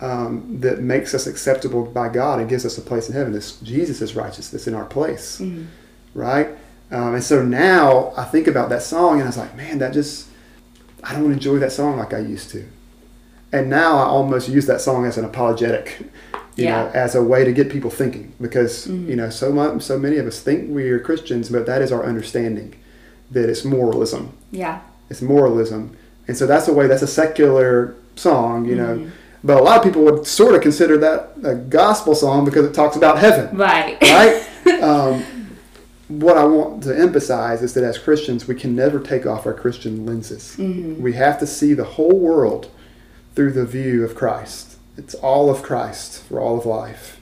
um, 0.00 0.60
that 0.60 0.80
makes 0.80 1.14
us 1.14 1.26
acceptable 1.26 1.84
by 1.86 2.08
God 2.08 2.40
and 2.40 2.48
gives 2.48 2.64
us 2.66 2.78
a 2.78 2.80
place 2.80 3.08
in 3.08 3.14
heaven. 3.14 3.34
It's 3.34 3.60
Jesus' 3.60 4.14
righteousness 4.14 4.66
in 4.66 4.74
our 4.74 4.84
place, 4.86 5.38
hmm 5.38 5.64
right? 6.14 6.48
Um, 6.92 7.14
and 7.14 7.22
so 7.22 7.42
now 7.44 8.12
I 8.16 8.24
think 8.24 8.46
about 8.46 8.68
that 8.70 8.82
song 8.82 9.14
and 9.14 9.22
I 9.24 9.26
was 9.26 9.36
like, 9.36 9.56
man, 9.56 9.78
that 9.78 9.92
just, 9.92 10.26
I 11.04 11.12
don't 11.14 11.32
enjoy 11.32 11.58
that 11.58 11.72
song 11.72 11.96
like 11.98 12.12
I 12.12 12.18
used 12.18 12.50
to. 12.50 12.64
And 13.52 13.68
now 13.70 13.96
I 13.98 14.04
almost 14.04 14.48
use 14.48 14.66
that 14.66 14.80
song 14.80 15.06
as 15.06 15.16
an 15.18 15.24
apologetic, 15.24 15.98
you 16.56 16.64
Yeah. 16.64 16.84
know, 16.84 16.90
as 16.94 17.14
a 17.14 17.22
way 17.22 17.44
to 17.44 17.52
get 17.52 17.68
people 17.70 17.90
thinking 17.90 18.32
because 18.40 18.86
Mhm. 18.86 19.08
you 19.08 19.16
know 19.16 19.30
so 19.30 19.52
much, 19.52 19.82
so 19.82 19.98
many 19.98 20.18
of 20.18 20.26
us 20.26 20.40
think 20.40 20.68
we 20.70 20.88
are 20.90 20.98
Christians, 20.98 21.48
but 21.48 21.66
that 21.66 21.80
is 21.82 21.90
our 21.92 22.04
understanding 22.04 22.74
that 23.30 23.48
it's 23.48 23.64
moralism. 23.64 24.30
Yeah. 24.50 24.78
It's 25.08 25.22
moralism, 25.22 25.90
and 26.28 26.36
so 26.36 26.46
that's 26.46 26.68
a 26.68 26.72
way. 26.72 26.86
That's 26.86 27.02
a 27.02 27.06
secular 27.08 27.94
song, 28.16 28.64
you 28.66 28.74
know. 28.76 28.96
Mhm. 28.96 29.10
But 29.42 29.58
a 29.58 29.62
lot 29.62 29.78
of 29.78 29.82
people 29.84 30.02
would 30.02 30.26
sort 30.26 30.54
of 30.54 30.60
consider 30.60 30.98
that 30.98 31.32
a 31.42 31.54
gospel 31.54 32.14
song 32.14 32.44
because 32.44 32.64
it 32.66 32.74
talks 32.74 32.94
about 32.96 33.18
heaven 33.18 33.48
Right. 33.56 33.96
right? 34.02 34.82
um, 34.82 35.22
what 36.10 36.36
I 36.36 36.44
want 36.44 36.82
to 36.84 36.98
emphasize 36.98 37.62
is 37.62 37.74
that 37.74 37.84
as 37.84 37.96
Christians, 37.98 38.48
we 38.48 38.54
can 38.56 38.74
never 38.74 38.98
take 38.98 39.26
off 39.26 39.46
our 39.46 39.54
Christian 39.54 40.04
lenses. 40.04 40.54
hmm 40.56 41.00
We 41.00 41.12
have 41.14 41.38
to 41.38 41.46
see 41.46 41.72
the 41.72 41.84
whole 41.84 42.18
world 42.18 42.68
through 43.36 43.52
the 43.52 43.64
view 43.64 44.04
of 44.04 44.14
Christ. 44.16 44.76
It's 44.96 45.14
all 45.14 45.48
of 45.50 45.62
Christ 45.62 46.22
for 46.24 46.40
all 46.40 46.58
of 46.58 46.66
life. 46.66 47.20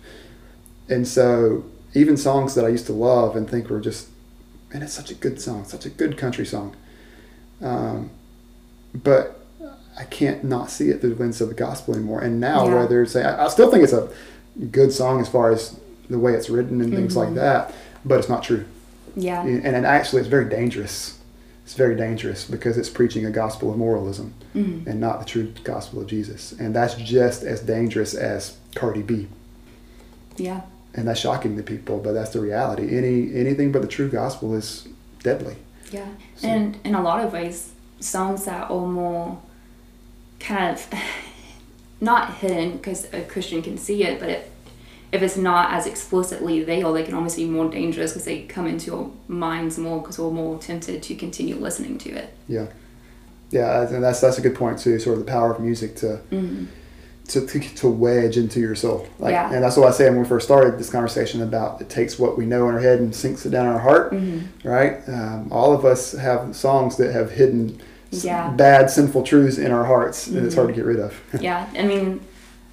And 0.88 1.07
so, 1.07 1.64
even 1.94 2.16
songs 2.16 2.55
that 2.55 2.64
I 2.64 2.68
used 2.68 2.87
to 2.87 2.92
love 2.94 3.37
and 3.37 3.48
think 3.48 3.68
were 3.68 3.79
just, 3.81 4.09
man, 4.72 4.83
it's 4.83 4.94
such 4.94 5.11
a 5.11 5.14
good 5.14 5.38
song, 5.40 5.64
such 5.64 5.85
a 5.85 5.90
good 5.90 6.16
country 6.16 6.46
song. 6.46 6.74
Um, 7.61 8.11
but 8.94 9.44
I 9.99 10.05
can't 10.05 10.45
not 10.45 10.70
see 10.70 10.89
it 10.89 11.01
through 11.03 11.14
the 11.14 11.20
lens 11.22 11.41
of 11.43 11.49
the 11.49 11.55
gospel 11.55 11.95
anymore. 11.95 12.20
And 12.22 12.41
now, 12.41 12.66
Yeah. 12.66 12.74
whether 12.76 13.03
it's, 13.03 13.14
I, 13.16 13.45
I 13.45 13.49
still 13.49 13.70
think 13.70 13.84
it's 13.84 13.93
a 13.93 14.09
good 14.70 14.93
song 14.93 15.20
as 15.20 15.28
far 15.28 15.51
as 15.53 15.76
the 16.09 16.18
way 16.18 16.32
it's 16.32 16.49
written 16.49 16.80
and 16.80 16.93
things 16.95 17.16
like 17.16 17.28
Mhm. 17.30 17.34
that, 17.34 17.74
but 18.05 18.18
it's 18.18 18.28
not 18.30 18.43
true. 18.43 18.64
Yeah. 19.20 19.42
And, 19.42 19.64
and 19.66 19.84
actually, 19.86 20.20
it's 20.20 20.28
very 20.28 20.48
dangerous. 20.48 21.18
It's 21.64 21.74
very 21.74 21.96
dangerous 21.96 22.44
because 22.46 22.78
it's 22.78 22.88
preaching 22.88 23.26
a 23.26 23.30
gospel 23.30 23.70
of 23.70 23.76
moralism 23.76 24.32
hmm 24.54 24.88
and 24.88 25.00
not 25.00 25.18
the 25.18 25.26
true 25.26 25.52
gospel 25.64 26.00
of 26.00 26.06
Jesus. 26.06 26.52
And 26.52 26.74
that's 26.74 26.94
just 26.94 27.42
as 27.42 27.60
dangerous 27.60 28.14
as 28.14 28.56
Cardi 28.74 29.02
B. 29.02 29.28
Yeah. 30.36 30.62
And 30.94 31.06
that's 31.06 31.20
shocking 31.20 31.56
to 31.56 31.62
people, 31.62 31.98
but 31.98 32.12
that's 32.12 32.30
the 32.30 32.40
reality. 32.40 32.96
Any 32.96 33.34
anything 33.34 33.72
but 33.72 33.82
the 33.82 33.88
true 33.88 34.08
gospel 34.08 34.54
is 34.54 34.88
deadly. 35.22 35.56
Yeah. 35.90 36.08
So- 36.36 36.48
And 36.48 36.78
in 36.84 36.94
a 36.94 37.02
lot 37.02 37.24
of 37.24 37.32
ways, 37.32 37.72
songs 38.00 38.44
that 38.46 38.70
are 38.70 38.86
more 38.86 39.38
kind 40.40 40.74
of 40.76 40.86
not 42.00 42.34
hidden 42.34 42.76
because 42.78 43.12
a 43.12 43.22
Christian 43.22 43.60
can 43.62 43.76
see 43.76 44.04
it, 44.04 44.20
but 44.20 44.28
it, 44.30 44.50
if 45.12 45.22
it's 45.22 45.36
not 45.36 45.72
as 45.72 45.86
explicitly 45.86 46.62
there, 46.64 46.90
they 46.92 47.02
can 47.02 47.14
almost 47.14 47.36
be 47.36 47.46
more 47.46 47.70
dangerous 47.70 48.12
because 48.12 48.24
they 48.24 48.42
come 48.42 48.66
into 48.66 48.86
your 48.86 49.11
minds 49.26 49.78
more 49.78 50.00
because 50.00 50.18
we're 50.18 50.30
more 50.30 50.59
tempted 50.59 51.02
to 51.02 51.14
continue 51.14 51.56
listening 51.56 51.98
to 51.98 52.11
it. 52.11 52.34
Yeah. 52.46 52.66
Yeah, 53.50 53.88
and 53.88 54.04
that's 54.04 54.20
that's 54.20 54.36
a 54.38 54.42
good 54.42 54.54
point 54.54 54.78
too. 54.78 54.98
Sort 54.98 55.18
of 55.18 55.24
the 55.24 55.30
power 55.30 55.50
of 55.52 55.61
music 55.61 55.96
to 55.96 56.20
Mm. 56.30 56.66
to, 57.28 57.46
to, 57.46 57.61
to 57.76 57.88
wedge 57.88 58.36
into 58.36 58.61
your 58.61 58.74
soul. 58.74 59.06
Like, 59.18 59.32
Yeah. 59.32 59.52
And 59.52 59.62
that's 59.64 59.76
what 59.76 59.88
I 59.88 59.90
said 59.92 60.11
when 60.12 60.22
we 60.22 60.28
first 60.28 60.46
started 60.46 60.78
this 60.78 60.90
conversation 60.90 61.42
about 61.42 61.80
it 61.80 61.88
takes 61.88 62.18
what 62.18 62.36
we 62.38 62.44
know 62.46 62.68
in 62.68 62.74
our 62.74 62.80
head 62.80 63.00
and 63.00 63.14
sinks 63.14 63.46
it 63.46 63.50
down 63.50 63.66
in 63.66 63.72
our 63.72 63.78
heart, 63.78 64.12
Mm-hmm. 64.12 64.68
right? 64.68 65.00
Um, 65.09 65.48
all 65.50 65.72
of 65.72 65.84
us 65.86 66.12
have 66.12 66.54
songs 66.54 66.96
that 66.96 67.12
have 67.12 67.30
hidden 67.30 67.80
Yeah. 68.11 68.50
bad, 68.50 68.90
sinful 68.90 69.22
truths 69.24 69.56
in 69.59 69.70
our 69.70 69.84
hearts, 69.84 70.26
and 70.26 70.44
it's 70.46 70.54
hard 70.54 70.68
to 70.68 70.74
get 70.74 70.84
rid 70.84 71.00
of. 71.00 71.14
yeah, 71.40 71.66
I 71.78 71.82
mean, 71.84 72.20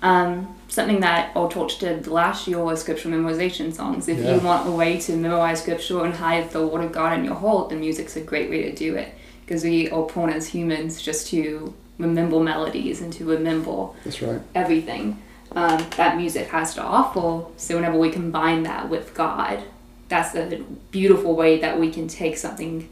um, 0.06 0.56
something 0.68 1.00
that 1.00 1.32
Old 1.36 1.52
Church 1.52 1.80
did 1.80 2.06
last 2.08 2.48
year 2.48 2.64
was 2.64 2.80
scripture 2.82 3.10
memorization 3.10 3.74
songs. 3.74 4.08
If 4.08 4.20
Yeah. 4.20 4.36
you 4.36 4.40
want 4.40 4.68
a 4.68 4.72
way 4.72 5.00
to 5.00 5.16
memorize 5.16 5.62
scripture 5.62 6.04
and 6.06 6.14
hide 6.14 6.52
the 6.52 6.66
Word 6.68 6.84
of 6.86 6.92
God 6.92 7.18
in 7.18 7.26
your 7.26 7.36
heart, 7.36 7.70
then 7.70 7.80
music's 7.80 8.16
a 8.16 8.22
great 8.22 8.50
way 8.50 8.62
to 8.70 8.72
do 8.76 8.96
it. 8.96 9.10
Because 9.44 9.64
we 9.64 9.90
are 9.90 10.04
prone 10.04 10.30
as 10.30 10.48
humans 10.48 11.02
just 11.02 11.28
to 11.30 11.74
remember 11.98 12.40
melodies 12.40 13.02
and 13.02 13.12
to 13.14 13.26
remember 13.26 13.90
That's 14.04 14.22
right. 14.22 14.42
everything 14.54 15.22
um, 15.56 15.84
that 15.98 16.18
music 16.18 16.48
has 16.50 16.76
to 16.76 16.84
offer. 16.84 17.46
So 17.58 17.76
whenever 17.76 17.98
we 17.98 18.12
combine 18.12 18.64
that 18.64 18.90
with 18.90 19.14
God, 19.14 19.64
that's 20.08 20.36
a 20.36 20.62
beautiful 20.92 21.36
way 21.36 21.60
that 21.60 21.80
we 21.80 21.90
can 21.90 22.08
take 22.08 22.38
something 22.38 22.90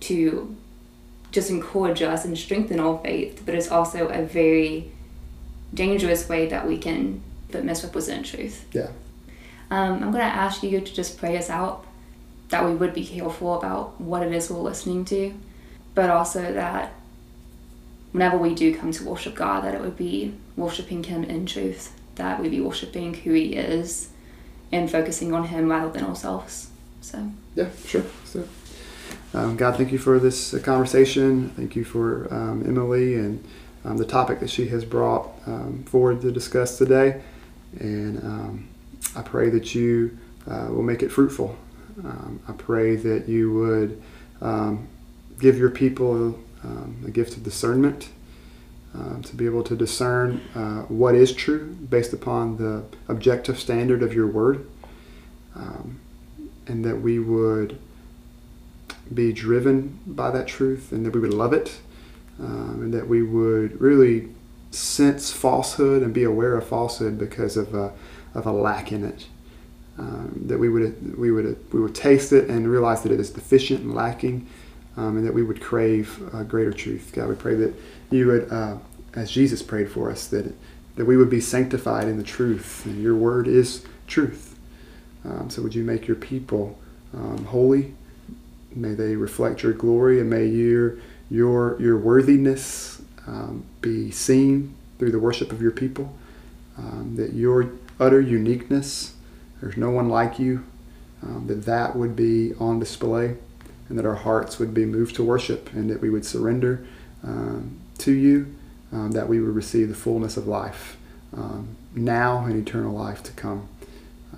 to 0.00 0.56
just 1.30 1.50
encourage 1.50 2.02
us 2.02 2.24
and 2.24 2.36
strengthen 2.36 2.80
our 2.80 2.98
faith, 2.98 3.42
but 3.44 3.54
it's 3.54 3.70
also 3.70 4.08
a 4.08 4.22
very 4.22 4.90
dangerous 5.74 6.28
way 6.28 6.46
that 6.48 6.66
we 6.66 6.78
can 6.78 7.22
but 7.50 7.64
misrepresent 7.64 8.26
truth. 8.26 8.66
Yeah. 8.72 8.88
Um, 9.70 9.94
I'm 9.94 10.12
going 10.12 10.14
to 10.14 10.22
ask 10.22 10.62
you 10.62 10.80
to 10.80 10.94
just 10.94 11.18
pray 11.18 11.36
us 11.36 11.50
out, 11.50 11.84
that 12.48 12.64
we 12.64 12.74
would 12.74 12.94
be 12.94 13.04
careful 13.04 13.54
about 13.54 14.00
what 14.00 14.22
it 14.22 14.32
is 14.32 14.50
we're 14.50 14.58
listening 14.58 15.04
to, 15.06 15.34
but 15.94 16.10
also 16.10 16.52
that 16.52 16.92
whenever 18.12 18.38
we 18.38 18.54
do 18.54 18.74
come 18.74 18.92
to 18.92 19.04
worship 19.04 19.34
God, 19.34 19.64
that 19.64 19.74
it 19.74 19.80
would 19.80 19.96
be 19.96 20.34
worshiping 20.56 21.04
Him 21.04 21.24
in 21.24 21.46
truth, 21.46 21.94
that 22.14 22.40
we 22.40 22.48
be 22.48 22.60
worshiping 22.60 23.14
who 23.14 23.32
He 23.32 23.54
is 23.54 24.08
and 24.72 24.90
focusing 24.90 25.34
on 25.34 25.44
Him 25.44 25.70
rather 25.70 25.90
than 25.90 26.04
ourselves. 26.04 26.70
So, 27.00 27.30
Yeah, 27.54 27.68
sure. 27.86 28.04
So, 28.24 28.48
um, 29.34 29.56
God, 29.56 29.76
thank 29.76 29.92
you 29.92 29.98
for 29.98 30.18
this 30.18 30.58
conversation. 30.60 31.50
Thank 31.50 31.76
you 31.76 31.84
for 31.84 32.32
um, 32.32 32.64
Emily 32.66 33.14
and 33.14 33.44
the 33.96 34.04
topic 34.04 34.40
that 34.40 34.50
she 34.50 34.68
has 34.68 34.84
brought 34.84 35.30
um, 35.46 35.84
forward 35.84 36.20
to 36.22 36.32
discuss 36.32 36.78
today. 36.78 37.22
And 37.78 38.18
um, 38.22 38.68
I 39.16 39.22
pray 39.22 39.50
that 39.50 39.74
you 39.74 40.18
uh, 40.48 40.68
will 40.70 40.82
make 40.82 41.02
it 41.02 41.10
fruitful. 41.10 41.56
Um, 42.04 42.40
I 42.48 42.52
pray 42.52 42.96
that 42.96 43.28
you 43.28 43.52
would 43.52 44.02
um, 44.40 44.88
give 45.38 45.58
your 45.58 45.70
people 45.70 46.38
um, 46.64 47.02
a 47.06 47.10
gift 47.10 47.36
of 47.36 47.42
discernment. 47.42 48.10
Um, 48.94 49.22
to 49.24 49.36
be 49.36 49.44
able 49.44 49.62
to 49.64 49.76
discern 49.76 50.40
uh, 50.54 50.80
what 50.84 51.14
is 51.14 51.34
true 51.34 51.76
based 51.90 52.14
upon 52.14 52.56
the 52.56 52.84
objective 53.06 53.60
standard 53.60 54.02
of 54.02 54.14
your 54.14 54.26
word. 54.26 54.66
Um, 55.54 56.00
and 56.68 56.84
that 56.84 57.00
we 57.00 57.18
would 57.18 57.78
be 59.12 59.32
driven 59.32 59.98
by 60.06 60.30
that 60.30 60.46
truth 60.46 60.92
and 60.92 61.04
that 61.04 61.14
we 61.14 61.20
would 61.20 61.34
love 61.34 61.52
it 61.52 61.80
um, 62.40 62.82
and 62.82 62.94
that 62.94 63.08
we 63.08 63.22
would 63.22 63.80
really 63.80 64.28
sense 64.70 65.32
falsehood 65.32 66.02
and 66.02 66.12
be 66.12 66.24
aware 66.24 66.56
of 66.56 66.66
falsehood 66.66 67.18
because 67.18 67.56
of 67.56 67.74
a, 67.74 67.92
of 68.34 68.46
a 68.46 68.52
lack 68.52 68.92
in 68.92 69.04
it. 69.04 69.26
Um, 69.98 70.42
that 70.46 70.58
we 70.58 70.68
would 70.68 71.18
we 71.18 71.32
would 71.32 71.72
we 71.72 71.80
would 71.80 71.94
taste 71.94 72.32
it 72.32 72.48
and 72.48 72.70
realize 72.70 73.02
that 73.02 73.10
it 73.10 73.18
is 73.18 73.30
deficient 73.30 73.80
and 73.80 73.94
lacking 73.94 74.46
um, 74.96 75.16
and 75.16 75.26
that 75.26 75.34
we 75.34 75.42
would 75.42 75.60
crave 75.60 76.20
greater 76.46 76.72
truth. 76.72 77.10
God 77.12 77.28
we 77.28 77.34
pray 77.34 77.56
that 77.56 77.74
you 78.10 78.28
would 78.28 78.52
uh, 78.52 78.76
as 79.14 79.28
Jesus 79.28 79.60
prayed 79.60 79.90
for 79.90 80.08
us 80.08 80.28
that 80.28 80.54
that 80.94 81.04
we 81.04 81.16
would 81.16 81.30
be 81.30 81.40
sanctified 81.40 82.06
in 82.06 82.16
the 82.16 82.22
truth 82.22 82.84
and 82.84 83.02
your 83.02 83.16
word 83.16 83.48
is 83.48 83.84
truth. 84.06 84.58
Um, 85.24 85.50
so 85.50 85.62
would 85.62 85.74
you 85.74 85.84
make 85.84 86.06
your 86.06 86.16
people 86.16 86.78
um, 87.14 87.44
holy? 87.46 87.94
May 88.74 88.94
they 88.94 89.16
reflect 89.16 89.62
your 89.62 89.72
glory, 89.72 90.20
and 90.20 90.28
may 90.28 90.46
your 90.46 90.98
your 91.30 91.80
your 91.80 91.98
worthiness 91.98 93.02
um, 93.26 93.64
be 93.80 94.10
seen 94.10 94.74
through 94.98 95.10
the 95.12 95.18
worship 95.18 95.52
of 95.52 95.60
your 95.60 95.70
people. 95.70 96.14
Um, 96.76 97.16
that 97.16 97.32
your 97.32 97.72
utter 97.98 98.20
uniqueness, 98.20 99.14
there's 99.60 99.76
no 99.76 99.90
one 99.90 100.08
like 100.08 100.38
you. 100.38 100.64
Um, 101.22 101.48
that 101.48 101.64
that 101.64 101.96
would 101.96 102.14
be 102.14 102.54
on 102.60 102.78
display, 102.78 103.36
and 103.88 103.98
that 103.98 104.06
our 104.06 104.14
hearts 104.14 104.60
would 104.60 104.72
be 104.72 104.84
moved 104.84 105.16
to 105.16 105.24
worship, 105.24 105.72
and 105.72 105.90
that 105.90 106.00
we 106.00 106.08
would 106.10 106.24
surrender 106.24 106.86
um, 107.24 107.80
to 107.98 108.12
you. 108.12 108.54
Um, 108.92 109.10
that 109.10 109.28
we 109.28 109.38
would 109.38 109.54
receive 109.54 109.88
the 109.88 109.94
fullness 109.94 110.38
of 110.38 110.46
life 110.46 110.96
now 111.98 112.44
and 112.44 112.56
eternal 112.56 112.94
life 112.94 113.22
to 113.24 113.32
come. 113.32 113.68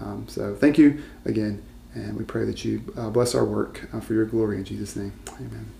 Um, 0.01 0.27
so 0.29 0.55
thank 0.55 0.79
you 0.79 1.03
again, 1.25 1.63
and 1.95 2.17
we 2.17 2.25
pray 2.25 2.45
that 2.45 2.65
you 2.65 2.83
uh, 2.97 3.11
bless 3.11 3.35
our 3.35 3.45
work 3.45 3.89
uh, 3.93 4.01
for 4.01 4.15
your 4.15 4.25
glory 4.25 4.57
in 4.57 4.65
Jesus' 4.65 4.97
name. 4.97 5.13
Amen. 5.37 5.80